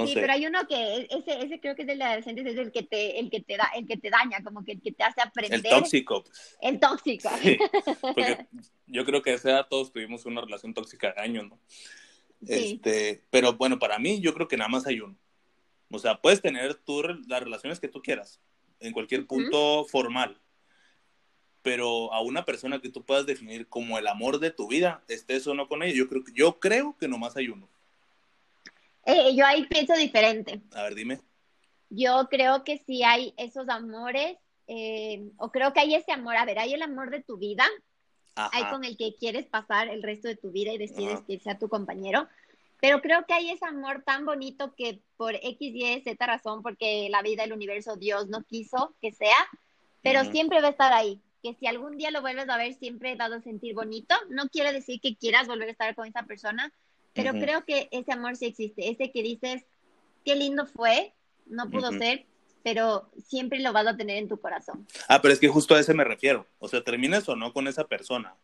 sí, 0.08 0.14
pero 0.16 0.34
hay 0.34 0.46
uno 0.48 0.66
que, 0.68 1.08
ese, 1.12 1.46
ese 1.46 1.60
creo 1.60 1.76
que 1.76 1.84
es 1.84 1.88
de 1.88 1.96
la 1.96 2.08
adolescente, 2.08 2.42
es 2.50 2.58
el 2.58 2.72
que 2.72 2.82
te, 2.84 3.20
el 3.20 3.30
que 3.30 3.42
te 3.42 3.58
da, 3.58 3.70
el 3.76 3.86
que 3.86 3.98
te 3.98 4.10
daña, 4.10 4.42
como 4.44 4.64
que 4.64 4.72
el 4.72 4.82
que 4.82 4.94
te 4.94 5.04
hace 5.04 5.22
aprender. 5.22 5.60
El 5.64 5.70
tóxico. 5.70 6.24
Pues. 6.24 6.58
El 6.62 6.80
tóxico. 6.80 7.30
porque 8.02 8.48
yo 8.88 9.06
creo 9.06 9.22
que 9.22 9.32
a 9.32 9.36
esa 9.36 9.52
edad 9.52 9.68
todos 9.70 9.92
tuvimos 9.92 10.26
una 10.26 10.42
relación 10.42 10.74
tóxica 10.74 11.14
de 11.14 11.22
años, 11.22 11.48
¿no? 11.48 11.60
Este, 12.48 13.24
pero 13.30 13.54
bueno, 13.54 13.78
para 13.78 14.00
mí 14.00 14.20
yo 14.22 14.34
creo 14.34 14.48
que 14.48 14.58
nada 14.58 14.70
más 14.70 14.88
hay 14.88 15.02
uno. 15.02 15.18
O 15.92 16.00
sea, 16.00 16.20
puedes 16.22 16.42
tener 16.42 16.74
tú 16.76 17.04
las 17.28 17.44
relaciones 17.44 17.80
que 17.80 17.88
tú 17.88 18.02
quieras, 18.02 18.42
en 18.80 18.94
cualquier 18.94 19.28
punto 19.28 19.86
formal, 19.86 20.40
pero 21.62 22.14
a 22.14 22.22
una 22.22 22.46
persona 22.46 22.80
que 22.80 22.90
tú 22.90 23.04
puedas 23.04 23.26
definir 23.26 23.68
como 23.68 23.98
el 23.98 24.08
amor 24.08 24.40
de 24.40 24.52
tu 24.52 24.68
vida, 24.68 25.04
estés 25.08 25.46
o 25.48 25.54
no 25.54 25.68
con 25.68 25.84
ella, 25.84 25.96
yo 25.96 26.08
creo, 26.08 26.24
yo 26.34 26.60
creo 26.60 26.98
que 26.98 27.08
nomás 27.08 27.36
hay 27.38 27.50
uno. 27.50 27.70
Eh, 29.06 29.36
yo 29.36 29.46
ahí 29.46 29.66
pienso 29.68 29.94
diferente. 29.96 30.62
A 30.74 30.84
ver, 30.84 30.96
dime. 30.96 31.22
Yo 31.90 32.28
creo 32.30 32.64
que 32.64 32.84
sí 32.86 33.04
hay 33.04 33.34
esos 33.38 33.70
amores, 33.70 34.38
eh, 34.68 35.30
o 35.38 35.52
creo 35.52 35.72
que 35.74 35.80
hay 35.80 35.96
ese 35.96 36.12
amor, 36.12 36.36
a 36.36 36.46
ver, 36.46 36.60
hay 36.60 36.74
el 36.74 36.82
amor 36.82 37.12
de 37.12 37.22
tu 37.22 37.38
vida, 37.38 37.64
hay 38.36 38.66
con 38.66 38.84
el 38.84 38.98
que 38.98 39.16
quieres 39.16 39.46
pasar 39.46 39.88
el 39.88 40.04
resto 40.04 40.28
de 40.28 40.36
tu 40.36 40.52
vida 40.52 40.74
y 40.74 40.78
decides 40.78 41.22
que 41.26 41.40
sea 41.40 41.58
tu 41.58 41.70
compañero, 41.70 42.28
pero 42.82 43.02
creo 43.02 43.26
que 43.26 43.34
hay 43.34 43.52
ese 43.52 43.66
amor 43.66 44.04
tan 44.04 44.26
bonito 44.26 44.74
que 44.76 45.00
por 45.16 45.36
X, 45.36 45.58
Y, 45.60 46.02
Z 46.02 46.26
razón, 46.26 46.62
porque 46.62 47.08
la 47.10 47.22
vida, 47.22 47.44
el 47.44 47.54
universo, 47.54 47.96
Dios 47.96 48.28
no 48.28 48.44
quiso 48.44 48.96
que 49.02 49.12
sea, 49.12 49.38
pero 50.02 50.26
siempre 50.26 50.60
va 50.60 50.68
a 50.68 50.72
estar 50.72 50.92
ahí 50.92 51.22
que 51.46 51.54
si 51.54 51.68
algún 51.68 51.96
día 51.96 52.10
lo 52.10 52.22
vuelves 52.22 52.50
a 52.50 52.58
ver 52.58 52.74
siempre 52.74 53.16
dado 53.16 53.36
a 53.36 53.42
sentir 53.42 53.76
bonito. 53.76 54.16
No 54.30 54.50
quiere 54.50 54.74
decir 54.74 55.00
que 55.00 55.16
quieras 55.16 55.48
volver 55.48 55.68
a 55.68 55.72
estar 55.72 55.94
con 55.94 56.08
esa 56.08 56.24
persona, 56.24 56.74
pero 57.16 57.32
creo 57.32 57.66
que 57.66 57.88
ese 57.92 58.12
amor 58.12 58.36
sí 58.36 58.46
existe. 58.46 58.90
Ese 58.90 59.12
que 59.12 59.24
dices, 59.24 59.64
qué 60.24 60.36
lindo 60.36 60.68
fue, 60.68 61.14
no 61.48 61.70
pudo 61.70 61.92
ser, 61.92 62.26
pero 62.64 63.10
siempre 63.28 63.60
lo 63.60 63.74
vas 63.74 63.88
a 63.88 63.98
tener 63.98 64.18
en 64.18 64.28
tu 64.28 64.40
corazón. 64.40 64.86
Ah, 65.08 65.22
pero 65.22 65.34
es 65.34 65.40
que 65.40 65.48
justo 65.48 65.74
a 65.74 65.80
ese 65.80 65.94
me 65.94 66.04
refiero. 66.04 66.46
O 66.60 66.68
sea, 66.68 66.84
termines 66.84 67.28
o 67.30 67.36
no 67.36 67.54
con 67.54 67.68
esa 67.68 67.88
persona. 67.88 68.36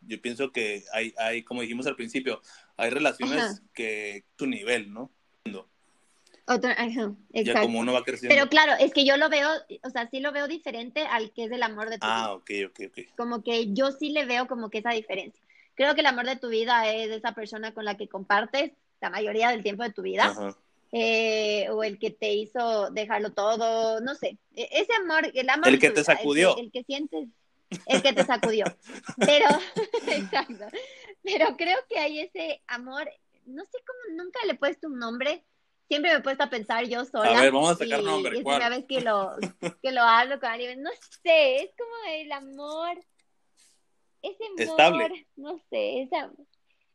Yo 0.00 0.20
pienso 0.20 0.52
que 0.52 0.84
hay, 0.92 1.14
hay 1.18 1.42
como 1.42 1.62
dijimos 1.62 1.86
al 1.86 1.96
principio, 1.96 2.42
hay 2.76 2.90
relaciones 2.90 3.62
que 3.72 4.24
tu 4.36 4.46
nivel, 4.46 4.92
¿no? 4.92 5.10
Otro, 6.48 6.70
Ya 7.34 7.60
como 7.60 7.78
uno 7.78 7.92
va 7.92 8.02
creciendo. 8.04 8.34
Pero 8.34 8.48
claro, 8.48 8.72
es 8.80 8.94
que 8.94 9.04
yo 9.04 9.18
lo 9.18 9.28
veo, 9.28 9.50
o 9.82 9.90
sea, 9.90 10.08
sí 10.08 10.20
lo 10.20 10.32
veo 10.32 10.48
diferente 10.48 11.02
al 11.02 11.30
que 11.32 11.44
es 11.44 11.52
el 11.52 11.62
amor 11.62 11.90
de 11.90 11.98
tu 11.98 12.06
ah, 12.06 12.14
vida. 12.14 12.24
Ah, 12.24 12.32
ok, 12.32 12.50
ok, 12.68 12.80
ok. 12.88 13.16
Como 13.18 13.42
que 13.42 13.74
yo 13.74 13.92
sí 13.92 14.10
le 14.10 14.24
veo 14.24 14.46
como 14.46 14.70
que 14.70 14.78
esa 14.78 14.92
diferencia. 14.92 15.42
Creo 15.78 15.94
que 15.94 16.00
el 16.00 16.06
amor 16.06 16.26
de 16.26 16.34
tu 16.34 16.48
vida 16.48 16.92
es 16.92 17.08
esa 17.08 17.34
persona 17.34 17.72
con 17.72 17.84
la 17.84 17.96
que 17.96 18.08
compartes 18.08 18.72
la 19.00 19.10
mayoría 19.10 19.50
del 19.50 19.62
tiempo 19.62 19.84
de 19.84 19.92
tu 19.92 20.02
vida. 20.02 20.34
eh, 20.90 21.68
o 21.70 21.84
el 21.84 22.00
que 22.00 22.10
te 22.10 22.32
hizo 22.32 22.90
dejarlo 22.90 23.30
todo, 23.30 24.00
no 24.00 24.16
sé, 24.16 24.38
e, 24.56 24.68
ese 24.72 24.92
amor, 24.94 25.30
el 25.32 25.48
amor. 25.48 25.68
El 25.68 25.78
que 25.78 25.90
te 25.90 26.02
sacudió. 26.02 26.56
El 26.56 26.72
que, 26.72 26.82
sientes, 26.82 27.28
el 27.86 28.02
que 28.02 28.12
te 28.12 28.24
sacudió. 28.24 28.64
Pero, 29.18 29.46
exacto. 30.08 30.66
Pero 31.22 31.56
creo 31.56 31.78
que 31.88 32.00
hay 32.00 32.22
ese 32.22 32.60
amor, 32.66 33.08
no 33.46 33.62
sé 33.64 33.78
cómo, 33.86 34.24
nunca 34.24 34.40
le 34.46 34.54
he 34.54 34.56
puesto 34.56 34.88
un 34.88 34.98
nombre. 34.98 35.44
Siempre 35.86 36.10
me 36.10 36.18
he 36.18 36.22
puesto 36.22 36.42
a 36.42 36.50
pensar 36.50 36.84
yo 36.86 37.04
sola. 37.04 37.38
A 37.38 37.42
ver, 37.42 37.52
vamos 37.52 37.70
a 37.70 37.76
sacar 37.76 38.02
nombre. 38.02 38.36
Es 38.36 38.44
una 38.44 38.68
vez 38.68 38.84
que 38.88 39.00
lo, 39.00 39.36
que 39.80 39.92
lo 39.92 40.02
hablo 40.02 40.40
con 40.40 40.48
alguien. 40.48 40.82
No 40.82 40.90
sé, 41.22 41.62
es 41.62 41.70
como 41.78 42.14
el 42.14 42.32
amor. 42.32 42.98
Ese 44.22 44.44
amor. 44.44 44.60
Estable. 44.60 45.26
No 45.36 45.58
sé, 45.70 46.02
esa, 46.02 46.32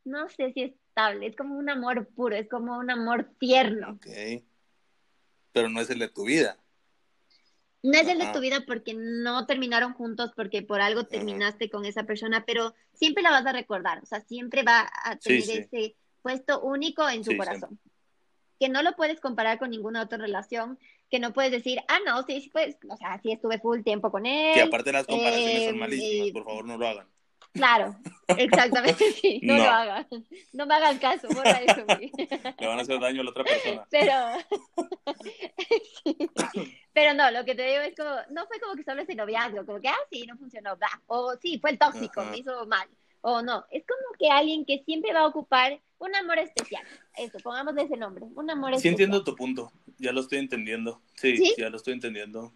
no 0.03 0.29
sé 0.29 0.51
si 0.53 0.61
es 0.63 0.73
es 1.21 1.35
como 1.35 1.57
un 1.57 1.69
amor 1.69 2.07
puro, 2.09 2.35
es 2.35 2.47
como 2.47 2.77
un 2.77 2.89
amor 2.91 3.31
tierno. 3.39 3.91
Ok. 3.93 4.43
Pero 5.51 5.69
no 5.69 5.81
es 5.81 5.89
el 5.89 5.99
de 5.99 6.09
tu 6.09 6.25
vida. 6.25 6.57
No 7.81 7.97
es 7.97 8.07
el 8.07 8.19
de 8.19 8.31
tu 8.31 8.39
vida 8.39 8.63
porque 8.65 8.93
no 8.93 9.45
terminaron 9.45 9.93
juntos, 9.93 10.31
porque 10.35 10.61
por 10.61 10.79
algo 10.79 11.05
terminaste 11.05 11.69
con 11.69 11.83
esa 11.83 12.03
persona, 12.03 12.45
pero 12.45 12.73
siempre 12.93 13.23
la 13.23 13.31
vas 13.31 13.45
a 13.45 13.51
recordar, 13.51 14.01
o 14.01 14.05
sea, 14.05 14.21
siempre 14.21 14.63
va 14.63 14.89
a 15.03 15.17
tener 15.17 15.41
ese 15.41 15.95
puesto 16.21 16.61
único 16.61 17.07
en 17.09 17.25
su 17.25 17.35
corazón. 17.35 17.79
Que 18.57 18.69
no 18.69 18.83
lo 18.83 18.95
puedes 18.95 19.19
comparar 19.19 19.59
con 19.59 19.71
ninguna 19.71 20.01
otra 20.01 20.17
relación, 20.17 20.79
que 21.11 21.19
no 21.19 21.33
puedes 21.33 21.51
decir, 21.51 21.81
ah, 21.89 21.99
no, 22.05 22.23
sí, 22.23 22.39
sí, 22.39 22.49
pues, 22.51 22.77
o 22.87 22.95
sea, 22.95 23.19
sí 23.21 23.33
estuve 23.33 23.59
full 23.59 23.81
tiempo 23.81 24.11
con 24.11 24.25
él. 24.25 24.53
Que 24.53 24.61
aparte 24.61 24.93
las 24.93 25.05
comparaciones 25.05 25.65
son 25.65 25.75
eh, 25.75 25.77
malísimas, 25.77 26.31
por 26.31 26.45
favor, 26.45 26.65
no 26.65 26.77
lo 26.77 26.87
hagan. 26.87 27.12
Claro, 27.53 27.95
exactamente, 28.29 29.11
sí, 29.11 29.39
no, 29.43 29.55
lo 29.57 29.63
hagan, 29.63 30.07
no 30.53 30.65
me 30.65 30.73
hagan 30.73 30.97
caso, 30.97 31.27
borra 31.27 31.61
eso. 31.61 31.85
Le 32.59 32.67
van 32.67 32.79
a 32.79 32.81
hacer 32.81 32.99
daño 32.99 33.21
a 33.21 33.23
la 33.23 33.29
otra 33.29 33.43
persona. 33.43 33.85
Pero, 33.91 34.13
pero 36.93 37.13
no, 37.13 37.29
lo 37.29 37.45
que 37.45 37.53
te 37.53 37.63
digo 37.63 37.81
es 37.81 37.95
como, 37.95 38.09
no 38.31 38.47
fue 38.47 38.59
como 38.59 38.75
que 38.75 38.83
solo 38.83 39.03
ese 39.03 39.13
noviazgo, 39.13 39.65
como 39.65 39.79
que, 39.79 39.87
ah, 39.87 39.97
sí, 40.11 40.25
no 40.25 40.35
funcionó, 40.37 40.75
bla, 40.77 40.89
o 41.05 41.35
sí, 41.39 41.59
fue 41.59 41.71
el 41.71 41.77
tóxico, 41.77 42.25
me 42.25 42.39
hizo 42.39 42.65
mal, 42.65 42.87
o 43.21 43.43
no, 43.43 43.65
es 43.69 43.83
como 43.85 44.17
que 44.17 44.29
alguien 44.29 44.65
que 44.65 44.81
siempre 44.83 45.13
va 45.13 45.21
a 45.21 45.27
ocupar 45.27 45.79
un 45.99 46.15
amor 46.15 46.39
especial, 46.39 46.83
eso, 47.17 47.37
pongámosle 47.37 47.83
ese 47.83 47.97
nombre, 47.97 48.25
un 48.33 48.49
amor 48.49 48.71
especial. 48.71 48.81
Sí 48.81 48.87
entiendo 48.89 49.23
tu 49.23 49.35
punto, 49.35 49.71
ya 49.99 50.11
lo 50.11 50.21
estoy 50.21 50.39
entendiendo, 50.39 51.03
sí, 51.13 51.53
ya 51.55 51.69
lo 51.69 51.77
estoy 51.77 51.93
entendiendo. 51.93 52.51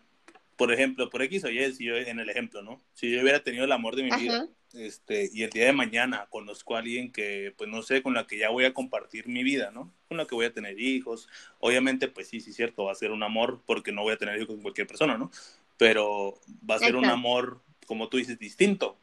Por 0.58 0.74
ejemplo, 0.74 1.10
por 1.10 1.22
X 1.22 1.46
o 1.46 1.50
Y, 1.50 1.74
si 1.74 1.86
yo, 1.86 1.96
en 1.96 2.20
el 2.20 2.30
ejemplo, 2.30 2.62
¿no? 2.64 2.82
Si 2.94 3.12
yo 3.12 3.22
hubiera 3.22 3.44
tenido 3.44 3.64
el 3.64 3.72
amor 3.72 3.96
de 3.96 4.04
mi 4.04 4.10
vida, 4.10 4.50
este, 4.74 5.30
y 5.32 5.44
el 5.44 5.52
día 5.52 5.68
de 5.68 5.74
mañana 5.74 6.28
conozco 6.30 6.76
a 6.76 6.80
alguien 6.80 7.12
que, 7.12 7.54
pues 7.58 7.70
no 7.70 7.84
sé, 7.84 8.02
con 8.02 8.16
la 8.16 8.28
que 8.28 8.38
ya 8.38 8.50
voy 8.50 8.66
a 8.66 8.74
compartir 8.74 9.28
mi 9.28 9.44
vida, 9.44 9.72
¿no? 9.72 9.94
Con 10.08 10.18
la 10.18 10.26
que 10.26 10.36
voy 10.36 10.46
a 10.46 10.54
tener 10.54 10.80
hijos. 10.80 11.30
Obviamente, 11.60 12.08
pues 12.08 12.28
sí, 12.28 12.40
sí, 12.42 12.54
cierto, 12.54 12.86
va 12.86 12.92
a 12.92 12.96
ser 12.96 13.12
un 13.12 13.24
amor 13.24 13.62
porque 13.66 13.92
no 13.92 14.02
voy 14.02 14.14
a 14.14 14.18
tener 14.18 14.36
hijos 14.36 14.48
con 14.48 14.62
cualquier 14.62 14.88
persona, 14.88 15.18
¿no? 15.18 15.32
Pero 15.78 16.40
va 16.70 16.76
a 16.76 16.80
ser 16.80 16.96
un 16.96 17.06
amor, 17.06 17.62
como 17.86 18.10
tú 18.10 18.18
dices, 18.18 18.40
distinto, 18.40 18.98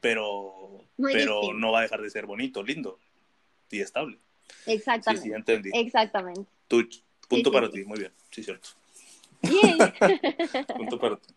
pero, 0.00 0.84
pero 0.98 1.54
no 1.54 1.72
va 1.72 1.80
a 1.80 1.82
dejar 1.82 2.02
de 2.02 2.10
ser 2.10 2.26
bonito, 2.26 2.62
lindo 2.62 2.98
y 3.70 3.80
estable. 3.80 4.18
Exactamente. 4.66 5.22
Sí, 5.22 5.30
sí, 5.30 5.34
entendí. 5.34 5.70
Exactamente. 5.72 6.50
punto 7.28 7.50
para 7.50 7.70
ti, 7.70 7.82
muy 7.84 7.98
bien, 7.98 8.12
sí, 8.30 8.42
cierto. 8.42 8.68
Punto 10.76 10.98
para 10.98 11.16
ti. 11.16 11.34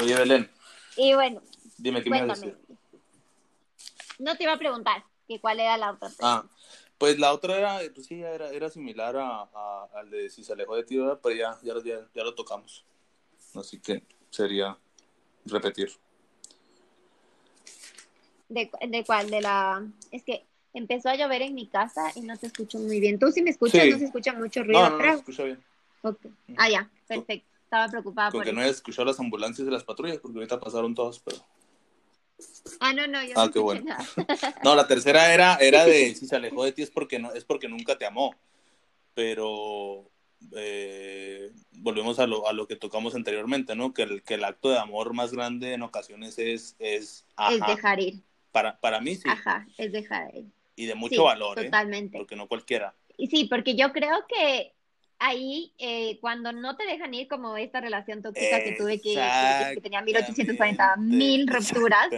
Oye, 0.00 0.14
Belén. 0.14 0.50
Y 0.96 1.14
bueno. 1.14 1.42
Dime 1.76 2.02
qué 2.02 2.10
me 2.10 2.24
vas 2.24 2.42
a 2.42 2.46
decir. 2.46 2.58
No 4.18 4.36
te 4.36 4.44
iba 4.44 4.52
a 4.52 4.58
preguntar 4.58 5.04
que 5.26 5.40
cuál 5.40 5.60
era 5.60 5.76
la 5.76 5.92
otra. 5.92 6.10
Ah, 6.20 6.44
pues 6.98 7.18
la 7.18 7.32
otra 7.32 7.56
era, 7.56 7.80
pues 7.94 8.06
sí, 8.06 8.20
era, 8.20 8.50
era 8.50 8.68
similar 8.70 9.16
a, 9.16 9.88
al 9.94 10.10
de 10.10 10.28
si 10.30 10.42
se 10.42 10.52
alejó 10.52 10.74
de 10.74 10.84
ti, 10.84 10.98
pero 11.22 11.34
ya, 11.34 11.58
ya, 11.62 11.74
ya, 12.14 12.24
lo 12.24 12.34
tocamos. 12.34 12.84
Así 13.54 13.80
que 13.80 14.02
sería 14.30 14.76
repetir. 15.44 15.90
¿De, 18.48 18.70
¿De 18.88 19.04
cuál? 19.04 19.30
De 19.30 19.40
la... 19.40 19.86
Es 20.10 20.24
que 20.24 20.46
empezó 20.74 21.08
a 21.08 21.16
llover 21.16 21.42
en 21.42 21.54
mi 21.54 21.66
casa 21.66 22.12
y 22.14 22.22
no 22.22 22.36
te 22.36 22.46
escucho 22.46 22.78
muy 22.78 23.00
bien. 23.00 23.18
¿Tú 23.18 23.30
sí 23.32 23.42
me 23.42 23.50
escuchas? 23.50 23.86
No 23.86 23.98
se 23.98 24.04
escucha 24.06 24.32
mucho 24.32 24.62
ruido. 24.62 24.80
No, 24.80 24.90
no, 24.90 24.98
no, 24.98 25.12
se 25.12 25.18
escucha 25.18 25.44
bien. 25.44 25.64
Okay. 26.02 26.30
Ah, 26.56 26.68
ya, 26.68 26.90
perfecto. 27.06 27.48
Estaba 27.64 27.88
preocupada 27.88 28.30
porque 28.30 28.52
no 28.52 28.60
hayas 28.62 28.76
escuchado 28.76 29.04
las 29.04 29.20
ambulancias 29.20 29.66
de 29.66 29.72
las 29.72 29.84
patrullas, 29.84 30.18
porque 30.18 30.38
ahorita 30.38 30.58
pasaron 30.58 30.94
todos, 30.94 31.20
pero... 31.20 31.36
Ah, 32.80 32.92
no, 32.92 33.06
no, 33.06 33.22
yo 33.22 33.34
ah, 33.36 33.50
qué 33.52 33.58
bueno. 33.58 33.94
no, 34.64 34.74
la 34.74 34.86
tercera 34.86 35.34
era, 35.34 35.56
era 35.56 35.84
de 35.84 36.14
si 36.16 36.26
se 36.26 36.36
alejó 36.36 36.64
de 36.64 36.72
ti 36.72 36.82
es 36.82 36.90
porque, 36.90 37.18
no, 37.18 37.32
es 37.34 37.44
porque 37.44 37.68
nunca 37.68 37.98
te 37.98 38.06
amó. 38.06 38.34
Pero 39.12 40.08
eh, 40.56 41.52
volvemos 41.72 42.18
a 42.20 42.26
lo, 42.26 42.48
a 42.48 42.52
lo 42.52 42.66
que 42.66 42.76
tocamos 42.76 43.14
anteriormente, 43.14 43.74
¿no? 43.74 43.92
Que 43.92 44.04
el, 44.04 44.22
que 44.22 44.34
el 44.34 44.44
acto 44.44 44.70
de 44.70 44.78
amor 44.78 45.12
más 45.12 45.32
grande 45.32 45.74
en 45.74 45.82
ocasiones 45.82 46.38
es... 46.38 46.76
Es, 46.78 47.26
es 47.50 47.66
dejar 47.66 48.00
ir. 48.00 48.22
Para, 48.50 48.80
para 48.80 49.00
mí 49.00 49.16
sí. 49.16 49.28
Ajá, 49.28 49.66
es 49.76 49.92
dejar 49.92 50.34
ir. 50.34 50.46
Y 50.78 50.86
de 50.86 50.94
mucho 50.94 51.24
valor, 51.24 51.58
¿eh? 51.58 51.64
totalmente. 51.64 52.16
Porque 52.16 52.36
no 52.36 52.46
cualquiera. 52.46 52.94
Y 53.16 53.26
sí, 53.26 53.46
porque 53.46 53.74
yo 53.74 53.92
creo 53.92 54.24
que 54.28 54.72
ahí, 55.18 55.72
eh, 55.78 56.18
cuando 56.20 56.52
no 56.52 56.76
te 56.76 56.86
dejan 56.86 57.12
ir, 57.14 57.26
como 57.26 57.56
esta 57.56 57.80
relación 57.80 58.22
tóxica 58.22 58.62
que 58.62 58.76
tuve 58.78 59.00
que, 59.00 59.14
que, 59.74 59.80
tenía 59.80 60.02
1840 60.02 60.96
mil 60.98 61.48
rupturas, 61.48 62.08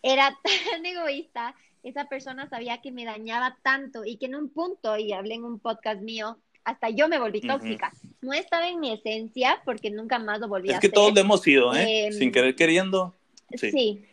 era 0.00 0.38
tan 0.70 0.86
egoísta. 0.86 1.56
Esa 1.82 2.04
persona 2.04 2.48
sabía 2.48 2.80
que 2.80 2.92
me 2.92 3.04
dañaba 3.04 3.58
tanto 3.62 4.04
y 4.04 4.16
que 4.16 4.26
en 4.26 4.36
un 4.36 4.48
punto, 4.48 4.96
y 4.96 5.12
hablé 5.12 5.34
en 5.34 5.44
un 5.44 5.58
podcast 5.58 6.00
mío, 6.00 6.38
hasta 6.62 6.88
yo 6.90 7.08
me 7.08 7.18
volví 7.18 7.40
tóxica. 7.40 7.92
No 8.20 8.32
estaba 8.32 8.68
en 8.68 8.78
mi 8.78 8.92
esencia 8.92 9.60
porque 9.64 9.90
nunca 9.90 10.20
más 10.20 10.38
lo 10.38 10.46
volví 10.46 10.68
a 10.68 10.78
hacer. 10.78 10.84
Es 10.84 10.90
que 10.92 10.94
todos 10.94 11.12
lo 11.12 11.20
hemos 11.20 11.42
sido, 11.42 11.74
¿eh? 11.74 12.06
Em, 12.06 12.12
Sin 12.12 12.30
querer 12.30 12.54
queriendo. 12.54 13.12
Sí. 13.56 14.04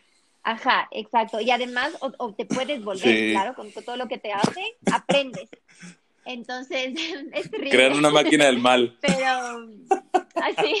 Ajá, 0.42 0.88
exacto. 0.90 1.40
Y 1.40 1.50
además, 1.50 1.96
o, 2.00 2.32
te 2.32 2.46
puedes 2.46 2.82
volver, 2.82 3.32
claro, 3.32 3.54
con 3.54 3.70
todo 3.72 3.96
lo 3.96 4.08
que 4.08 4.18
te 4.18 4.32
hace, 4.32 4.62
aprendes. 4.90 5.48
Entonces, 6.24 6.94
es 7.32 7.50
terrible. 7.50 7.70
Crear 7.70 7.92
una 7.92 8.10
máquina 8.10 8.46
del 8.46 8.58
mal. 8.58 8.96
Pero, 9.02 9.68
así. 10.34 10.80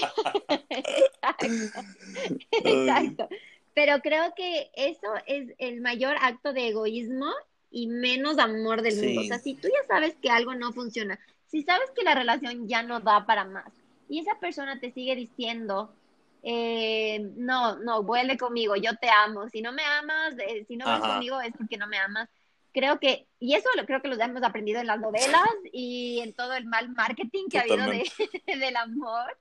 Exacto. 2.64 3.28
Pero 3.74 4.00
creo 4.00 4.34
que 4.34 4.70
eso 4.74 5.08
es 5.26 5.54
el 5.58 5.80
mayor 5.80 6.16
acto 6.20 6.52
de 6.52 6.68
egoísmo 6.68 7.30
y 7.70 7.86
menos 7.86 8.38
amor 8.38 8.82
del 8.82 8.96
mundo. 8.96 9.20
O 9.20 9.24
sea, 9.24 9.38
si 9.38 9.54
tú 9.54 9.68
ya 9.68 9.86
sabes 9.86 10.16
que 10.20 10.30
algo 10.30 10.54
no 10.54 10.72
funciona, 10.72 11.18
si 11.46 11.62
sabes 11.62 11.90
que 11.96 12.02
la 12.02 12.14
relación 12.14 12.68
ya 12.68 12.82
no 12.82 13.00
da 13.00 13.26
para 13.26 13.44
más 13.44 13.72
y 14.08 14.18
esa 14.18 14.34
persona 14.40 14.80
te 14.80 14.90
sigue 14.90 15.14
diciendo, 15.14 15.94
eh, 16.42 17.20
no, 17.36 17.78
no, 17.78 18.02
vuelve 18.02 18.38
conmigo, 18.38 18.76
yo 18.76 18.96
te 18.96 19.08
amo, 19.10 19.48
si 19.48 19.60
no 19.60 19.72
me 19.72 19.84
amas, 19.84 20.34
eh, 20.38 20.64
si 20.66 20.76
no 20.76 20.86
vas 20.86 21.00
conmigo 21.00 21.40
es 21.40 21.52
porque 21.56 21.76
no 21.76 21.86
me 21.86 21.98
amas, 21.98 22.28
creo 22.72 22.98
que, 22.98 23.26
y 23.38 23.54
eso 23.54 23.68
lo 23.76 23.84
creo 23.84 24.00
que 24.00 24.08
lo 24.08 24.20
hemos 24.20 24.42
aprendido 24.42 24.80
en 24.80 24.86
las 24.86 25.00
novelas 25.00 25.48
y 25.72 26.20
en 26.20 26.32
todo 26.34 26.54
el 26.54 26.64
mal 26.66 26.88
marketing 26.90 27.48
que 27.50 27.58
ha 27.58 27.62
habido 27.62 27.86
de, 27.86 28.04
del 28.46 28.76
amor. 28.76 29.36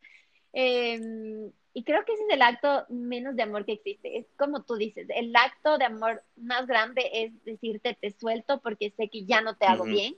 Em, 0.52 1.52
y 1.74 1.84
creo 1.84 2.04
que 2.04 2.14
ese 2.14 2.24
es 2.24 2.34
el 2.34 2.42
acto 2.42 2.86
menos 2.90 3.36
de 3.36 3.44
amor 3.44 3.66
que 3.66 3.74
existe. 3.74 4.18
Es 4.18 4.26
como 4.38 4.64
tú 4.64 4.76
dices, 4.76 5.08
el 5.16 5.34
acto 5.36 5.78
de 5.78 5.86
amor 5.86 6.24
más 6.36 6.66
grande 6.66 7.10
es 7.14 7.44
decirte 7.46 7.98
te 8.00 8.12
suelto 8.12 8.60
porque 8.62 8.92
sé 8.98 9.10
que 9.10 9.26
ya 9.26 9.42
no 9.42 9.56
te 9.56 9.68
hago 9.68 9.86
bien. 9.86 10.16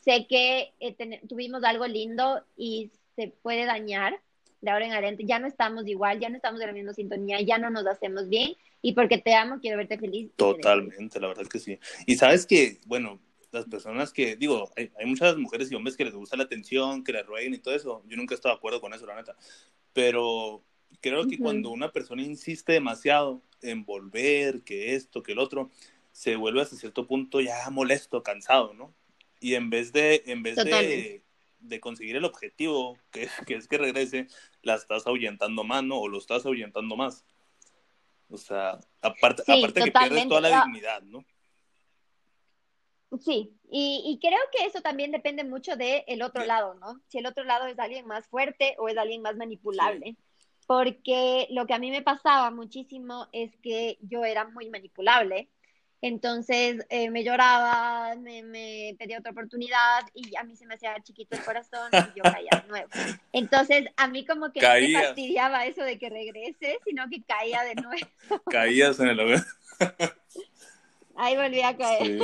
Sé 0.00 0.26
que 0.28 0.72
eh, 0.78 1.20
tuvimos 1.28 1.64
algo 1.64 1.86
lindo 1.86 2.42
y 2.56 2.92
se 3.16 3.28
puede 3.28 3.64
dañar 3.64 4.20
de 4.60 4.70
ahora 4.70 4.86
en 4.86 4.92
adelante. 4.92 5.24
Ya 5.26 5.38
no 5.38 5.46
estamos 5.46 5.86
igual, 5.86 6.20
ya 6.20 6.28
no 6.28 6.36
estamos 6.36 6.60
en 6.60 6.66
la 6.66 6.72
misma 6.72 6.94
sintonía, 6.94 7.40
ya 7.40 7.58
no 7.58 7.70
nos 7.70 7.86
hacemos 7.86 8.28
bien 8.28 8.54
y 8.82 8.92
porque 8.92 9.18
te 9.18 9.34
amo, 9.34 9.58
quiero 9.60 9.76
verte 9.76 9.98
feliz. 9.98 10.30
Totalmente, 10.36 11.20
la 11.20 11.28
verdad 11.28 11.42
es 11.42 11.48
que 11.48 11.58
sí. 11.58 11.78
Y 12.06 12.16
sabes 12.16 12.46
que, 12.46 12.78
bueno, 12.86 13.20
las 13.50 13.64
personas 13.64 14.12
que, 14.12 14.36
digo, 14.36 14.70
hay, 14.76 14.90
muchas 15.06 15.36
mujeres 15.36 15.70
y 15.70 15.74
hombres 15.74 15.96
que 15.96 16.04
les 16.04 16.14
gusta 16.14 16.36
la 16.36 16.44
atención, 16.44 17.02
que 17.02 17.12
les 17.12 17.26
rueguen 17.26 17.54
y 17.54 17.58
todo 17.58 17.74
eso. 17.74 18.02
Yo 18.06 18.16
nunca 18.16 18.34
he 18.34 18.36
estado 18.36 18.54
de 18.54 18.58
acuerdo 18.58 18.80
con 18.80 18.92
eso, 18.92 19.06
la 19.06 19.16
neta. 19.16 19.36
Pero 19.92 20.62
creo 21.00 21.26
que 21.26 21.38
cuando 21.38 21.70
una 21.70 21.90
persona 21.92 22.22
insiste 22.22 22.72
demasiado 22.72 23.42
en 23.62 23.84
volver, 23.84 24.62
que 24.62 24.94
esto, 24.94 25.22
que 25.22 25.32
el 25.32 25.38
otro, 25.38 25.70
se 26.12 26.36
vuelve 26.36 26.60
hasta 26.60 26.76
cierto 26.76 27.06
punto 27.06 27.40
ya 27.40 27.68
molesto, 27.70 28.22
cansado, 28.22 28.74
¿no? 28.74 28.94
Y 29.40 29.54
en 29.54 29.70
vez 29.70 29.92
de, 29.92 30.22
en 30.26 30.42
vez 30.42 30.56
de, 30.56 31.22
de, 31.60 31.80
conseguir 31.80 32.16
el 32.16 32.24
objetivo, 32.24 32.98
que, 33.10 33.28
que, 33.46 33.54
es 33.54 33.68
que 33.68 33.78
regrese, 33.78 34.26
la 34.62 34.74
estás 34.74 35.06
ahuyentando 35.06 35.64
más, 35.64 35.82
¿no? 35.84 35.98
O 35.98 36.08
lo 36.08 36.18
estás 36.18 36.46
ahuyentando 36.46 36.96
más. 36.96 37.24
O 38.30 38.36
sea, 38.36 38.78
aparte, 39.00 39.42
aparte 39.46 39.84
que 39.84 39.92
pierdes 39.92 40.28
toda 40.28 40.42
la 40.42 40.64
dignidad, 40.64 41.02
¿no? 41.02 41.24
Sí, 43.20 43.54
y, 43.70 44.02
y, 44.04 44.18
creo 44.20 44.38
que 44.52 44.66
eso 44.66 44.82
también 44.82 45.10
depende 45.10 45.42
mucho 45.42 45.76
del 45.76 46.04
el 46.06 46.20
otro 46.20 46.44
lado, 46.44 46.74
¿no? 46.74 47.00
Si 47.08 47.16
el 47.16 47.26
otro 47.26 47.42
lado 47.44 47.66
es 47.66 47.78
alguien 47.78 48.06
más 48.06 48.26
fuerte 48.26 48.76
o 48.78 48.88
es 48.88 48.98
alguien 48.98 49.22
más 49.22 49.36
manipulable. 49.36 50.16
Porque 50.66 51.46
lo 51.50 51.66
que 51.66 51.72
a 51.72 51.78
mí 51.78 51.90
me 51.90 52.02
pasaba 52.02 52.50
muchísimo 52.50 53.28
es 53.32 53.56
que 53.62 53.96
yo 54.02 54.26
era 54.26 54.46
muy 54.48 54.68
manipulable. 54.68 55.48
Entonces 56.00 56.86
eh, 56.90 57.10
me 57.10 57.24
lloraba, 57.24 58.14
me, 58.16 58.42
me 58.44 58.94
pedía 58.98 59.18
otra 59.18 59.32
oportunidad 59.32 60.02
y 60.14 60.36
a 60.36 60.44
mí 60.44 60.54
se 60.54 60.64
me 60.64 60.74
hacía 60.74 60.94
chiquito 61.02 61.36
el 61.36 61.42
corazón 61.42 61.90
y 61.92 62.18
yo 62.18 62.22
caía 62.22 62.50
de 62.62 62.68
nuevo. 62.68 62.88
Entonces, 63.32 63.86
a 63.96 64.06
mí 64.06 64.24
como 64.24 64.52
que 64.52 64.60
no 64.60 64.68
me 64.68 64.92
fastidiaba 64.92 65.66
eso 65.66 65.82
de 65.82 65.98
que 65.98 66.08
regrese, 66.08 66.78
sino 66.84 67.08
que 67.10 67.22
caía 67.22 67.62
de 67.64 67.74
nuevo. 67.74 68.06
Caías 68.50 69.00
en 69.00 69.08
el 69.08 69.20
hogar. 69.20 69.44
Ahí 71.16 71.36
volví 71.36 71.62
a 71.62 71.76
caer. 71.76 72.18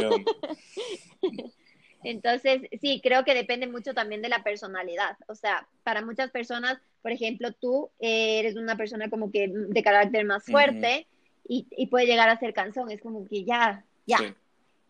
Entonces, 2.04 2.62
sí, 2.80 3.00
creo 3.02 3.24
que 3.24 3.34
depende 3.34 3.66
mucho 3.66 3.92
también 3.92 4.22
de 4.22 4.28
la 4.28 4.44
personalidad. 4.44 5.16
O 5.26 5.34
sea, 5.34 5.66
para 5.82 6.04
muchas 6.04 6.30
personas, 6.30 6.78
por 7.02 7.10
ejemplo, 7.10 7.50
tú 7.52 7.90
eres 7.98 8.54
una 8.54 8.76
persona 8.76 9.10
como 9.10 9.32
que 9.32 9.50
de 9.50 9.82
carácter 9.82 10.24
más 10.24 10.44
fuerte 10.44 11.08
y, 11.46 11.66
y, 11.70 11.86
puede 11.86 12.06
llegar 12.06 12.28
a 12.28 12.38
ser 12.38 12.54
cansón. 12.54 12.90
Es 12.90 13.00
como 13.00 13.26
que 13.28 13.44
ya, 13.44 13.84
ya. 14.06 14.34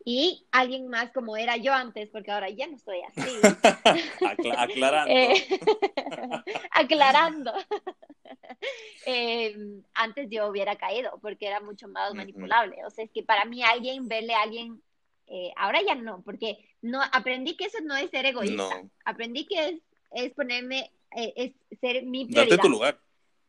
Y 0.07 0.45
alguien 0.53 0.89
más 0.89 1.11
como 1.13 1.37
era 1.37 1.57
yo 1.57 1.73
antes, 1.73 2.11
porque 2.11 2.31
ahora 2.31 2.51
ya 2.51 2.67
no 2.67 2.77
estoy 2.77 2.99
así. 3.01 3.21
aclarando. 4.57 5.15
Eh, 5.15 5.47
aclarando. 6.71 7.53
Eh, 9.07 9.57
antes 9.95 10.29
yo 10.31 10.49
hubiera 10.49 10.77
caído 10.77 11.19
porque 11.23 11.47
era 11.47 11.61
mucho 11.61 11.89
más 11.89 12.13
manipulable. 12.15 12.85
O 12.85 12.91
sea, 12.91 13.05
es 13.05 13.11
que 13.11 13.23
para 13.23 13.47
mí 13.47 13.63
alguien, 13.63 14.07
verle 14.07 14.35
a 14.35 14.43
alguien, 14.43 14.83
eh, 15.27 15.53
ahora 15.57 15.81
ya 15.81 15.95
no, 15.95 16.21
porque 16.23 16.59
no 16.83 17.01
aprendí 17.13 17.57
que 17.57 17.65
eso 17.65 17.79
no 17.83 17.97
es 17.97 18.11
ser 18.11 18.27
egoísta. 18.27 18.83
Aprendí 19.07 19.47
que 19.47 19.69
es, 19.69 19.81
es 20.13 20.33
ponerme, 20.35 20.91
es 21.13 21.53
ser 21.81 22.05
mi 22.05 22.27
prioridad. 22.27 22.59
Darte 22.59 22.63
tu 22.63 22.69
lugar. 22.69 23.01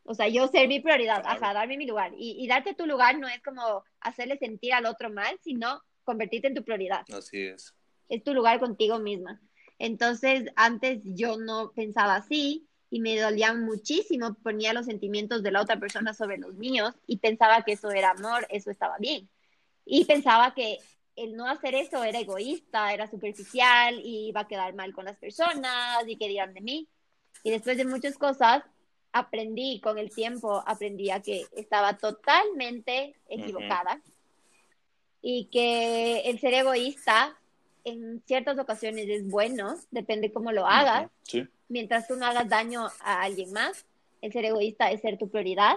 O 0.06 0.14
sea, 0.14 0.28
yo 0.28 0.48
ser 0.48 0.68
mi 0.68 0.80
prioridad, 0.80 1.22
ajá, 1.24 1.52
darme 1.52 1.76
mi 1.76 1.86
lugar. 1.86 2.12
Y, 2.16 2.36
y 2.42 2.48
darte 2.48 2.74
tu 2.74 2.86
lugar 2.86 3.18
no 3.18 3.28
es 3.28 3.42
como 3.42 3.84
hacerle 4.00 4.38
sentir 4.38 4.72
al 4.72 4.86
otro 4.86 5.10
mal, 5.10 5.38
sino 5.42 5.82
convertirte 6.04 6.48
en 6.48 6.54
tu 6.54 6.64
prioridad. 6.64 7.04
Así 7.12 7.42
es. 7.42 7.74
Es 8.08 8.22
tu 8.22 8.32
lugar 8.32 8.60
contigo 8.60 8.98
misma. 8.98 9.40
Entonces, 9.78 10.44
antes 10.56 11.00
yo 11.04 11.36
no 11.36 11.72
pensaba 11.72 12.16
así 12.16 12.66
y 12.88 13.00
me 13.00 13.18
dolía 13.18 13.52
muchísimo, 13.52 14.34
ponía 14.34 14.72
los 14.72 14.86
sentimientos 14.86 15.42
de 15.42 15.50
la 15.50 15.60
otra 15.60 15.78
persona 15.78 16.14
sobre 16.14 16.38
los 16.38 16.54
míos 16.54 16.94
y 17.06 17.18
pensaba 17.18 17.62
que 17.62 17.72
eso 17.72 17.90
era 17.90 18.10
amor, 18.10 18.46
eso 18.48 18.70
estaba 18.70 18.96
bien. 18.98 19.28
Y 19.84 20.04
pensaba 20.04 20.54
que 20.54 20.78
el 21.16 21.34
no 21.34 21.48
hacer 21.48 21.74
eso 21.74 22.04
era 22.04 22.20
egoísta, 22.20 22.92
era 22.92 23.06
superficial 23.08 24.00
y 24.02 24.28
iba 24.28 24.42
a 24.42 24.48
quedar 24.48 24.74
mal 24.74 24.94
con 24.94 25.04
las 25.04 25.16
personas 25.16 26.04
y 26.06 26.16
que 26.16 26.28
de 26.28 26.60
mí. 26.60 26.88
Y 27.42 27.50
después 27.50 27.76
de 27.76 27.84
muchas 27.84 28.16
cosas, 28.18 28.62
aprendí 29.18 29.80
con 29.80 29.98
el 29.98 30.10
tiempo, 30.10 30.62
aprendí 30.66 31.10
a 31.10 31.20
que 31.20 31.46
estaba 31.56 31.96
totalmente 31.96 33.14
equivocada 33.28 34.00
y 35.22 35.46
que 35.46 36.20
el 36.20 36.38
ser 36.38 36.54
egoísta 36.54 37.36
en 37.84 38.22
ciertas 38.26 38.58
ocasiones 38.58 39.08
es 39.08 39.28
bueno, 39.28 39.76
depende 39.90 40.32
cómo 40.32 40.52
lo 40.52 40.66
hagas. 40.66 41.10
Mientras 41.68 42.06
tú 42.06 42.16
no 42.16 42.26
hagas 42.26 42.48
daño 42.48 42.88
a 43.00 43.22
alguien 43.22 43.52
más, 43.52 43.86
el 44.22 44.32
ser 44.32 44.44
egoísta 44.44 44.90
es 44.90 45.00
ser 45.00 45.18
tu 45.18 45.28
prioridad. 45.28 45.76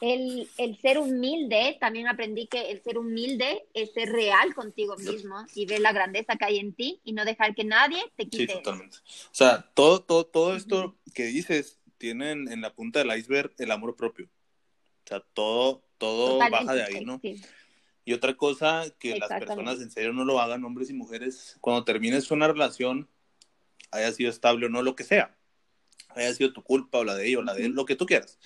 El, 0.00 0.48
el, 0.58 0.78
ser 0.80 0.98
humilde, 0.98 1.76
también 1.80 2.06
aprendí 2.06 2.46
que 2.46 2.70
el 2.70 2.82
ser 2.82 2.98
humilde 2.98 3.66
es 3.74 3.92
ser 3.92 4.10
real 4.10 4.54
contigo 4.54 4.96
mismo 4.96 5.44
y 5.54 5.66
ver 5.66 5.80
la 5.80 5.92
grandeza 5.92 6.36
que 6.36 6.44
hay 6.44 6.58
en 6.58 6.74
ti 6.74 7.00
y 7.04 7.12
no 7.12 7.24
dejar 7.24 7.54
que 7.54 7.64
nadie 7.64 8.02
te 8.16 8.28
quite. 8.28 8.52
Sí, 8.52 8.58
totalmente. 8.58 8.98
O 8.98 9.34
sea, 9.34 9.68
todo, 9.74 10.02
todo, 10.02 10.26
todo 10.26 10.56
esto 10.56 10.94
que 11.14 11.24
dices 11.24 11.78
tiene 12.02 12.32
en, 12.32 12.60
la 12.60 12.74
punta 12.74 12.98
del 12.98 13.16
iceberg 13.16 13.54
el 13.58 13.70
amor 13.70 13.94
propio. 13.94 14.26
O 14.26 15.08
sea, 15.08 15.20
todo, 15.20 15.84
todo 15.98 16.36
baja 16.38 16.74
de 16.74 16.82
ahí, 16.82 17.04
¿no? 17.04 17.20
Sí. 17.22 17.40
Y 18.04 18.12
otra 18.12 18.36
cosa, 18.36 18.86
que 18.98 19.16
las 19.16 19.28
personas 19.28 19.80
en 19.80 19.88
serio 19.88 20.12
no 20.12 20.24
lo 20.24 20.40
hagan, 20.40 20.64
hombres 20.64 20.90
y 20.90 20.94
mujeres, 20.94 21.56
cuando 21.60 21.84
termines 21.84 22.28
una 22.32 22.48
relación, 22.48 23.08
haya 23.92 24.10
sido 24.10 24.30
estable 24.30 24.66
o 24.66 24.68
no, 24.68 24.82
lo 24.82 24.96
que 24.96 25.04
sea, 25.04 25.38
haya 26.08 26.34
sido 26.34 26.52
tu 26.52 26.64
culpa 26.64 26.98
o 26.98 27.04
la 27.04 27.14
de 27.14 27.28
ella 27.28 27.38
o 27.38 27.42
la 27.42 27.54
de 27.54 27.66
él, 27.66 27.72
lo 27.72 27.84
que 27.84 27.94
tú 27.94 28.04
quieras, 28.04 28.40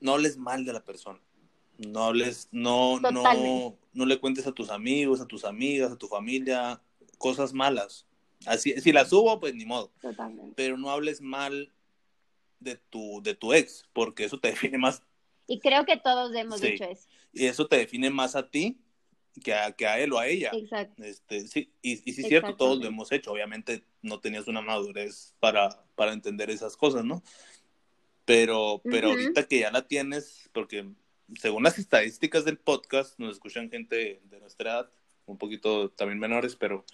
no 0.00 0.14
hables 0.14 0.38
mal 0.38 0.64
de 0.64 0.72
la 0.72 0.82
persona. 0.82 1.20
No 1.76 2.04
hables, 2.04 2.48
no, 2.50 2.98
no, 2.98 3.78
no 3.92 4.06
le 4.06 4.20
cuentes 4.20 4.46
a 4.46 4.52
tus 4.52 4.70
amigos, 4.70 5.20
a 5.20 5.26
tus 5.26 5.44
amigas, 5.44 5.92
a 5.92 5.98
tu 5.98 6.08
familia, 6.08 6.80
cosas 7.18 7.52
malas. 7.52 8.06
Así, 8.46 8.72
si 8.80 8.90
las 8.90 9.12
hubo, 9.12 9.38
pues 9.38 9.54
ni 9.54 9.66
modo. 9.66 9.92
Totalmente. 10.00 10.54
Pero 10.56 10.78
no 10.78 10.90
hables 10.90 11.20
mal 11.20 11.74
de 12.64 12.76
tu, 12.76 13.22
de 13.22 13.34
tu 13.34 13.52
ex, 13.52 13.84
porque 13.92 14.24
eso 14.24 14.38
te 14.38 14.48
define 14.50 14.78
más. 14.78 15.02
Y 15.46 15.60
creo 15.60 15.84
que 15.84 15.96
todos 15.96 16.34
hemos 16.34 16.60
dicho 16.60 16.84
eso. 16.84 17.06
Y 17.32 17.46
eso 17.46 17.66
te 17.66 17.76
define 17.76 18.10
más 18.10 18.34
a 18.34 18.48
ti 18.48 18.78
que 19.42 19.52
a, 19.54 19.72
que 19.72 19.86
a 19.86 19.98
él 19.98 20.12
o 20.12 20.18
a 20.18 20.26
ella. 20.26 20.50
Exacto. 20.52 21.02
Este, 21.02 21.46
sí, 21.46 21.70
y, 21.82 21.92
y 21.92 22.12
sí 22.12 22.22
es 22.22 22.28
cierto, 22.28 22.56
todos 22.56 22.78
lo 22.78 22.86
hemos 22.86 23.12
hecho. 23.12 23.32
Obviamente 23.32 23.84
no 24.02 24.20
tenías 24.20 24.48
una 24.48 24.62
madurez 24.62 25.34
para, 25.40 25.84
para 25.94 26.12
entender 26.12 26.50
esas 26.50 26.76
cosas, 26.76 27.04
¿no? 27.04 27.22
Pero, 28.24 28.80
pero 28.84 29.10
ahorita 29.10 29.46
que 29.46 29.58
ya 29.58 29.70
la 29.70 29.86
tienes, 29.86 30.48
porque 30.52 30.88
según 31.38 31.62
las 31.62 31.78
estadísticas 31.78 32.44
del 32.44 32.58
podcast, 32.58 33.18
nos 33.18 33.32
escuchan 33.32 33.70
gente 33.70 34.22
de 34.24 34.40
nuestra 34.40 34.70
edad, 34.70 34.90
un 35.26 35.36
poquito 35.36 35.90
también 35.90 36.18
menores, 36.18 36.56
pero 36.56 36.84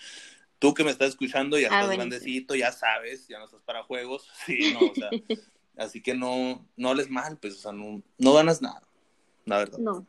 tú 0.58 0.74
que 0.74 0.84
me 0.84 0.90
estás 0.90 1.10
escuchando 1.10 1.58
ya 1.58 1.68
ah, 1.70 1.80
estás 1.80 1.96
grandecito, 1.96 2.54
ya 2.54 2.70
sabes, 2.70 3.26
ya 3.26 3.38
no 3.38 3.46
estás 3.46 3.62
para 3.62 3.82
juegos, 3.82 4.28
sí, 4.46 4.72
no, 4.72 4.90
o 4.90 4.94
sea, 4.94 5.10
así 5.80 6.02
que 6.02 6.14
no, 6.14 6.66
no 6.76 6.90
hables 6.90 7.10
mal, 7.10 7.38
pues, 7.38 7.54
o 7.54 7.58
sea, 7.58 7.72
no, 7.72 8.02
no 8.18 8.32
ganas 8.34 8.62
nada, 8.62 8.82
la 9.46 9.58
verdad. 9.58 9.78
No. 9.78 10.06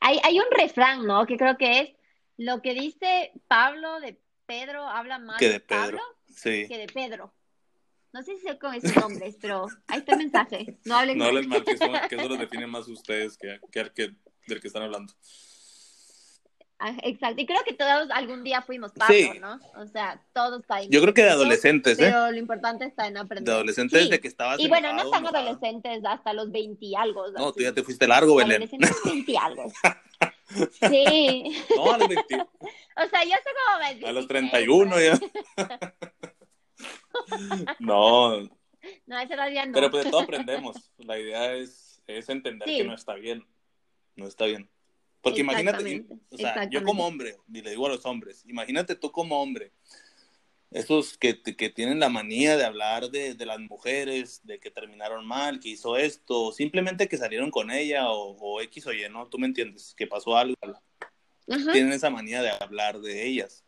Hay, 0.00 0.18
hay 0.22 0.38
un 0.38 0.46
refrán, 0.50 1.06
¿no? 1.06 1.26
Que 1.26 1.36
creo 1.36 1.56
que 1.56 1.80
es 1.80 1.90
lo 2.36 2.60
que 2.60 2.74
dice 2.74 3.32
Pablo 3.48 4.00
de 4.00 4.18
Pedro 4.46 4.86
habla 4.86 5.18
más 5.18 5.38
que 5.38 5.48
de, 5.48 5.60
Pedro. 5.60 5.80
Pablo 5.80 6.00
sí. 6.28 6.66
que 6.68 6.78
de 6.78 6.86
Pedro. 6.86 7.32
No 8.12 8.22
sé 8.22 8.36
si 8.36 8.42
sé 8.46 8.58
con 8.58 8.74
esos 8.74 8.94
nombres, 8.96 9.36
pero 9.40 9.66
ahí 9.88 9.98
está 9.98 10.12
el 10.12 10.18
mensaje. 10.18 10.78
No 10.84 10.96
hablen 10.96 11.18
no 11.18 11.32
mal. 11.32 11.46
mal, 11.46 11.64
que 11.64 11.72
eso, 11.72 11.84
que 12.08 12.16
eso 12.16 12.28
los 12.28 12.38
define 12.38 12.66
más 12.66 12.88
ustedes 12.88 13.36
que, 13.36 13.60
que, 13.70 13.90
que, 13.92 14.14
del 14.46 14.60
que 14.60 14.66
están 14.66 14.82
hablando. 14.82 15.12
Ah, 16.78 16.94
exacto, 17.04 17.40
y 17.40 17.46
creo 17.46 17.64
que 17.64 17.72
todos 17.72 18.10
algún 18.10 18.44
día 18.44 18.60
fuimos 18.60 18.92
Pablo, 18.92 19.34
¿no? 19.40 19.58
O 19.80 19.86
sea, 19.86 20.22
todos 20.34 20.62
caímos. 20.66 20.90
Yo 20.90 21.00
creo 21.00 21.14
que 21.14 21.22
de 21.22 21.30
adolescentes, 21.30 21.98
¿eh? 21.98 22.02
Pero 22.04 22.30
lo 22.30 22.36
importante 22.36 22.84
está 22.84 23.06
en 23.06 23.16
aprender. 23.16 23.44
De 23.44 23.52
adolescentes, 23.52 24.02
desde 24.02 24.20
que 24.20 24.28
estabas. 24.28 24.60
Y 24.60 24.68
bueno, 24.68 24.92
no 24.92 25.04
están 25.04 25.26
adolescentes 25.26 26.04
hasta 26.04 26.34
los 26.34 26.52
20 26.52 26.84
y 26.84 26.94
algo. 26.94 27.30
No, 27.30 27.52
tú 27.52 27.62
ya 27.62 27.72
te 27.72 27.82
fuiste 27.82 28.06
largo, 28.06 28.36
Belén. 28.36 28.62
Adolescentes 28.62 28.94
20 29.04 29.32
y 29.32 29.36
algo. 29.36 29.72
Sí. 30.48 31.56
No, 31.74 31.92
a 31.92 31.98
los 31.98 32.08
20. 32.08 32.36
O 32.36 33.08
sea, 33.10 33.24
yo 33.24 33.30
sé 33.30 33.50
como 33.66 33.78
20. 33.80 34.06
A 34.06 34.12
los 34.12 34.28
31 34.28 35.00
ya. 35.00 35.18
No. 37.80 38.42
No, 39.06 39.28
todavía 39.28 39.66
no. 39.66 39.72
Pero 39.72 39.90
pues 39.90 40.04
de 40.04 40.10
todo 40.10 40.20
aprendemos. 40.20 40.92
La 40.98 41.18
idea 41.18 41.54
es, 41.54 42.00
es 42.06 42.28
entender 42.28 42.68
que 42.68 42.84
no 42.84 42.94
está 42.94 43.14
bien. 43.14 43.44
No 44.14 44.28
está 44.28 44.44
bien. 44.44 44.70
Porque 45.26 45.40
imagínate, 45.40 46.04
o 46.30 46.36
sea, 46.36 46.70
yo 46.70 46.84
como 46.84 47.04
hombre, 47.04 47.36
y 47.52 47.60
le 47.60 47.70
digo 47.70 47.86
a 47.86 47.88
los 47.88 48.06
hombres, 48.06 48.44
imagínate 48.46 48.94
tú 48.94 49.10
como 49.10 49.42
hombre, 49.42 49.72
esos 50.70 51.18
que, 51.18 51.42
que 51.42 51.68
tienen 51.68 51.98
la 51.98 52.08
manía 52.08 52.56
de 52.56 52.64
hablar 52.64 53.10
de, 53.10 53.34
de, 53.34 53.44
las 53.44 53.58
mujeres, 53.58 54.40
de 54.44 54.60
que 54.60 54.70
terminaron 54.70 55.26
mal, 55.26 55.58
que 55.58 55.70
hizo 55.70 55.96
esto, 55.96 56.52
simplemente 56.52 57.08
que 57.08 57.16
salieron 57.16 57.50
con 57.50 57.72
ella 57.72 58.08
o, 58.08 58.36
o 58.38 58.60
X 58.60 58.86
o 58.86 58.92
Y, 58.92 59.08
¿no? 59.10 59.26
Tú 59.26 59.36
me 59.38 59.48
entiendes, 59.48 59.96
que 59.96 60.06
pasó 60.06 60.36
algo. 60.36 60.54
Tienen 61.72 61.92
esa 61.92 62.08
manía 62.08 62.40
de 62.40 62.50
hablar 62.60 63.00
de 63.00 63.26
ellas. 63.26 63.64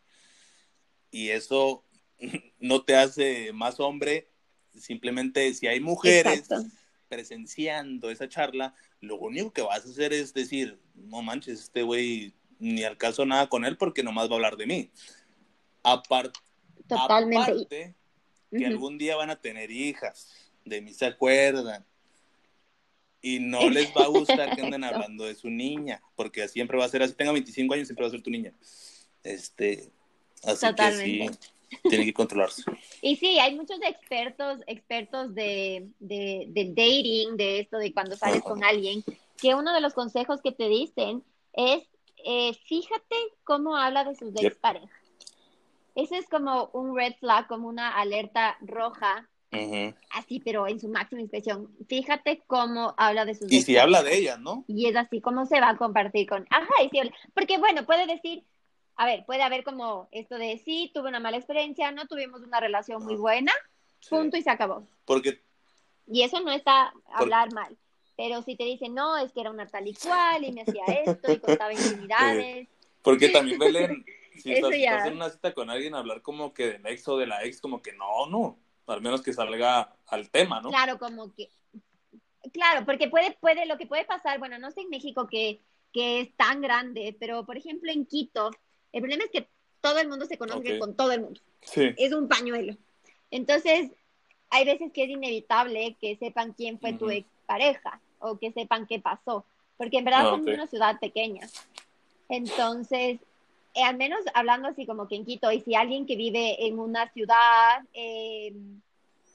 Y 1.10 1.30
eso 1.30 1.84
no 2.60 2.84
te 2.84 2.94
hace 2.94 3.52
más 3.52 3.80
hombre, 3.80 4.30
simplemente 4.78 5.52
si 5.54 5.66
hay 5.66 5.80
mujeres 5.80 6.48
presenciando 7.08 8.10
esa 8.10 8.28
charla, 8.28 8.74
lo 9.00 9.16
único 9.16 9.52
que 9.52 9.62
vas 9.62 9.84
a 9.84 9.88
hacer 9.88 10.12
es 10.12 10.34
decir, 10.34 10.78
no 10.94 11.22
manches, 11.22 11.60
este 11.60 11.82
güey 11.82 12.34
ni 12.58 12.84
al 12.84 12.96
caso 12.96 13.24
nada 13.24 13.48
con 13.48 13.64
él 13.64 13.76
porque 13.76 14.02
nomás 14.02 14.28
va 14.28 14.32
a 14.32 14.36
hablar 14.36 14.56
de 14.56 14.66
mí. 14.66 14.90
Aparte, 15.82 16.38
Totalmente. 16.86 17.94
que 18.50 18.66
algún 18.66 18.98
día 18.98 19.16
van 19.16 19.30
a 19.30 19.40
tener 19.40 19.70
hijas, 19.70 20.28
de 20.64 20.80
mí 20.80 20.92
se 20.92 21.06
acuerdan. 21.06 21.84
Y 23.20 23.40
no 23.40 23.68
les 23.70 23.88
va 23.94 24.04
a 24.04 24.08
gustar 24.08 24.54
que 24.54 24.62
anden 24.62 24.84
hablando 24.84 25.24
de 25.24 25.34
su 25.34 25.50
niña, 25.50 26.02
porque 26.16 26.46
siempre 26.48 26.78
va 26.78 26.84
a 26.84 26.88
ser 26.88 27.02
así, 27.02 27.14
tenga 27.14 27.32
25 27.32 27.74
años, 27.74 27.88
siempre 27.88 28.04
va 28.04 28.08
a 28.08 28.12
ser 28.12 28.22
tu 28.22 28.30
niña. 28.30 28.52
Este, 29.22 29.90
así 30.42 30.66
que 30.74 30.92
sí, 30.92 31.30
tiene 31.88 32.04
que 32.04 32.12
controlarse. 32.12 32.62
Y 33.02 33.16
sí, 33.16 33.38
hay 33.38 33.54
muchos 33.54 33.78
expertos, 33.82 34.60
expertos 34.66 35.34
de, 35.34 35.88
de, 35.98 36.72
dating, 36.74 37.36
de 37.36 37.60
esto, 37.60 37.78
de 37.78 37.92
cuando 37.92 38.16
sales 38.16 38.42
con 38.42 38.64
alguien, 38.64 39.04
que 39.40 39.54
uno 39.54 39.72
de 39.72 39.80
los 39.80 39.94
consejos 39.94 40.40
que 40.42 40.52
te 40.52 40.68
dicen 40.68 41.22
es, 41.52 41.82
eh, 42.24 42.52
fíjate 42.66 43.16
cómo 43.44 43.76
habla 43.76 44.04
de 44.04 44.14
sus 44.14 44.34
ex 44.36 44.56
parejas. 44.56 44.90
Ese 45.94 46.18
es 46.18 46.28
como 46.28 46.70
un 46.72 46.96
red 46.96 47.14
flag, 47.18 47.48
como 47.48 47.68
una 47.68 47.96
alerta 47.96 48.56
roja, 48.60 49.28
así, 50.10 50.40
pero 50.44 50.68
en 50.68 50.78
su 50.78 50.88
máxima 50.88 51.22
expresión. 51.22 51.70
Fíjate 51.88 52.42
cómo 52.46 52.94
habla 52.96 53.24
de 53.24 53.34
sus 53.34 53.50
Y 53.50 53.62
si 53.62 53.76
habla 53.76 54.02
de 54.02 54.16
ella, 54.16 54.36
¿no? 54.36 54.64
Y 54.68 54.86
es 54.86 54.96
así 54.96 55.20
como 55.20 55.46
se 55.46 55.60
va 55.60 55.70
a 55.70 55.76
compartir 55.76 56.28
con, 56.28 56.46
ajá, 56.50 56.82
y 56.84 56.88
si 56.90 57.10
porque 57.34 57.58
bueno, 57.58 57.84
puede 57.84 58.06
decir, 58.06 58.44
a 58.98 59.06
ver, 59.06 59.24
puede 59.24 59.42
haber 59.42 59.62
como 59.62 60.08
esto 60.10 60.38
de 60.38 60.58
sí, 60.58 60.90
tuve 60.92 61.08
una 61.08 61.20
mala 61.20 61.36
experiencia, 61.36 61.92
no 61.92 62.08
tuvimos 62.08 62.42
una 62.42 62.58
relación 62.58 63.04
muy 63.04 63.14
buena, 63.14 63.52
punto 64.10 64.36
y 64.36 64.42
se 64.42 64.50
acabó. 64.50 64.88
Porque... 65.04 65.40
Y 66.08 66.22
eso 66.22 66.40
no 66.40 66.50
está 66.50 66.92
hablar 67.06 67.52
mal. 67.52 67.76
Pero 68.16 68.42
si 68.42 68.56
te 68.56 68.64
dicen, 68.64 68.94
no, 68.94 69.16
es 69.16 69.30
que 69.30 69.40
era 69.40 69.50
una 69.50 69.68
tal 69.68 69.86
y 69.86 69.94
cual 69.94 70.42
y 70.42 70.50
me 70.50 70.62
hacía 70.62 70.82
esto 70.86 71.30
y 71.30 71.38
contaba 71.38 71.72
intimidades. 71.72 72.66
Porque 73.02 73.28
también 73.28 73.60
Belén, 73.60 74.04
si 74.42 74.52
estás, 74.52 75.06
en 75.06 75.14
una 75.14 75.30
cita 75.30 75.54
con 75.54 75.70
alguien, 75.70 75.94
hablar 75.94 76.20
como 76.20 76.52
que 76.52 76.66
del 76.72 76.86
ex 76.86 77.06
o 77.06 77.16
de 77.18 77.28
la 77.28 77.44
ex, 77.44 77.60
como 77.60 77.80
que 77.80 77.92
no, 77.92 78.26
no, 78.26 78.58
al 78.88 79.00
menos 79.00 79.22
que 79.22 79.32
salga 79.32 79.94
al 80.08 80.28
tema, 80.30 80.60
¿no? 80.60 80.70
Claro, 80.70 80.98
como 80.98 81.32
que, 81.34 81.48
claro, 82.52 82.84
porque 82.84 83.06
puede, 83.06 83.36
puede, 83.38 83.64
lo 83.66 83.78
que 83.78 83.86
puede 83.86 84.04
pasar, 84.04 84.40
bueno, 84.40 84.58
no 84.58 84.72
sé 84.72 84.80
en 84.80 84.90
México 84.90 85.28
que, 85.28 85.60
que 85.92 86.20
es 86.20 86.34
tan 86.34 86.60
grande, 86.60 87.16
pero 87.20 87.46
por 87.46 87.56
ejemplo 87.56 87.92
en 87.92 88.04
Quito, 88.04 88.50
el 88.92 89.00
problema 89.00 89.24
es 89.24 89.30
que 89.30 89.48
todo 89.80 89.98
el 89.98 90.08
mundo 90.08 90.26
se 90.26 90.38
conoce 90.38 90.78
con 90.78 90.96
todo 90.96 91.12
el 91.12 91.20
mundo. 91.20 91.40
Sí. 91.62 91.94
Es 91.96 92.12
un 92.12 92.28
pañuelo. 92.28 92.76
Entonces, 93.30 93.90
hay 94.50 94.64
veces 94.64 94.92
que 94.92 95.04
es 95.04 95.10
inevitable 95.10 95.96
que 96.00 96.16
sepan 96.16 96.52
quién 96.52 96.78
fue 96.78 96.94
tu 96.94 97.10
ex 97.10 97.28
pareja 97.46 98.00
o 98.18 98.38
que 98.38 98.52
sepan 98.52 98.86
qué 98.86 98.98
pasó, 98.98 99.44
porque 99.76 99.98
en 99.98 100.04
verdad 100.04 100.26
ah, 100.26 100.30
somos 100.30 100.46
una 100.46 100.66
ciudad 100.66 100.98
pequeña. 100.98 101.48
Entonces, 102.28 103.20
eh, 103.74 103.82
al 103.82 103.96
menos 103.96 104.20
hablando 104.34 104.68
así 104.68 104.86
como 104.86 105.08
que 105.08 105.16
en 105.16 105.24
Quito, 105.24 105.52
y 105.52 105.60
si 105.60 105.74
alguien 105.74 106.06
que 106.06 106.16
vive 106.16 106.66
en 106.66 106.78
una 106.78 107.10
ciudad 107.12 107.84
eh, 107.92 108.54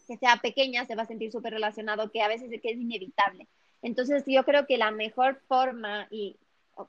que 0.08 0.18
sea 0.18 0.38
pequeña 0.38 0.86
se 0.86 0.95
va 0.95 1.04
a 1.04 1.08
sentir 1.08 1.32
súper 1.32 1.54
relacionado, 1.54 2.12
que 2.12 2.22
a 2.22 2.28
veces 2.28 2.51
es 2.51 2.62
que 2.62 2.72
es 2.72 2.78
inevitable. 2.78 3.47
Entonces, 3.82 4.24
yo 4.26 4.43
creo 4.43 4.66
que 4.66 4.78
la 4.78 4.91
mejor 4.91 5.41
forma, 5.47 6.08
y 6.10 6.36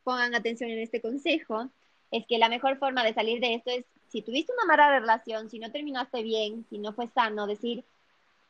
pongan 0.05 0.35
atención 0.35 0.71
en 0.71 0.79
este 0.79 1.01
consejo, 1.01 1.69
es 2.15 2.27
que 2.27 2.39
la 2.39 2.49
mejor 2.49 2.79
forma 2.79 3.03
de 3.03 3.13
salir 3.13 3.41
de 3.41 3.55
esto 3.55 3.71
es, 3.71 3.85
si 4.09 4.23
tuviste 4.23 4.53
una 4.53 4.67
mala 4.67 5.01
relación, 5.01 5.51
si 5.51 5.59
no 5.59 5.73
terminaste 5.73 6.23
bien, 6.23 6.65
si 6.71 6.79
no 6.79 6.93
fue 6.93 7.09
sano, 7.09 7.49
decir, 7.49 7.83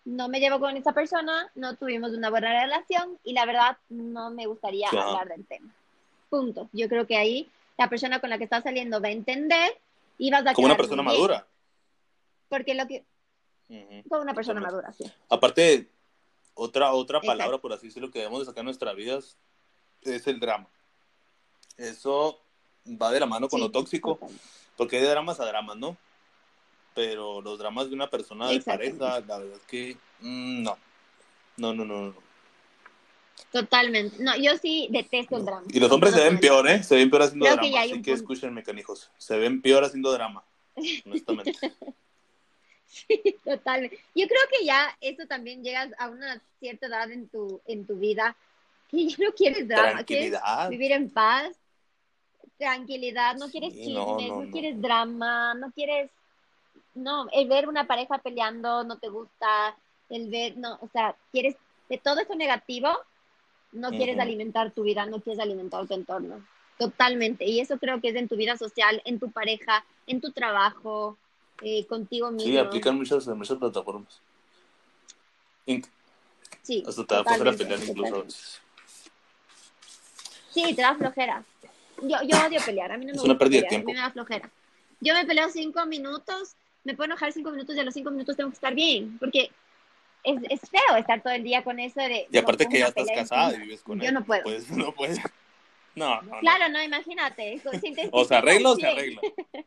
no 0.05 0.29
me 0.29 0.39
llevo 0.39 0.61
con 0.61 0.77
esa 0.77 0.93
persona, 0.93 1.51
no 1.55 1.75
tuvimos 1.77 2.13
una 2.13 2.29
buena 2.29 2.63
relación 2.63 3.19
y 3.25 3.33
la 3.33 3.47
verdad 3.47 3.79
no 3.89 4.31
me 4.31 4.45
gustaría 4.47 4.91
hablar 4.91 5.29
del 5.29 5.47
tema. 5.47 5.75
Punto. 6.29 6.69
Yo 6.73 6.91
creo 6.91 7.07
que 7.07 7.17
ahí 7.17 7.49
la 7.79 7.89
persona 7.89 8.21
con 8.21 8.29
la 8.29 8.37
que 8.37 8.45
estás 8.45 8.65
saliendo 8.65 9.01
va 9.01 9.09
a 9.09 9.13
entender 9.13 9.79
y 10.19 10.31
vas 10.31 10.47
a 10.47 10.53
Como 10.53 10.67
una 10.67 10.77
persona 10.77 11.03
madura. 11.03 11.47
Porque 12.51 12.75
lo 12.75 12.87
que... 12.87 13.03
Como 14.11 14.21
una 14.21 14.35
persona 14.35 14.61
madura, 14.61 14.93
sí. 14.93 15.11
Aparte, 15.31 15.89
otra, 16.53 16.93
otra 16.93 17.23
palabra, 17.23 17.57
por 17.57 17.73
así 17.73 17.87
decirlo, 17.87 18.11
que 18.11 18.19
debemos 18.19 18.41
de 18.41 18.45
sacar 18.45 18.61
en 18.61 18.67
nuestras 18.67 18.95
vidas 18.95 19.39
es 20.03 20.27
el 20.27 20.39
drama. 20.39 20.69
Eso 21.79 22.44
va 22.87 23.11
de 23.11 23.21
la 23.21 23.27
mano 23.27 23.49
con 23.49 23.61
lo 23.61 23.71
tóxico, 23.71 24.19
porque 24.77 24.97
hay 24.97 25.03
de 25.03 25.11
dramas 25.11 25.41
a 25.41 25.47
dramas, 25.47 25.77
¿no? 25.77 25.97
pero 26.95 27.43
los 27.43 27.59
dramas 27.59 27.89
de 27.89 27.95
una 27.95 28.09
persona 28.09 28.49
de 28.49 28.61
pareja, 28.61 29.21
la 29.21 29.39
verdad 29.39 29.57
es 29.57 29.67
que 29.67 29.97
mm, 30.21 30.63
no. 30.63 30.79
No, 31.57 31.75
no, 31.75 31.85
no, 31.85 32.07
no. 32.07 32.15
Totalmente. 33.53 34.17
No, 34.23 34.37
yo 34.37 34.57
sí 34.59 34.89
detesto 34.91 35.37
el 35.37 35.45
drama. 35.45 35.67
Y 35.69 35.81
los 35.81 35.91
hombres 35.91 36.15
se 36.15 36.23
ven 36.23 36.39
peor, 36.39 36.69
¿eh? 36.69 36.83
Se 36.83 36.97
ven 36.97 37.11
peor 37.11 37.23
haciendo 37.23 37.47
drama. 37.47 37.81
así 37.81 38.03
que 38.03 38.13
escuchen, 38.13 38.55
mecanijos. 38.55 39.11
Se 39.19 39.37
ven 39.37 39.61
peor 39.61 39.85
haciendo 39.85 40.13
drama, 40.13 40.45
honestamente. 41.05 41.53
sí, 42.87 43.37
totalmente. 43.45 43.99
Yo 44.15 44.27
creo 44.27 44.41
que 44.51 44.65
ya 44.65 44.97
eso 45.01 45.27
también 45.27 45.63
llegas 45.63 45.91
a 45.99 46.09
una 46.09 46.41
cierta 46.61 46.87
edad 46.87 47.11
en 47.11 47.29
tu, 47.29 47.61
en 47.67 47.87
tu 47.87 47.97
vida 47.97 48.37
que 48.91 49.09
ya 49.09 49.17
no 49.19 49.33
quieres 49.33 49.67
drama, 49.69 50.05
quieres 50.05 50.41
vivir 50.71 50.93
en 50.93 51.11
paz, 51.11 51.57
tranquilidad, 52.59 53.37
no 53.37 53.51
quieres 53.51 53.75
chismes, 53.75 54.29
no 54.29 54.51
quieres 54.51 54.81
drama, 54.81 55.55
no 55.55 55.71
quieres 55.73 56.11
no, 56.95 57.29
el 57.33 57.49
ver 57.49 57.69
una 57.69 57.87
pareja 57.87 58.19
peleando 58.19 58.85
no 58.85 58.99
te 58.99 59.09
gusta, 59.09 59.77
el 60.09 60.31
ver, 60.31 60.57
no, 60.57 60.79
o 60.81 60.89
sea, 60.93 61.17
quieres, 61.33 61.57
de 61.89 61.99
todo 61.99 62.21
eso 62.21 62.35
negativo, 62.35 62.89
no 63.73 63.91
quieres 63.91 64.19
alimentar 64.19 64.71
tu 64.71 64.85
vida, 64.85 65.05
no 65.07 65.21
quieres 65.21 65.41
alimentar 65.41 65.87
tu 65.87 65.95
entorno. 65.95 66.47
Totalmente. 66.79 67.45
Y 67.45 67.61
eso 67.61 67.79
creo 67.79 68.01
que 68.01 68.09
es 68.09 68.17
en 68.17 68.29
tu 68.29 68.37
vida 68.37 68.57
social, 68.57 69.03
en 69.05 69.19
tu 69.19 69.31
pareja, 69.31 69.85
en 70.07 70.21
tu 70.21 70.33
trabajo, 70.33 71.17
eh, 71.63 71.85
contigo 71.87 72.31
mismo. 72.31 72.51
Sí, 72.51 72.59
aplican 72.59 72.97
muchas, 72.97 73.27
muchas 73.29 73.59
plataformas. 73.59 74.21
sí. 76.63 76.85
Hasta 76.87 77.05
te 77.05 77.15
da 77.15 77.25
flojera 77.25 77.53
pelear 77.53 77.81
incluso. 77.85 78.27
Sí, 80.51 80.75
te 80.75 80.83
da 80.83 80.95
flojera. 80.95 81.45
Yo, 82.03 82.17
yo 82.27 82.47
odio 82.47 82.61
pelear, 82.65 82.93
a 82.93 82.99
mí 82.99 83.05
no 83.07 83.13
me 83.13 83.19
es 83.19 83.25
una 83.25 83.39
pérdida 83.39 83.63
de 83.63 83.69
tiempo. 83.69 83.91
A 83.91 83.93
mí 83.93 83.95
me 83.95 84.01
da 84.01 84.11
flojera. 84.11 84.51
Yo 85.01 85.15
me 85.15 85.25
peleo 85.25 85.49
cinco 85.51 85.87
minutos 85.87 86.57
me 86.85 86.95
puedo 86.95 87.07
enojar 87.07 87.33
cinco 87.33 87.51
minutos 87.51 87.75
y 87.75 87.81
a 87.81 87.85
los 87.85 87.95
cinco 87.95 88.11
minutos 88.11 88.37
tengo 88.37 88.51
que 88.51 88.55
estar 88.55 88.75
bien, 88.75 89.19
porque 89.19 89.51
es, 90.23 90.41
es 90.51 90.61
feo 90.71 90.97
estar 90.97 91.23
todo 91.23 91.33
el 91.33 91.43
día 91.43 91.65
con 91.65 91.81
eso 91.81 92.01
de... 92.01 92.29
Y 92.31 92.39
aparte 92.39 92.67
que 92.69 92.79
ya 92.79 92.87
estás 92.87 93.09
casada 93.13 93.55
y 93.57 93.61
vives 93.61 93.83
con 93.83 94.01
él. 94.01 94.07
Yo 94.07 94.13
no 94.13 94.25
puedo. 94.25 94.43
Pues, 94.43 94.71
no 94.77 94.95
puedes. 94.95 95.19
No, 95.95 96.21
no, 96.23 96.39
Claro, 96.41 96.69
no, 96.69 96.83
imagínate. 96.83 97.61
o 98.13 98.25
se 98.25 98.35
arregla 98.35 98.71
o 98.71 98.77
se 98.77 98.87
arregla. 98.87 99.21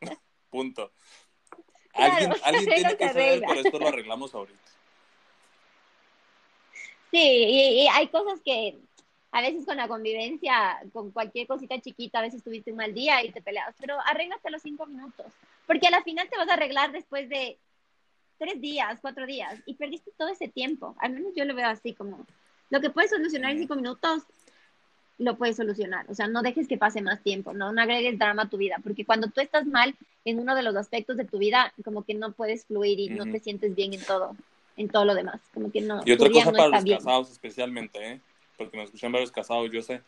Punto. 0.50 0.92
alguien, 1.94 2.34
alguien 2.44 2.66
tiene 2.66 2.98
que 2.98 3.08
saber, 3.08 3.42
por 3.42 3.58
esto 3.58 3.80
lo 3.80 3.88
arreglamos 3.88 4.34
ahorita. 4.34 4.60
Sí, 7.12 7.20
y, 7.20 7.88
hay 7.88 8.08
cosas 8.10 8.40
que 8.44 8.78
a 9.38 9.42
veces 9.42 9.68
con 9.68 9.78
la 9.78 9.88
convivencia, 9.88 10.80
con 10.92 11.12
cualquier 11.12 11.46
cosita 11.46 11.80
chiquita, 11.80 12.18
a 12.18 12.24
veces 12.24 12.44
tuviste 12.44 12.72
un 12.72 12.78
mal 12.78 12.92
día 12.92 13.24
y 13.24 13.32
te 13.32 13.40
peleas, 13.40 13.76
pero 13.80 13.96
arréglate 14.04 14.50
los 14.50 14.64
cinco 14.64 14.88
minutos. 14.88 15.28
Porque 15.68 15.86
a 15.86 15.92
la 15.92 16.02
final 16.02 16.28
te 16.28 16.38
vas 16.38 16.50
a 16.50 16.54
arreglar 16.54 16.92
después 16.92 17.30
de 17.30 17.56
tres 18.40 18.60
días, 18.60 18.98
cuatro 19.00 19.28
días, 19.28 19.62
y 19.68 19.76
perdiste 19.76 20.10
todo 20.18 20.30
ese 20.30 20.48
tiempo. 20.48 20.96
Al 20.98 21.12
menos 21.12 21.34
yo 21.36 21.46
lo 21.46 21.54
veo 21.54 21.68
así 21.68 21.94
como, 21.94 22.26
lo 22.72 22.82
que 22.82 22.90
puedes 22.90 23.12
solucionar 23.12 23.52
en 23.52 23.60
cinco 23.60 23.76
minutos, 23.76 24.24
lo 25.20 25.38
puedes 25.38 25.56
solucionar. 25.56 26.10
O 26.10 26.16
sea, 26.16 26.28
no 26.28 26.42
dejes 26.42 26.68
que 26.68 26.80
pase 26.80 27.04
más 27.04 27.22
tiempo, 27.22 27.54
no, 27.54 27.72
no 27.72 27.80
agregues 27.80 28.18
drama 28.18 28.44
a 28.44 28.50
tu 28.50 28.58
vida, 28.58 28.78
porque 28.82 29.06
cuando 29.06 29.28
tú 29.28 29.40
estás 29.40 29.68
mal 29.68 29.94
en 30.26 30.40
uno 30.40 30.56
de 30.56 30.64
los 30.64 30.76
aspectos 30.76 31.16
de 31.16 31.26
tu 31.26 31.38
vida, 31.38 31.72
como 31.86 32.04
que 32.04 32.16
no 32.16 32.32
puedes 32.32 32.66
fluir 32.66 33.00
y 33.00 33.10
no 33.10 33.26
te 33.26 33.40
sientes 33.40 33.76
bien 33.76 33.94
en 33.94 34.04
todo, 34.04 34.36
en 34.78 34.90
todo 34.90 35.06
lo 35.06 35.14
demás. 35.14 35.42
Como 35.54 35.72
que 35.72 35.82
no. 35.82 36.02
Y 36.06 36.14
otra 36.14 36.32
cosa 36.32 36.52
para 36.52 36.70
los 36.70 36.84
casados 36.84 37.30
especialmente, 37.30 38.14
¿eh? 38.14 38.22
Porque 38.58 38.78
me 38.78 38.84
escuchan 38.84 39.12
varios 39.12 39.32
casados, 39.32 39.70
yo 39.72 39.82
sé, 39.82 40.02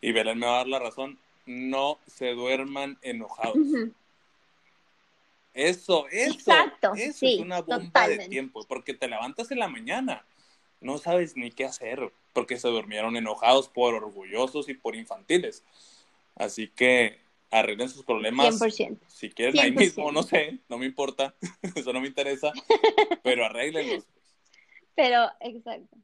y 0.00 0.12
Belén 0.12 0.38
me 0.38 0.46
va 0.46 0.54
a 0.54 0.58
dar 0.58 0.68
la 0.68 0.78
razón, 0.78 1.18
no 1.46 1.98
se 2.06 2.30
duerman 2.30 2.98
enojados. 3.02 3.58
Eso, 5.54 6.06
eso, 6.10 6.52
eso 6.96 7.26
es 7.26 7.38
una 7.38 7.62
bomba 7.62 8.08
de 8.08 8.28
tiempo, 8.28 8.64
porque 8.68 8.92
te 8.92 9.08
levantas 9.08 9.50
en 9.50 9.58
la 9.58 9.68
mañana, 9.68 10.24
no 10.80 10.98
sabes 10.98 11.36
ni 11.36 11.50
qué 11.50 11.64
hacer, 11.64 12.12
porque 12.32 12.58
se 12.58 12.68
durmieron 12.68 13.16
enojados 13.16 13.68
por 13.68 13.94
orgullosos 13.94 14.68
y 14.68 14.74
por 14.74 14.94
infantiles. 14.94 15.64
Así 16.34 16.68
que 16.68 17.18
arreglen 17.50 17.88
sus 17.88 18.04
problemas. 18.04 18.60
100%. 18.60 18.98
Si 19.06 19.30
quieren 19.30 19.58
ahí 19.58 19.72
mismo, 19.72 20.12
no 20.12 20.22
sé, 20.22 20.58
no 20.68 20.76
me 20.76 20.84
importa, 20.84 21.34
eso 21.74 21.92
no 21.92 22.00
me 22.00 22.08
interesa, 22.08 22.52
pero 23.22 23.46
arreglenlos. 23.46 24.06
Pero, 24.94 25.30
exacto. 25.40 25.96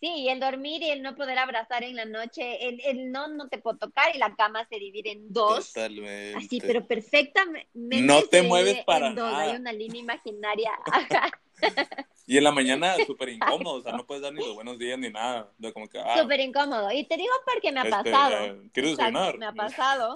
Sí, 0.00 0.28
el 0.28 0.40
dormir 0.40 0.82
y 0.82 0.90
el 0.90 1.02
no 1.02 1.16
poder 1.16 1.38
abrazar 1.38 1.82
en 1.82 1.96
la 1.96 2.04
noche, 2.04 2.68
el, 2.68 2.80
el 2.84 3.10
no, 3.10 3.28
no 3.28 3.48
te 3.48 3.58
puedo 3.58 3.78
tocar 3.78 4.14
y 4.14 4.18
la 4.18 4.34
cama 4.34 4.66
se 4.68 4.78
divide 4.78 5.12
en 5.12 5.32
dos. 5.32 5.72
Totalmente. 5.72 6.34
Así, 6.36 6.60
pero 6.60 6.86
perfectamente. 6.86 7.68
No 7.74 8.22
te 8.22 8.42
mueves 8.42 8.84
para 8.84 9.10
nada. 9.10 9.38
Hay 9.38 9.56
una 9.56 9.72
línea 9.72 10.00
imaginaria. 10.00 10.72
y 12.26 12.36
en 12.36 12.44
la 12.44 12.52
mañana 12.52 12.94
súper 13.06 13.30
incómodo, 13.30 13.76
o 13.76 13.82
sea, 13.82 13.92
no 13.96 14.06
puedes 14.06 14.22
dar 14.22 14.32
ni 14.32 14.40
los 14.40 14.54
buenos 14.54 14.78
días 14.78 14.98
ni 14.98 15.10
nada. 15.10 15.50
Como 15.72 15.88
que, 15.88 15.98
ah, 15.98 16.20
súper 16.20 16.40
incómodo. 16.40 16.90
Y 16.92 17.04
te 17.04 17.16
digo 17.16 17.32
porque 17.50 17.72
me 17.72 17.80
ha 17.80 17.84
este, 17.84 18.10
pasado. 18.10 18.44
Eh, 18.44 18.70
¿Quieres 18.72 18.96
cenar? 18.96 19.38
Me 19.38 19.46
ha 19.46 19.52
pasado. 19.52 20.14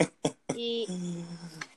Y... 0.57 0.87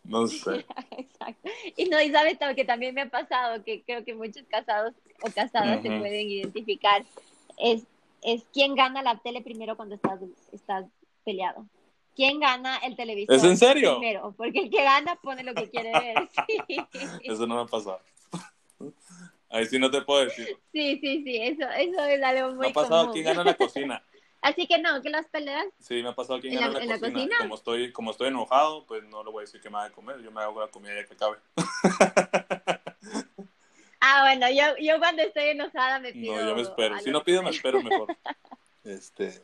No 0.03 0.27
sé. 0.27 0.65
Exacto. 0.97 1.49
Y 1.77 1.85
no, 1.85 2.01
y 2.01 2.11
sabes 2.11 2.37
que 2.55 2.65
también 2.65 2.93
me 2.93 3.01
ha 3.01 3.09
pasado, 3.09 3.63
que 3.63 3.83
creo 3.83 4.03
que 4.03 4.13
muchos 4.13 4.43
casados 4.49 4.93
o 5.21 5.31
casadas 5.31 5.81
se 5.81 5.89
pueden 5.89 6.29
identificar, 6.29 7.05
es 7.57 7.83
es 8.25 8.43
quién 8.53 8.75
gana 8.75 9.01
la 9.01 9.17
tele 9.17 9.41
primero 9.41 9.75
cuando 9.75 9.95
estás, 9.95 10.19
estás 10.51 10.85
peleado. 11.23 11.65
¿Quién 12.15 12.39
gana 12.39 12.77
el 12.77 12.95
televisor? 12.95 13.35
¿Es 13.35 13.43
en 13.43 13.57
serio? 13.57 13.97
Primero, 13.99 14.33
porque 14.37 14.59
el 14.59 14.69
que 14.69 14.83
gana 14.83 15.15
pone 15.15 15.43
lo 15.43 15.53
que 15.53 15.69
quiere 15.69 15.91
ver. 15.91 16.29
Eso 17.23 17.47
no 17.47 17.55
me 17.55 17.61
ha 17.61 17.65
pasado. 17.65 17.99
Ahí 19.49 19.65
sí 19.65 19.77
no 19.79 19.89
te 19.89 20.01
puedo 20.01 20.25
decir. 20.25 20.57
Sí, 20.71 20.99
sí, 20.99 21.23
sí, 21.23 21.37
eso, 21.37 21.69
eso 21.77 22.03
es 22.05 22.23
algo 22.23 22.55
muy 22.55 22.65
Me 22.65 22.67
ha 22.69 22.73
pasado 22.73 23.11
quién 23.11 23.25
gana 23.25 23.43
la 23.43 23.53
cocina. 23.53 24.03
Así 24.41 24.65
que 24.67 24.79
no, 24.79 24.99
que 25.01 25.11
las 25.11 25.27
peleas. 25.27 25.67
Sí, 25.79 26.01
me 26.01 26.09
ha 26.09 26.15
pasado 26.15 26.39
quién 26.41 26.55
gana 26.55 26.79
la, 26.79 26.85
la, 26.85 26.99
cocina? 26.99 27.37
Como 27.39 27.55
estoy, 27.55 27.91
como 27.93 28.11
estoy 28.11 28.29
enojado, 28.29 28.85
pues 28.87 29.03
no 29.03 29.23
le 29.23 29.31
voy 29.31 29.41
a 29.41 29.45
decir 29.45 29.61
que 29.61 29.69
me 29.69 29.75
va 29.75 29.85
a 29.85 29.91
comer. 29.91 30.21
Yo 30.21 30.31
me 30.31 30.41
hago 30.41 30.59
la 30.59 30.67
comida 30.69 30.95
ya 30.95 31.05
que 31.05 31.13
acabe. 31.13 31.37
Ah, 34.05 34.23
bueno, 34.23 34.49
yo, 34.49 34.75
yo 34.81 34.99
cuando 34.99 35.21
estoy 35.21 35.45
enojada 35.45 35.97
me 35.99 36.11
pido. 36.11 36.35
No, 36.35 36.49
yo 36.49 36.55
me 36.57 36.61
espero. 36.63 36.99
Si 36.99 37.09
no 37.09 37.23
pido, 37.23 37.41
me 37.41 37.51
espero 37.51 37.81
mejor. 37.81 38.13
este. 38.83 39.41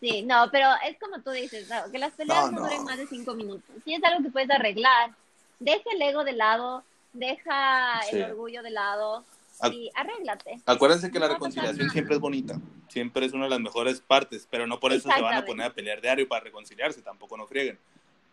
Sí, 0.00 0.20
no, 0.20 0.50
pero 0.52 0.68
es 0.86 0.98
como 1.00 1.22
tú 1.22 1.30
dices, 1.30 1.66
que 1.90 1.98
las 1.98 2.12
peleas 2.12 2.52
no, 2.52 2.60
duren 2.60 2.84
más 2.84 2.98
de 2.98 3.06
cinco 3.06 3.34
minutos. 3.34 3.64
Si 3.86 3.94
es 3.94 4.04
algo 4.04 4.22
que 4.22 4.30
puedes 4.30 4.50
arreglar, 4.50 5.12
deja 5.58 5.90
el 5.94 6.02
ego 6.02 6.24
de 6.24 6.34
lado, 6.34 6.84
deja 7.14 8.00
el 8.12 8.24
orgullo 8.24 8.62
de 8.62 8.70
lado 8.70 9.24
y 9.72 9.90
arréglate. 9.94 10.60
Acuérdense 10.66 11.10
que 11.10 11.18
la 11.18 11.28
reconciliación 11.28 11.88
siempre 11.88 12.16
es 12.16 12.20
bonita, 12.20 12.60
siempre 12.88 13.24
es 13.24 13.32
una 13.32 13.44
de 13.44 13.50
las 13.50 13.60
mejores 13.60 13.98
partes, 13.98 14.46
pero 14.50 14.66
no 14.66 14.78
por 14.78 14.92
eso 14.92 15.10
se 15.10 15.22
van 15.22 15.38
a 15.38 15.44
poner 15.46 15.68
a 15.68 15.72
pelear 15.72 16.02
diario 16.02 16.28
para 16.28 16.44
reconciliarse, 16.44 17.00
tampoco 17.00 17.38
no 17.38 17.46
frieguen. 17.46 17.78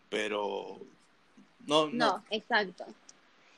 Pero 0.09 0.77
no, 1.65 1.87
no. 1.87 1.93
No, 1.93 2.23
exacto. 2.29 2.85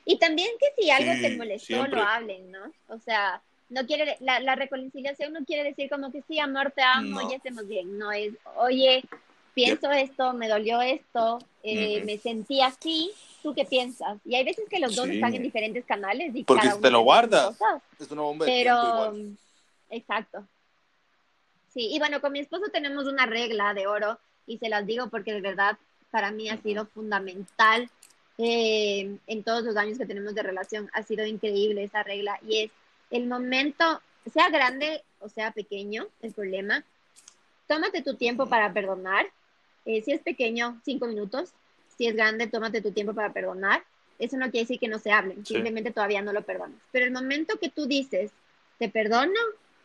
Y 0.08 0.18
también 0.18 0.48
que 0.58 0.80
si 0.80 0.88
algo 0.88 1.12
te 1.20 1.36
molestó, 1.36 1.86
lo 1.88 2.00
hablen, 2.00 2.52
¿no? 2.52 2.72
O 2.88 2.98
sea, 3.00 3.42
no 3.68 3.84
quiere, 3.86 4.16
la, 4.20 4.38
la, 4.38 4.54
reconciliación 4.54 5.32
no 5.32 5.44
quiere 5.44 5.64
decir 5.64 5.90
como 5.90 6.12
que 6.12 6.22
sí, 6.22 6.38
amor, 6.38 6.70
te 6.70 6.82
amo, 6.82 7.28
ya 7.28 7.36
estemos 7.36 7.66
bien. 7.66 7.98
No 7.98 8.12
es, 8.12 8.32
oye, 8.56 9.02
pienso 9.52 9.90
esto, 9.90 10.32
me 10.32 10.48
dolió 10.48 10.80
esto, 10.80 11.40
eh, 11.64 12.04
me 12.04 12.18
sentí 12.18 12.60
así, 12.60 13.10
¿tú 13.42 13.52
qué 13.52 13.64
piensas? 13.64 14.18
Y 14.24 14.36
hay 14.36 14.44
veces 14.44 14.68
que 14.70 14.78
los 14.78 14.94
dos 14.94 15.08
están 15.08 15.34
en 15.34 15.42
diferentes 15.42 15.84
canales. 15.84 16.34
Y 16.36 16.44
Porque 16.44 16.68
te 16.80 16.90
lo 16.90 17.00
guardas. 17.00 17.58
Es 17.98 18.08
una 18.12 18.22
bomba 18.22 18.46
de 18.46 18.52
Pero, 18.52 19.16
exacto. 19.90 20.46
Sí, 21.74 21.88
y 21.92 21.98
bueno, 21.98 22.20
con 22.20 22.32
mi 22.32 22.38
esposo 22.38 22.66
tenemos 22.72 23.06
una 23.06 23.26
regla 23.26 23.74
de 23.74 23.88
oro 23.88 24.20
y 24.46 24.58
se 24.58 24.68
las 24.68 24.86
digo 24.86 25.08
porque 25.08 25.32
de 25.32 25.40
verdad 25.40 25.76
para 26.12 26.30
mí 26.30 26.48
ha 26.48 26.56
sido 26.62 26.86
fundamental 26.86 27.90
eh, 28.38 29.16
en 29.26 29.42
todos 29.42 29.64
los 29.64 29.76
años 29.76 29.98
que 29.98 30.06
tenemos 30.06 30.34
de 30.34 30.42
relación. 30.42 30.90
Ha 30.92 31.02
sido 31.02 31.24
increíble 31.24 31.84
esa 31.84 32.02
regla 32.02 32.38
y 32.46 32.64
es 32.64 32.70
el 33.10 33.26
momento, 33.26 34.00
sea 34.32 34.48
grande 34.50 35.02
o 35.20 35.28
sea 35.28 35.52
pequeño, 35.52 36.06
el 36.22 36.32
problema, 36.32 36.84
tómate 37.66 38.02
tu 38.02 38.14
tiempo 38.14 38.48
para 38.48 38.72
perdonar. 38.72 39.26
Eh, 39.84 40.02
si 40.02 40.12
es 40.12 40.20
pequeño, 40.20 40.80
cinco 40.84 41.06
minutos. 41.06 41.52
Si 41.96 42.06
es 42.06 42.14
grande, 42.14 42.46
tómate 42.46 42.82
tu 42.82 42.92
tiempo 42.92 43.14
para 43.14 43.32
perdonar. 43.32 43.82
Eso 44.18 44.36
no 44.36 44.50
quiere 44.50 44.64
decir 44.64 44.78
que 44.78 44.88
no 44.88 44.98
se 44.98 45.12
hablen, 45.12 45.44
simplemente 45.44 45.92
todavía 45.92 46.22
no 46.22 46.32
lo 46.32 46.42
perdonas. 46.42 46.80
Pero 46.90 47.04
el 47.04 47.12
momento 47.12 47.58
que 47.58 47.68
tú 47.68 47.86
dices, 47.86 48.32
te 48.78 48.88
perdono, 48.88 49.38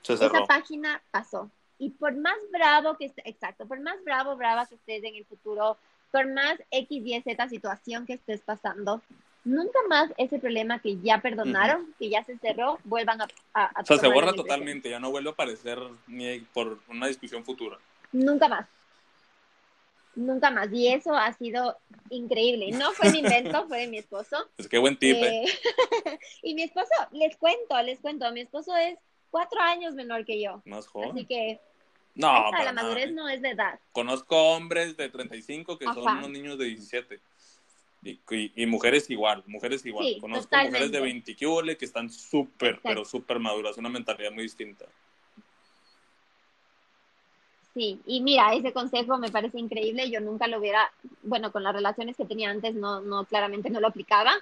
esa 0.07 0.45
página 0.47 1.01
pasó. 1.11 1.49
Y 1.77 1.89
por 1.89 2.15
más 2.15 2.37
bravo 2.51 2.95
que 2.97 3.05
estés, 3.05 3.25
exacto, 3.25 3.65
por 3.65 3.79
más 3.79 4.01
bravo, 4.03 4.35
brava 4.35 4.65
que 4.67 4.75
estés 4.75 5.03
en 5.03 5.15
el 5.15 5.25
futuro, 5.25 5.77
por 6.11 6.31
más 6.31 6.61
X, 6.71 7.01
Y, 7.05 7.21
Z 7.21 7.49
situación 7.49 8.05
que 8.05 8.13
estés 8.13 8.41
pasando, 8.41 9.01
nunca 9.43 9.79
más 9.89 10.11
ese 10.17 10.39
problema 10.39 10.79
que 10.79 10.99
ya 10.99 11.21
perdonaron, 11.21 11.93
que 11.97 12.09
ya 12.09 12.23
se 12.23 12.37
cerró, 12.37 12.79
vuelvan 12.83 13.21
a... 13.21 13.27
a, 13.53 13.71
o 13.81 13.85
sea, 13.85 13.97
se 13.97 14.07
borra 14.07 14.33
totalmente, 14.33 14.89
ya 14.89 14.99
no 14.99 15.11
vuelve 15.11 15.29
a 15.29 15.33
aparecer 15.33 15.79
ni 16.07 16.39
por 16.53 16.79
una 16.87 17.07
discusión 17.07 17.43
futura. 17.43 17.77
Nunca 18.11 18.47
más. 18.47 18.67
Nunca 20.15 20.51
más. 20.51 20.71
Y 20.71 20.89
eso 20.89 21.15
ha 21.15 21.31
sido 21.33 21.77
increíble. 22.09 22.71
No 22.71 22.91
fue 22.91 23.11
mi 23.11 23.19
invento, 23.19 23.65
fue 23.67 23.81
de 23.81 23.87
mi 23.87 23.97
esposo. 23.97 24.49
Pues 24.57 24.67
qué 24.67 24.77
buen 24.77 24.97
tip. 24.97 25.15
¿eh? 25.15 25.43
Eh, 25.45 26.19
y 26.43 26.53
mi 26.53 26.63
esposo, 26.63 26.91
les 27.11 27.37
cuento, 27.37 27.81
les 27.81 27.99
cuento, 27.99 28.31
mi 28.33 28.41
esposo 28.41 28.75
es 28.75 28.99
cuatro 29.29 29.61
años 29.61 29.93
menor 29.93 30.25
que 30.25 30.41
yo. 30.41 30.61
Más 30.65 30.87
joven. 30.87 31.11
Así 31.11 31.25
que 31.25 31.59
no, 32.15 32.51
la 32.51 32.73
madurez 32.73 33.11
no 33.11 33.29
es 33.29 33.41
de 33.41 33.51
edad. 33.51 33.79
Conozco 33.91 34.35
hombres 34.35 34.97
de 34.97 35.09
35 35.09 35.77
que 35.77 35.85
son 35.85 36.17
unos 36.17 36.29
niños 36.29 36.57
de 36.57 36.65
17. 36.65 37.19
Y, 38.03 38.65
mujeres 38.65 39.09
igual, 39.09 39.43
mujeres 39.45 39.85
igual. 39.85 40.07
Conozco 40.19 40.57
mujeres 40.57 40.91
de 40.91 40.99
20 40.99 41.35
que 41.35 41.85
están 41.85 42.09
súper, 42.09 42.79
pero 42.81 43.05
súper 43.05 43.39
maduras, 43.39 43.77
una 43.77 43.89
mentalidad 43.89 44.31
muy 44.31 44.43
distinta. 44.43 44.85
Sí, 47.73 48.01
y 48.05 48.21
mira, 48.21 48.53
ese 48.53 48.73
consejo 48.73 49.17
me 49.17 49.31
parece 49.31 49.59
increíble. 49.59 50.09
Yo 50.09 50.19
nunca 50.19 50.47
lo 50.47 50.59
hubiera, 50.59 50.91
bueno, 51.23 51.51
con 51.51 51.63
las 51.63 51.73
relaciones 51.73 52.17
que 52.17 52.25
tenía 52.25 52.49
antes, 52.49 52.73
no, 52.73 53.01
no, 53.01 53.25
claramente 53.25 53.69
no 53.69 53.79
lo 53.79 53.87
aplicaba. 53.87 54.33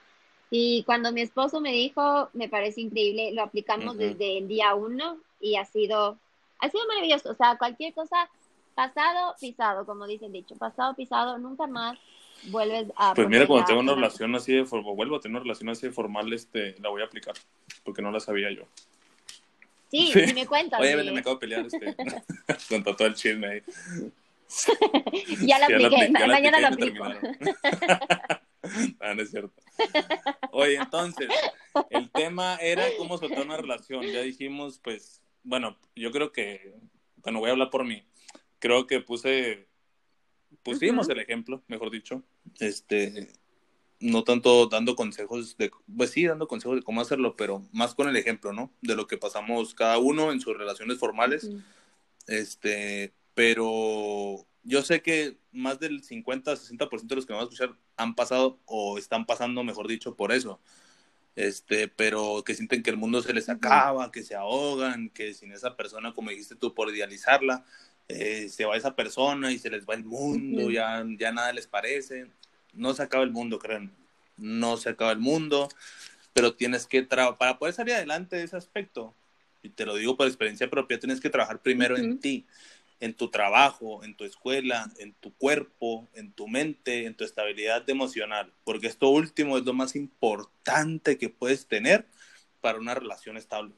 Y 0.50 0.84
cuando 0.84 1.12
mi 1.12 1.22
esposo 1.22 1.62
me 1.62 1.72
dijo, 1.72 2.30
me 2.34 2.50
parece 2.50 2.82
increíble, 2.82 3.32
lo 3.34 3.44
aplicamos 3.44 3.98
desde 3.98 4.40
el 4.40 4.48
día 4.48 4.74
uno 4.74 5.18
y 5.40 5.58
ha 5.58 5.66
sido, 5.66 6.18
ha 6.60 6.70
sido 6.70 6.86
maravilloso. 6.88 7.32
O 7.32 7.36
sea, 7.36 7.58
cualquier 7.58 7.94
cosa, 7.94 8.30
pasado, 8.76 9.36
pisado, 9.40 9.86
como 9.86 10.08
dice 10.08 10.26
el 10.26 10.34
dicho, 10.34 10.56
pasado, 10.56 10.96
pisado, 10.96 11.38
nunca 11.38 11.68
más 11.68 11.98
vuelves 12.44 12.88
a... 12.96 13.14
Pues 13.14 13.28
mira, 13.28 13.48
cuando 13.48 13.66
tengo 13.66 13.82
una 13.82 13.96
relación 13.96 14.36
así 14.36 14.54
de 14.54 14.66
formal, 14.66 14.96
vuelvo 14.96 15.18
a 15.18 15.20
tener 15.20 15.36
una 15.36 15.44
relación 15.44 15.70
así 15.70 15.88
de 15.88 15.94
formal, 15.94 16.32
este, 16.34 16.76
la 16.80 16.90
voy 16.90 17.02
a 17.02 17.06
aplicar, 17.06 17.36
porque 17.84 18.02
no 18.02 18.12
la 18.12 18.20
sabía 18.20 18.52
yo. 18.52 18.64
Sí, 19.92 20.12
sí. 20.14 20.34
me 20.34 20.46
cuentas. 20.46 20.80
Oye, 20.80 20.96
me 21.12 21.20
acabo 21.20 21.36
de 21.36 21.40
pelear 21.40 21.66
este, 21.66 21.96
con 22.70 22.84
todo 22.84 23.08
el 23.08 23.16
chisme 23.16 23.48
ahí. 23.48 23.62
ya 25.46 25.60
la 25.60 25.66
apliqué, 25.66 26.10
mañana 26.10 26.60
la 26.60 26.68
aplico. 26.70 27.04
ah, 29.00 29.14
no 29.16 29.22
es 29.22 29.32
cierto. 29.32 29.54
Oye, 30.52 30.76
entonces, 30.76 31.30
el 31.90 32.10
tema 32.12 32.56
era 32.58 32.86
cómo 32.98 33.18
soltar 33.18 33.46
una 33.46 33.58
relación. 33.58 34.04
Ya 34.06 34.22
dijimos, 34.22 34.80
pues, 34.84 35.22
bueno, 35.44 35.78
yo 35.96 36.12
creo 36.12 36.32
que, 36.32 36.74
bueno, 37.18 37.40
voy 37.40 37.50
a 37.50 37.54
hablar 37.54 37.70
por 37.70 37.86
mí. 37.86 38.04
Creo 38.60 38.88
que 38.88 39.00
puse 39.00 39.70
pusimos 40.64 41.10
el 41.10 41.20
ejemplo, 41.20 41.64
mejor 41.68 41.92
dicho, 41.92 42.24
este, 42.60 43.30
no 44.00 44.24
tanto 44.24 44.68
dando 44.68 44.96
consejos 44.96 45.58
de, 45.58 45.72
pues 45.96 46.12
sí, 46.12 46.26
dando 46.26 46.48
consejos 46.48 46.78
de 46.78 46.84
cómo 46.84 47.02
hacerlo, 47.02 47.36
pero 47.36 47.68
más 47.72 47.96
con 47.96 48.08
el 48.08 48.16
ejemplo, 48.16 48.54
¿no? 48.54 48.72
De 48.82 48.96
lo 48.96 49.08
que 49.08 49.18
pasamos 49.18 49.74
cada 49.74 49.98
uno 49.98 50.32
en 50.32 50.42
sus 50.42 50.58
relaciones 50.58 50.98
formales, 50.98 51.50
este, 52.28 53.14
pero 53.34 54.46
yo 54.64 54.82
sé 54.82 55.02
que 55.02 55.38
más 55.52 55.80
del 55.80 56.04
50, 56.04 56.56
60% 56.56 57.08
de 57.08 57.16
los 57.16 57.26
que 57.26 57.34
me 57.34 57.38
van 57.38 57.48
a 57.48 57.50
escuchar 57.50 57.76
han 57.98 58.16
pasado 58.16 58.60
o 58.66 58.98
están 58.98 59.26
pasando, 59.26 59.64
mejor 59.64 59.88
dicho, 59.88 60.16
por 60.16 60.32
eso. 60.32 60.60
Este, 61.40 61.88
pero 61.88 62.44
que 62.46 62.54
sienten 62.54 62.84
que 62.84 62.90
el 62.90 62.98
mundo 62.98 63.22
se 63.22 63.32
les 63.32 63.48
acaba, 63.48 64.12
que 64.12 64.24
se 64.24 64.36
ahogan, 64.36 65.10
que 65.10 65.34
sin 65.34 65.54
esa 65.54 65.78
persona, 65.78 66.14
como 66.14 66.32
dijiste 66.32 66.58
tú, 66.58 66.74
por 66.74 66.94
idealizarla, 66.94 67.64
eh, 68.10 68.50
se 68.50 68.66
va 68.66 68.76
esa 68.76 68.94
persona 68.94 69.50
y 69.50 69.58
se 69.58 69.70
les 69.70 69.86
va 69.86 69.94
el 69.94 70.04
mundo, 70.04 70.70
ya, 70.70 71.02
ya 71.18 71.32
nada 71.32 71.54
les 71.54 71.66
parece. 71.66 72.28
No 72.74 72.94
se 72.94 73.04
acaba 73.04 73.24
el 73.24 73.32
mundo, 73.32 73.58
creen. 73.58 73.90
No 74.36 74.76
se 74.76 74.90
acaba 74.90 75.14
el 75.14 75.20
mundo, 75.20 75.70
pero 76.34 76.56
tienes 76.56 76.86
que 76.86 77.04
trabajar, 77.04 77.38
para 77.38 77.58
poder 77.58 77.74
salir 77.74 77.94
adelante 77.94 78.36
de 78.36 78.44
ese 78.44 78.58
aspecto, 78.58 79.16
y 79.64 79.70
te 79.70 79.86
lo 79.86 79.96
digo 79.96 80.18
por 80.18 80.28
experiencia 80.28 80.70
propia, 80.70 81.00
tienes 81.00 81.22
que 81.22 81.30
trabajar 81.30 81.62
primero 81.62 81.96
en 81.96 82.20
ti, 82.20 82.46
en 83.00 83.14
tu 83.14 83.30
trabajo, 83.30 84.04
en 84.04 84.16
tu 84.16 84.26
escuela, 84.26 84.92
en 84.98 85.14
tu 85.14 85.34
cuerpo, 85.34 86.08
en 86.14 86.32
tu 86.32 86.48
mente, 86.48 87.06
en 87.06 87.16
tu 87.16 87.24
estabilidad 87.24 87.90
emocional, 87.90 88.52
porque 88.64 88.88
esto 88.88 89.10
último 89.10 89.58
es 89.58 89.66
lo 89.66 89.74
más 89.74 89.96
importante 89.96 91.18
que 91.18 91.30
puedes 91.30 91.66
tener 91.68 92.06
para 92.62 92.78
una 92.78 92.94
relación 92.94 93.38
estable. 93.38 93.74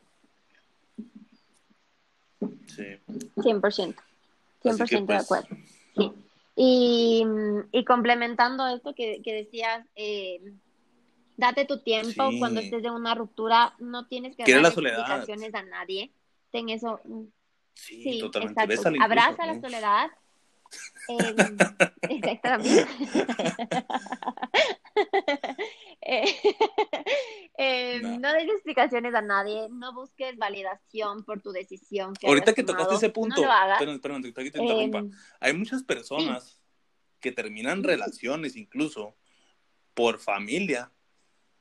Sí. 2.68 2.98
100%. 3.36 3.96
100% 4.64 5.06
de 5.06 5.16
acuerdo. 5.16 5.48
Sí. 5.96 6.12
Y, 6.56 7.24
y, 7.72 7.86
complementando 7.86 8.68
esto 8.68 8.94
que, 8.94 9.22
que 9.24 9.34
decías, 9.34 9.86
eh, 9.96 10.42
date 11.38 11.66
tu 11.66 11.80
tiempo 11.80 12.30
cuando 12.38 12.60
estés 12.60 12.84
de 12.84 12.92
una 12.92 13.16
ruptura, 13.16 13.74
no 13.80 14.08
tienes 14.08 14.36
que 14.36 14.44
dar 14.44 14.66
explicaciones 14.66 15.56
a 15.56 15.64
nadie. 15.64 16.12
Ten 16.52 16.70
eso. 16.70 17.02
Sí, 17.74 18.20
totalmente. 18.20 18.62
Abraza 19.02 19.46
la 19.46 19.60
soledad. 19.60 20.10
Eh, 21.10 21.36
exactamente. 22.10 22.88
Eh, 26.04 26.26
eh, 27.58 28.02
no 28.02 28.34
des 28.34 28.50
explicaciones 28.50 29.14
a 29.14 29.22
nadie, 29.22 29.68
no 29.70 29.94
busques 29.94 30.36
validación 30.36 31.24
por 31.24 31.42
tu 31.42 31.52
decisión. 31.52 32.14
Ahorita 32.24 32.54
que 32.54 32.64
tocaste 32.64 32.96
ese 32.96 33.10
punto, 33.10 33.42
em, 33.44 35.12
Hay 35.40 35.54
muchas 35.54 35.84
personas 35.84 36.60
que 37.20 37.32
terminan 37.32 37.84
relaciones 37.84 38.56
incluso 38.56 39.16
por 39.94 40.20
familia 40.20 40.92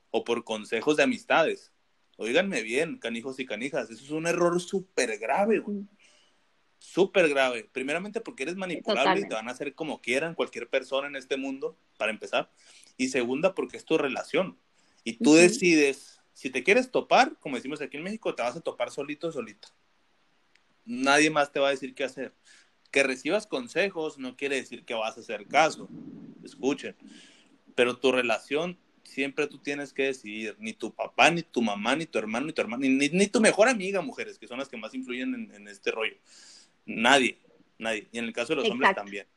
o 0.09 0.23
por 0.23 0.43
consejos 0.43 0.97
de 0.97 1.03
amistades. 1.03 1.71
Óiganme 2.17 2.63
bien, 2.63 2.97
canijos 2.97 3.39
y 3.39 3.45
canijas, 3.45 3.89
eso 3.89 4.03
es 4.03 4.11
un 4.11 4.27
error 4.27 4.59
súper 4.59 5.17
grave, 5.19 5.63
Súper 6.81 7.29
grave. 7.29 7.69
Primeramente 7.71 8.21
porque 8.21 8.41
eres 8.41 8.55
manipulable 8.55 9.21
y 9.21 9.27
te 9.27 9.35
van 9.35 9.47
a 9.47 9.51
hacer 9.51 9.75
como 9.75 10.01
quieran 10.01 10.33
cualquier 10.33 10.67
persona 10.67 11.07
en 11.07 11.15
este 11.15 11.37
mundo, 11.37 11.77
para 11.99 12.11
empezar. 12.11 12.51
Y 12.97 13.09
segunda 13.09 13.53
porque 13.53 13.77
es 13.77 13.85
tu 13.85 13.99
relación. 13.99 14.57
Y 15.03 15.13
tú 15.13 15.35
decides, 15.35 16.19
si 16.33 16.49
te 16.49 16.63
quieres 16.63 16.89
topar, 16.89 17.37
como 17.39 17.55
decimos 17.55 17.81
aquí 17.81 17.97
en 17.97 18.03
México, 18.03 18.33
te 18.33 18.41
vas 18.41 18.55
a 18.55 18.61
topar 18.61 18.89
solito, 18.89 19.31
solito. 19.31 19.67
Nadie 20.83 21.29
más 21.29 21.51
te 21.51 21.59
va 21.59 21.67
a 21.67 21.71
decir 21.71 21.93
qué 21.93 22.03
hacer. 22.03 22.33
Que 22.89 23.03
recibas 23.03 23.45
consejos 23.45 24.17
no 24.17 24.35
quiere 24.35 24.55
decir 24.55 24.83
que 24.83 24.95
vas 24.95 25.15
a 25.17 25.21
hacer 25.21 25.45
caso. 25.45 25.87
Escuchen. 26.43 26.95
Pero 27.75 27.99
tu 27.99 28.11
relación 28.11 28.79
siempre 29.03 29.45
tú 29.45 29.59
tienes 29.59 29.93
que 29.93 30.05
decidir. 30.05 30.55
Ni 30.57 30.73
tu 30.73 30.91
papá, 30.91 31.29
ni 31.29 31.43
tu 31.43 31.61
mamá, 31.61 31.95
ni 31.95 32.07
tu 32.07 32.17
hermano, 32.17 32.47
ni 32.47 32.53
tu 32.53 32.61
hermana, 32.61 32.87
ni, 32.87 33.07
ni, 33.07 33.27
tu 33.27 33.39
mejor 33.39 33.69
amiga, 33.69 34.01
mujeres, 34.01 34.39
que 34.39 34.47
son 34.47 34.57
las 34.57 34.67
que 34.67 34.77
más 34.77 34.95
influyen 34.95 35.35
en, 35.35 35.53
en 35.53 35.67
este 35.67 35.91
rollo. 35.91 36.17
Nadie. 36.85 37.37
nadie. 37.77 38.07
Y 38.11 38.19
en 38.19 38.25
el 38.25 38.33
caso 38.33 38.53
de 38.55 38.61
los 38.61 38.69
hombres 38.69 38.95
también. 38.95 39.27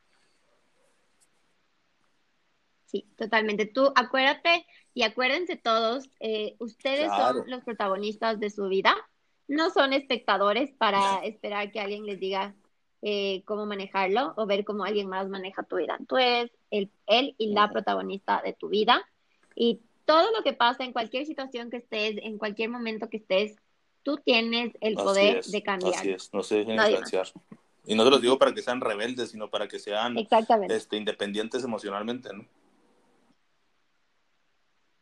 Sí, 2.85 3.05
totalmente. 3.17 3.65
Tú 3.65 3.91
acuérdate 3.95 4.65
y 4.93 5.03
acuérdense 5.03 5.57
todos, 5.57 6.09
eh, 6.19 6.55
ustedes 6.59 7.07
son 7.09 7.43
los 7.47 7.63
protagonistas 7.63 8.39
de 8.39 8.49
su 8.49 8.67
vida, 8.69 8.95
no 9.47 9.69
son 9.69 9.93
espectadores 9.93 10.71
para 10.71 11.19
esperar 11.25 11.71
que 11.71 11.79
alguien 11.79 12.05
les 12.05 12.19
diga 12.19 12.55
eh, 13.01 13.43
cómo 13.45 13.65
manejarlo 13.65 14.33
o 14.37 14.45
ver 14.45 14.63
cómo 14.63 14.85
alguien 14.85 15.09
más 15.09 15.27
maneja 15.27 15.63
tu 15.63 15.75
vida. 15.75 15.99
Tú 16.07 16.17
eres 16.17 16.51
el, 16.71 16.89
él 17.07 17.35
y 17.37 17.53
la 17.53 17.69
protagonista 17.69 18.41
de 18.43 18.53
tu 18.53 18.69
vida 18.69 19.05
y 19.55 19.81
todo 20.05 20.31
lo 20.31 20.43
que 20.43 20.53
pasa 20.53 20.83
en 20.83 20.93
cualquier 20.93 21.25
situación 21.25 21.69
que 21.69 21.77
estés, 21.77 22.15
en 22.23 22.37
cualquier 22.37 22.69
momento 22.69 23.09
que 23.09 23.17
estés, 23.17 23.57
tú 24.05 24.17
tienes 24.17 24.71
el 24.81 24.93
poder 24.93 25.43
de 25.43 25.63
cambiar. 25.63 25.95
Así 25.95 26.11
es, 26.11 26.31
no 26.31 26.43
se 26.43 26.57
dejen 26.57 26.75
influenciar. 26.75 27.27
Y 27.87 27.95
no 27.95 28.03
te 28.03 28.11
lo 28.11 28.19
digo 28.19 28.37
para 28.37 28.53
que 28.53 28.61
sean 28.61 28.79
rebeldes, 28.79 29.31
sino 29.31 29.49
para 29.49 29.67
que 29.67 29.79
sean 29.79 30.15
este, 30.69 30.95
independientes 30.95 31.63
emocionalmente, 31.63 32.29
¿no? 32.31 32.45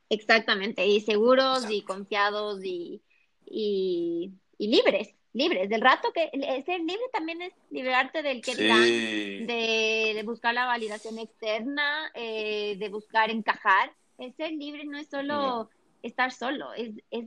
Exactamente, 0.10 0.86
y 0.86 1.02
seguros 1.02 1.66
y 1.70 1.82
confiados 1.82 2.64
y, 2.64 3.02
y, 3.46 4.32
libres, 4.58 5.16
libres. 5.34 5.70
Del 5.70 5.82
rato 5.82 6.14
que 6.14 6.30
ser 6.66 6.80
libre 6.80 7.04
también 7.12 7.42
es 7.42 7.54
liberarte 7.72 8.22
del 8.22 8.42
que 8.42 8.56
de, 8.56 10.24
buscar 10.24 10.54
la 10.54 10.66
validación 10.66 11.18
externa, 11.20 12.12
eh, 12.14 12.78
de 12.78 12.90
buscar 12.90 13.32
encajar. 13.32 13.92
El 14.18 14.34
ser 14.36 14.52
libre 14.52 14.86
no 14.86 14.98
es 14.98 15.10
solo 15.10 15.70
estar 16.04 16.32
solo, 16.32 16.74
es, 16.74 16.92
es, 17.10 17.26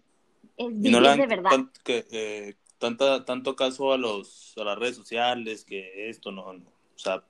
es 0.56 0.68
vivir 0.80 1.00
de 1.00 1.26
verdad. 1.26 1.50
que, 1.84 2.06
eh, 2.10 2.54
tanta, 2.78 3.24
tanto 3.24 3.56
caso 3.56 3.92
a, 3.92 3.98
los, 3.98 4.54
a 4.56 4.64
las 4.64 4.78
redes 4.78 4.96
sociales 4.96 5.64
que 5.64 6.08
esto 6.08 6.30
no, 6.32 6.52
no. 6.52 6.68
o 6.68 6.98
sea, 6.98 7.22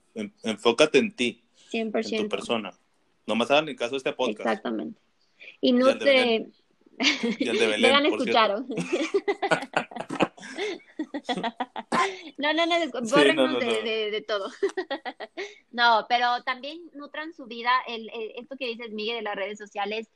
enfócate 0.42 0.98
en 0.98 1.14
ti, 1.14 1.42
100%. 1.70 2.12
en 2.12 2.22
tu 2.22 2.28
persona. 2.28 2.78
No 3.26 3.34
más 3.34 3.50
hagan 3.50 3.68
el 3.68 3.76
caso 3.76 3.92
de 3.92 3.98
este 3.98 4.12
podcast. 4.12 4.40
Exactamente. 4.40 5.00
Y 5.60 5.72
no 5.72 5.96
te... 5.98 6.48
Le 7.38 7.92
han 7.92 8.06
escuchado. 8.06 8.64
no, 12.38 12.52
no, 12.52 12.66
no, 12.66 12.74
bórrenos 13.02 13.60
de, 13.60 14.10
de, 14.10 14.22
todo. 14.22 14.50
no, 15.72 16.06
pero 16.08 16.42
también 16.44 16.80
nutran 16.94 17.34
su 17.34 17.46
vida. 17.46 17.70
El, 17.86 18.10
esto 18.36 18.56
que 18.56 18.68
dices, 18.68 18.92
Miguel, 18.92 19.16
de 19.16 19.22
las 19.22 19.36
redes 19.36 19.58
sociales, 19.58 20.08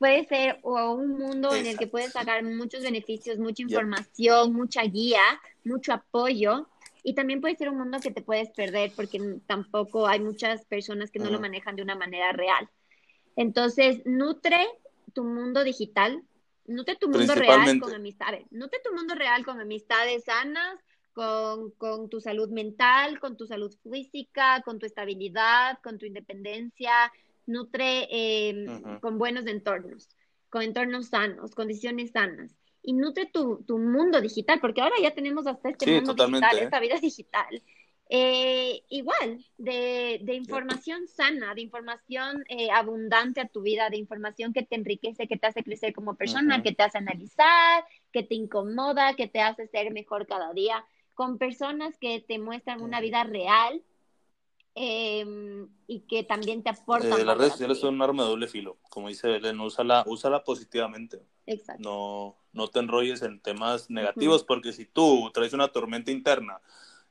puede 0.00 0.24
ser 0.24 0.58
o 0.62 0.92
un 0.92 1.18
mundo 1.18 1.54
en 1.54 1.66
el 1.66 1.76
que 1.76 1.86
puedes 1.86 2.12
sacar 2.12 2.42
muchos 2.42 2.82
beneficios, 2.82 3.38
mucha 3.38 3.62
información, 3.62 4.54
mucha 4.54 4.82
guía, 4.84 5.20
mucho 5.62 5.92
apoyo. 5.92 6.66
Y 7.02 7.14
también 7.14 7.42
puede 7.42 7.56
ser 7.56 7.68
un 7.68 7.76
mundo 7.76 8.00
que 8.00 8.10
te 8.10 8.22
puedes 8.22 8.48
perder 8.48 8.92
porque 8.96 9.20
tampoco 9.46 10.08
hay 10.08 10.18
muchas 10.20 10.64
personas 10.64 11.10
que 11.10 11.18
no 11.18 11.28
lo 11.28 11.38
manejan 11.38 11.76
de 11.76 11.82
una 11.82 11.96
manera 11.96 12.32
real. 12.32 12.66
Entonces, 13.36 14.00
nutre 14.06 14.66
tu 15.12 15.22
mundo 15.22 15.64
digital, 15.64 16.22
nutre 16.66 16.96
tu 16.96 17.10
mundo 17.10 17.34
real 17.34 17.78
con 17.78 17.92
amistades, 17.92 18.46
nutre 18.50 18.80
tu 18.82 18.94
mundo 18.94 19.14
real 19.14 19.44
con 19.44 19.60
amistades 19.60 20.24
sanas, 20.24 20.78
con, 21.12 22.08
tu 22.08 22.22
salud 22.22 22.48
mental, 22.48 23.20
con 23.20 23.36
tu 23.36 23.46
salud 23.46 23.74
física, 23.82 24.62
con 24.64 24.78
tu 24.78 24.86
estabilidad, 24.86 25.78
con 25.82 25.98
tu 25.98 26.06
independencia, 26.06 27.12
nutre 27.50 28.08
em, 28.10 29.00
con 29.00 29.18
buenos 29.18 29.46
entornos, 29.46 30.08
con 30.48 30.62
entornos 30.62 31.08
sanos, 31.08 31.54
condiciones 31.54 32.12
sanas. 32.12 32.56
Y 32.82 32.94
nutre 32.94 33.26
tu, 33.26 33.62
mundo 33.78 34.20
digital, 34.20 34.58
porque 34.60 34.80
ahora 34.80 34.96
ya 35.02 35.14
tenemos 35.14 35.46
hasta 35.46 35.68
este 35.68 36.00
mundo 36.00 36.14
digital, 36.14 36.58
esta 36.58 36.80
vida 36.80 36.98
digital. 36.98 37.62
Eh, 38.12 38.82
igual, 38.88 39.44
de, 39.56 40.20
información 40.34 41.06
sana, 41.06 41.54
de 41.54 41.60
información 41.60 42.42
eh, 42.48 42.68
abundante 42.72 43.40
a 43.40 43.46
tu 43.46 43.62
vida, 43.62 43.88
de 43.88 43.98
información 43.98 44.52
que 44.52 44.64
te 44.64 44.74
enriquece, 44.74 45.28
que 45.28 45.36
te 45.36 45.46
hace 45.46 45.62
crecer 45.62 45.94
como 45.94 46.16
persona, 46.16 46.60
que 46.62 46.72
te 46.72 46.82
hace 46.82 46.98
analizar, 46.98 47.84
que 48.12 48.24
te 48.24 48.34
incomoda, 48.34 49.14
que 49.14 49.28
te 49.28 49.40
hace 49.40 49.68
ser 49.68 49.92
mejor 49.92 50.26
cada 50.26 50.52
día, 50.52 50.84
con 51.14 51.38
personas 51.38 51.96
que 51.98 52.24
te 52.26 52.40
muestran 52.40 52.82
una 52.82 53.00
vida 53.00 53.22
real 53.22 53.80
em, 54.82 55.68
y 55.86 56.00
que 56.00 56.24
también 56.24 56.62
te 56.62 56.70
aportan. 56.70 57.20
Eh, 57.20 57.24
las 57.24 57.36
redes 57.36 57.52
sociales 57.52 57.78
son 57.78 57.96
un 57.96 58.02
arma 58.02 58.22
de 58.22 58.30
doble 58.30 58.48
filo, 58.48 58.78
como 58.88 59.08
dice 59.08 59.28
Belén, 59.28 59.60
úsala, 59.60 60.04
úsala 60.06 60.42
positivamente. 60.42 61.22
Exacto. 61.44 61.82
No, 61.82 62.36
no 62.54 62.68
te 62.68 62.78
enrolles 62.78 63.20
en 63.20 63.40
temas 63.40 63.90
negativos, 63.90 64.42
porque 64.42 64.72
si 64.72 64.86
tú 64.86 65.30
traes 65.34 65.52
una 65.52 65.68
tormenta 65.68 66.10
interna, 66.10 66.62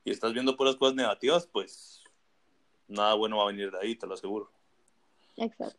y 0.04 0.10
estás 0.10 0.34
viendo 0.34 0.58
puras 0.58 0.78
cosas 0.78 0.96
negativas, 0.96 1.46
pues 1.46 2.04
nada 2.88 3.14
bueno 3.14 3.38
va 3.38 3.44
a 3.44 3.48
venir 3.48 3.70
de 3.70 3.78
ahí, 3.78 3.96
te 3.96 4.08
lo 4.08 4.16
aseguro. 4.16 4.52
Exacto. 5.38 5.78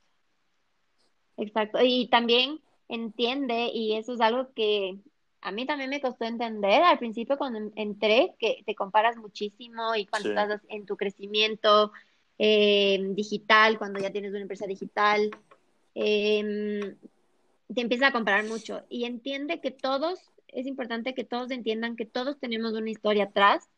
Exacto. 1.39 1.79
Y 1.83 2.07
también 2.07 2.61
entiende, 2.89 3.71
y 3.75 3.95
eso 3.95 4.13
es 4.13 4.21
algo 4.21 4.53
que 4.55 5.01
a 5.43 5.53
mí 5.53 5.67
también 5.67 5.91
me 5.91 6.01
costó 6.01 6.25
entender 6.25 6.83
al 6.83 6.99
principio 6.99 7.39
cuando 7.39 7.71
entré, 7.77 8.35
que 8.39 8.63
te 8.67 8.75
comparas 8.75 9.17
muchísimo 9.17 9.95
y 9.95 10.07
cuando 10.07 10.31
estás 10.31 10.61
en 10.69 10.87
tu 10.87 10.97
crecimiento 10.97 11.93
eh, 12.39 12.99
digital, 13.11 13.79
cuando 13.79 14.01
ya 14.01 14.11
tienes 14.11 14.31
una 14.31 14.43
empresa 14.43 14.67
digital, 14.67 15.31
em, 15.95 16.97
te 17.75 17.81
empieza 17.81 18.09
a 18.09 18.13
comparar 18.13 18.45
mucho. 18.45 18.83
Y 18.89 19.05
entiende 19.05 19.61
que 19.61 19.71
todos, 19.71 20.19
es 20.49 20.67
importante 20.67 21.15
que 21.15 21.25
todos 21.25 21.51
entiendan 21.51 21.97
que 21.97 22.07
todos 22.07 22.39
tenemos 22.39 22.73
una 22.75 22.91
historia 22.91 23.25
atrás 23.25 23.71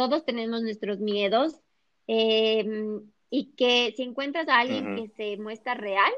todos 0.00 0.24
tenemos 0.24 0.62
nuestros 0.62 0.98
miedos 0.98 1.60
em, 2.06 3.02
y 3.28 3.52
que 3.52 3.92
si 3.96 4.02
encuentras 4.02 4.48
a 4.48 4.60
alguien 4.60 4.96
que 4.96 5.08
se 5.08 5.36
muestra 5.36 5.74
real, 5.74 6.12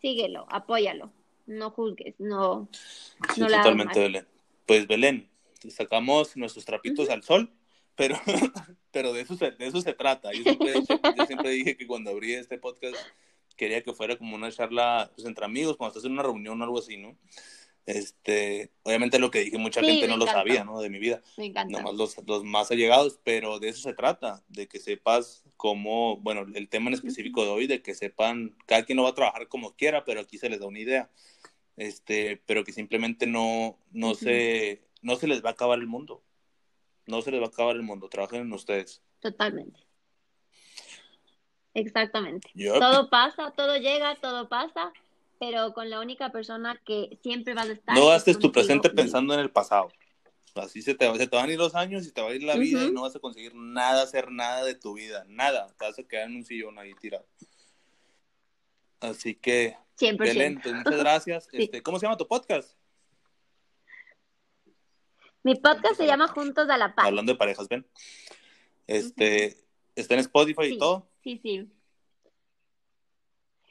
síguelo, 0.00 0.46
apóyalo, 0.48 1.12
no 1.48 1.70
juzgues, 1.70 2.14
no. 2.18 2.68
Sí, 3.34 3.40
totalmente, 3.40 3.98
Belén. 3.98 4.26
Pues 4.66 4.86
Belén, 4.86 5.28
sacamos 5.70 6.36
nuestros 6.36 6.64
trapitos 6.64 7.08
al 7.08 7.22
sol, 7.22 7.50
pero, 7.96 8.16
pero 8.92 9.12
de, 9.12 9.22
eso 9.22 9.34
se, 9.36 9.50
de 9.52 9.66
eso 9.66 9.80
se 9.80 9.94
trata. 9.94 10.32
Yo 10.32 10.42
siempre, 10.42 10.74
yo 11.16 11.26
siempre 11.26 11.50
dije 11.50 11.76
que 11.76 11.86
cuando 11.86 12.10
abrí 12.10 12.34
este 12.34 12.58
podcast 12.58 12.96
quería 13.56 13.82
que 13.82 13.92
fuera 13.92 14.16
como 14.16 14.36
una 14.36 14.52
charla 14.52 15.10
pues, 15.14 15.26
entre 15.26 15.44
amigos, 15.44 15.76
cuando 15.76 15.92
estás 15.92 16.04
en 16.04 16.12
una 16.12 16.22
reunión 16.22 16.60
o 16.60 16.64
algo 16.64 16.78
así, 16.78 16.96
¿no? 16.96 17.16
Este, 17.88 18.70
obviamente 18.82 19.18
lo 19.18 19.30
que 19.30 19.44
dije, 19.44 19.56
mucha 19.56 19.80
gente 19.80 20.06
no 20.08 20.18
lo 20.18 20.26
sabía, 20.26 20.62
¿no? 20.62 20.78
De 20.78 20.90
mi 20.90 20.98
vida. 20.98 21.22
Me 21.38 21.46
encanta. 21.46 21.78
Nomás 21.78 21.94
los, 21.94 22.26
los, 22.26 22.44
más 22.44 22.70
allegados, 22.70 23.18
pero 23.24 23.58
de 23.60 23.70
eso 23.70 23.80
se 23.80 23.94
trata, 23.94 24.44
de 24.48 24.68
que 24.68 24.78
sepas 24.78 25.42
cómo, 25.56 26.18
bueno, 26.18 26.44
el 26.54 26.68
tema 26.68 26.88
en 26.88 26.94
específico 26.94 27.44
de 27.44 27.48
hoy, 27.48 27.66
de 27.66 27.80
que 27.80 27.94
sepan, 27.94 28.54
cada 28.66 28.84
quien 28.84 28.96
no 28.96 29.04
va 29.04 29.08
a 29.08 29.14
trabajar 29.14 29.48
como 29.48 29.74
quiera, 29.74 30.04
pero 30.04 30.20
aquí 30.20 30.36
se 30.36 30.50
les 30.50 30.60
da 30.60 30.66
una 30.66 30.80
idea. 30.80 31.10
Este, 31.78 32.42
pero 32.44 32.62
que 32.62 32.72
simplemente 32.72 33.26
no, 33.26 33.78
no 33.90 34.14
se, 34.14 34.86
no 35.00 35.16
se 35.16 35.26
les 35.26 35.42
va 35.42 35.48
a 35.48 35.52
acabar 35.52 35.78
el 35.78 35.86
mundo. 35.86 36.22
No 37.06 37.22
se 37.22 37.30
les 37.30 37.40
va 37.40 37.46
a 37.46 37.48
acabar 37.48 37.74
el 37.74 37.82
mundo, 37.84 38.10
trabajen 38.10 38.42
en 38.42 38.52
ustedes. 38.52 39.02
Totalmente. 39.20 39.80
Exactamente. 41.72 42.50
Todo 42.54 43.08
pasa, 43.08 43.50
todo 43.52 43.78
llega, 43.78 44.14
todo 44.16 44.46
pasa 44.50 44.92
pero 45.38 45.72
con 45.72 45.90
la 45.90 46.00
única 46.00 46.30
persona 46.30 46.80
que 46.84 47.18
siempre 47.22 47.54
va 47.54 47.62
a 47.62 47.66
estar. 47.66 47.96
No 47.96 48.08
gastes 48.08 48.38
tu 48.38 48.52
presente 48.52 48.90
pensando 48.90 49.34
en 49.34 49.40
el 49.40 49.50
pasado. 49.50 49.88
Así 50.54 50.82
se 50.82 50.94
te, 50.94 51.12
se 51.16 51.26
te, 51.26 51.36
van 51.36 51.48
a 51.48 51.52
ir 51.52 51.58
los 51.58 51.74
años 51.74 52.06
y 52.06 52.12
te 52.12 52.20
va 52.20 52.28
a 52.28 52.34
ir 52.34 52.42
la 52.42 52.56
vida 52.56 52.84
y 52.84 52.90
no 52.90 53.02
vas 53.02 53.14
a 53.14 53.20
conseguir 53.20 53.54
nada, 53.54 54.02
hacer 54.02 54.30
nada 54.30 54.64
de 54.64 54.74
tu 54.74 54.94
vida, 54.94 55.24
nada. 55.28 55.68
Te 55.78 55.84
vas 55.84 55.98
a 55.98 56.02
quedar 56.02 56.28
en 56.28 56.36
un 56.36 56.44
sillón 56.44 56.78
ahí 56.78 56.94
tirado. 56.94 57.26
Así 59.00 59.34
que, 59.34 59.76
100%. 59.98 60.18
Belén, 60.18 60.60
pues, 60.60 60.74
muchas 60.74 60.98
gracias. 60.98 61.48
Este, 61.52 61.82
¿Cómo 61.82 61.98
se 61.98 62.06
llama 62.06 62.16
tu 62.16 62.26
podcast? 62.26 62.76
Mi 65.44 65.54
podcast 65.54 65.96
se 65.96 66.06
llama 66.06 66.28
Juntos 66.28 66.68
a 66.68 66.76
la 66.76 66.94
Paz. 66.94 67.06
Hablando 67.06 67.32
de 67.32 67.38
parejas, 67.38 67.68
ven. 67.68 67.86
Este, 68.86 69.56
¿Está 69.94 70.14
en 70.14 70.20
Spotify 70.20 70.74
y 70.74 70.78
todo? 70.78 71.08
Sí, 71.22 71.38
sí. 71.42 71.70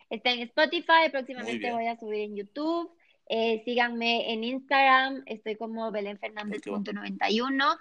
Está 0.10 0.32
en 0.32 0.39
Spotify, 0.41 1.10
próximamente 1.12 1.72
voy 1.72 1.88
a 1.88 1.99
subir 1.99 2.22
en 2.22 2.36
YouTube. 2.36 2.89
Eh, 3.30 3.62
síganme 3.66 4.32
en 4.32 4.43
Instagram, 4.43 5.24
estoy 5.26 5.55
como 5.55 5.91
Belén 5.91 6.18
Fernández.91. 6.18 7.78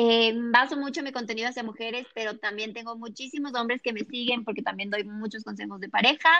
Eh, 0.00 0.32
baso 0.34 0.76
mucho 0.76 1.02
mi 1.02 1.10
contenido 1.10 1.48
hacia 1.48 1.64
mujeres, 1.64 2.06
pero 2.14 2.38
también 2.38 2.72
tengo 2.72 2.96
muchísimos 2.96 3.52
hombres 3.54 3.82
que 3.82 3.92
me 3.92 4.04
siguen 4.04 4.44
porque 4.44 4.62
también 4.62 4.90
doy 4.90 5.02
muchos 5.04 5.42
consejos 5.42 5.80
de 5.80 5.88
pareja. 5.88 6.30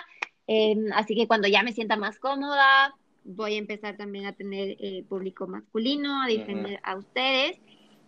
Eh, 0.46 0.76
así 0.94 1.14
que 1.14 1.26
cuando 1.26 1.48
ya 1.48 1.62
me 1.62 1.72
sienta 1.72 1.96
más 1.96 2.18
cómoda, 2.20 2.94
voy 3.24 3.54
a 3.54 3.58
empezar 3.58 3.96
también 3.96 4.26
a 4.26 4.32
tener 4.32 4.76
eh, 4.78 5.04
público 5.08 5.46
masculino, 5.46 6.22
a 6.22 6.26
defender 6.26 6.80
a 6.82 6.96
ustedes. 6.96 7.58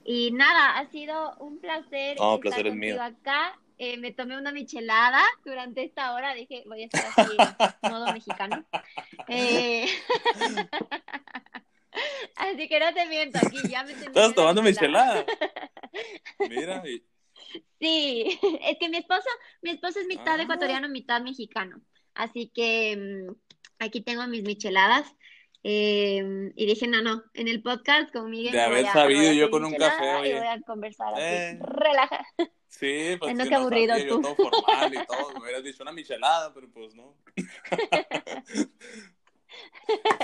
Y 0.04 0.30
nada, 0.30 0.78
ha 0.78 0.88
sido 0.90 1.36
un 1.40 1.58
placer 1.58 2.12
estar 2.12 2.40
placer 2.40 2.68
contigo 2.68 3.00
acá. 3.00 3.58
Eh, 3.82 3.96
me 3.96 4.12
tomé 4.12 4.36
una 4.36 4.52
michelada 4.52 5.22
durante 5.42 5.82
esta 5.82 6.12
hora, 6.12 6.34
dije, 6.34 6.64
voy 6.66 6.82
a 6.82 6.84
estar 6.84 7.02
así 7.16 7.32
modo 7.90 8.12
mexicano. 8.12 8.62
Eh... 9.26 9.86
así 12.36 12.68
que 12.68 12.78
no 12.80 12.92
te 12.92 13.06
miento, 13.06 13.38
aquí 13.38 13.56
ya 13.70 13.82
me 13.84 13.92
Estás 13.92 14.34
tomando 14.34 14.62
michelada. 14.62 15.24
Mira, 16.50 16.82
y... 16.86 17.02
Sí, 17.80 18.38
es 18.62 18.76
que 18.78 18.88
mi 18.90 18.98
esposo, 18.98 19.28
mi 19.62 19.70
esposo 19.70 19.98
es 20.00 20.06
mitad 20.06 20.38
Ah. 20.38 20.42
ecuatoriano, 20.42 20.88
mitad 20.90 21.22
mexicano. 21.22 21.80
Así 22.14 22.50
que 22.54 22.96
mm, 22.98 23.32
aquí 23.78 24.02
tengo 24.02 24.26
mis 24.26 24.42
micheladas. 24.42 25.06
eh, 25.62 26.22
y 26.54 26.66
dije, 26.66 26.86
no, 26.86 27.00
no, 27.02 27.22
en 27.34 27.48
el 27.48 27.62
podcast 27.62 28.12
con 28.12 28.30
Miguel 28.30 28.52
De 28.52 28.60
haber 28.60 28.80
voy 28.82 28.90
a- 28.90 28.92
sabido 28.92 29.20
me 29.20 29.26
voy 29.28 29.36
a 29.36 29.40
yo 29.40 29.50
con 29.50 29.64
un 29.64 29.74
café, 29.74 30.04
Y 30.04 30.20
oye. 30.20 30.38
voy 30.38 30.46
a 30.48 30.60
conversar 30.66 31.14
así, 31.14 31.22
Eh. 31.22 31.58
relaja. 31.62 32.26
Sí, 32.70 33.16
pues 33.18 33.30
Ay, 33.30 33.34
no, 33.36 33.44
qué 33.48 33.54
aburrido 33.56 33.94
sabía, 33.94 34.06
yo 34.08 34.14
tú. 34.16 34.22
todo 34.22 34.36
formal 34.36 34.94
y 34.94 35.06
todo. 35.06 35.32
Me 35.34 35.40
hubieras 35.40 35.64
dicho 35.64 35.82
una 35.82 35.92
michelada, 35.92 36.54
pero 36.54 36.70
pues 36.70 36.94
no. 36.94 37.14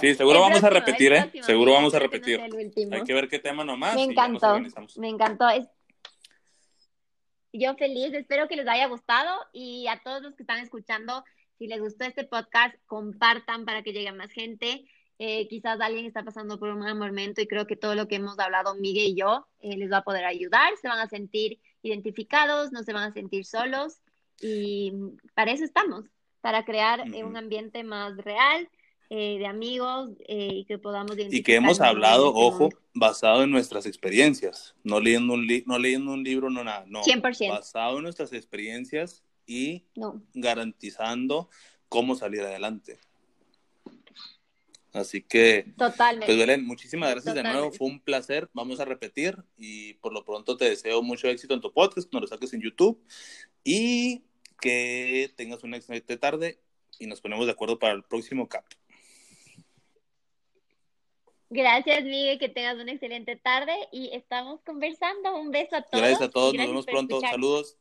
Sí, 0.00 0.14
seguro 0.14 0.36
El 0.38 0.42
vamos 0.42 0.58
a 0.64 0.68
próximo, 0.68 0.68
el 0.68 0.74
repetir, 0.86 1.12
¿eh? 1.12 1.20
próximo, 1.22 1.44
Seguro 1.44 1.72
vamos 1.72 1.94
a 1.94 1.98
repetir. 1.98 2.40
Hay 2.40 3.02
que 3.02 3.12
ver 3.14 3.28
qué 3.28 3.38
tema 3.40 3.64
nomás 3.64 3.94
Me 3.96 4.04
encantó, 4.04 4.58
me 4.96 5.08
encantó. 5.08 5.48
Es- 5.48 5.68
Yo 7.52 7.74
feliz, 7.74 8.14
espero 8.14 8.46
que 8.48 8.54
les 8.56 8.68
haya 8.68 8.86
gustado 8.86 9.36
y 9.52 9.88
a 9.88 10.00
todos 10.02 10.22
los 10.22 10.36
que 10.36 10.44
están 10.44 10.58
escuchando, 10.60 11.24
si 11.58 11.66
les 11.66 11.80
gustó 11.80 12.04
este 12.04 12.24
podcast, 12.24 12.76
compartan 12.86 13.64
para 13.64 13.82
que 13.82 13.92
llegue 13.92 14.08
a 14.08 14.14
más 14.14 14.30
gente. 14.30 14.84
Eh, 15.18 15.48
quizás 15.48 15.80
alguien 15.80 16.04
está 16.06 16.22
pasando 16.22 16.58
por 16.58 16.68
un 16.68 16.78
mal 16.78 16.94
momento 16.94 17.40
y 17.40 17.48
creo 17.48 17.66
que 17.66 17.74
todo 17.76 17.94
lo 17.94 18.06
que 18.06 18.16
hemos 18.16 18.38
hablado 18.38 18.74
Miguel 18.76 19.08
y 19.12 19.16
yo 19.16 19.48
eh, 19.60 19.76
les 19.76 19.90
va 19.90 19.98
a 19.98 20.04
poder 20.04 20.24
ayudar, 20.26 20.76
se 20.80 20.88
van 20.88 20.98
a 21.00 21.08
sentir 21.08 21.58
identificados, 21.82 22.72
no 22.72 22.82
se 22.82 22.92
van 22.92 23.10
a 23.10 23.12
sentir 23.12 23.44
solos 23.44 23.98
y 24.40 24.92
para 25.34 25.52
eso 25.52 25.64
estamos, 25.64 26.04
para 26.40 26.64
crear 26.64 27.00
eh, 27.14 27.24
un 27.24 27.36
ambiente 27.36 27.82
más 27.84 28.16
real, 28.18 28.68
eh, 29.08 29.38
de 29.38 29.46
amigos 29.46 30.10
eh, 30.26 30.48
y 30.52 30.64
que 30.64 30.78
podamos 30.78 31.16
Y 31.16 31.42
que 31.44 31.54
hemos 31.54 31.80
hablado, 31.80 32.34
ojo, 32.34 32.70
basado 32.92 33.44
en 33.44 33.50
nuestras 33.52 33.86
experiencias, 33.86 34.74
no 34.82 34.98
leyendo 34.98 35.34
un, 35.34 35.46
li- 35.46 35.62
no 35.66 35.78
leyendo 35.78 36.12
un 36.12 36.24
libro, 36.24 36.50
no 36.50 36.64
nada, 36.64 36.84
no. 36.88 37.02
100%. 37.04 37.48
Basado 37.50 37.98
en 37.98 38.02
nuestras 38.02 38.32
experiencias 38.32 39.22
y 39.46 39.84
No. 39.94 40.20
garantizando 40.34 41.48
cómo 41.88 42.16
salir 42.16 42.40
adelante. 42.40 42.98
Así 44.96 45.20
que, 45.20 45.66
Totalmente. 45.76 46.24
pues 46.24 46.38
Belén, 46.38 46.64
muchísimas 46.64 47.10
gracias 47.10 47.34
de 47.34 47.42
nuevo, 47.42 47.70
fue 47.70 47.86
un 47.86 48.00
placer, 48.00 48.48
vamos 48.54 48.80
a 48.80 48.86
repetir 48.86 49.36
y 49.58 49.92
por 49.94 50.14
lo 50.14 50.24
pronto 50.24 50.56
te 50.56 50.70
deseo 50.70 51.02
mucho 51.02 51.28
éxito 51.28 51.52
en 51.52 51.60
tu 51.60 51.70
podcast, 51.70 52.10
cuando 52.10 52.24
lo 52.24 52.28
saques 52.28 52.54
en 52.54 52.62
YouTube 52.62 52.98
y 53.62 54.22
que 54.58 55.30
tengas 55.36 55.62
una 55.64 55.76
excelente 55.76 56.16
tarde 56.16 56.58
y 56.98 57.06
nos 57.06 57.20
ponemos 57.20 57.44
de 57.44 57.52
acuerdo 57.52 57.78
para 57.78 57.92
el 57.92 58.04
próximo 58.04 58.48
cap. 58.48 58.64
Gracias, 61.50 62.02
Miguel, 62.04 62.38
que 62.38 62.48
tengas 62.48 62.76
una 62.76 62.92
excelente 62.92 63.36
tarde 63.36 63.74
y 63.92 64.10
estamos 64.14 64.62
conversando. 64.62 65.36
Un 65.36 65.50
beso 65.50 65.76
a 65.76 65.82
todos. 65.82 66.00
Gracias 66.00 66.22
a 66.22 66.30
todos, 66.30 66.54
nos 66.54 66.66
vemos 66.66 66.86
pronto, 66.86 67.16
escuchar. 67.16 67.32
saludos. 67.32 67.76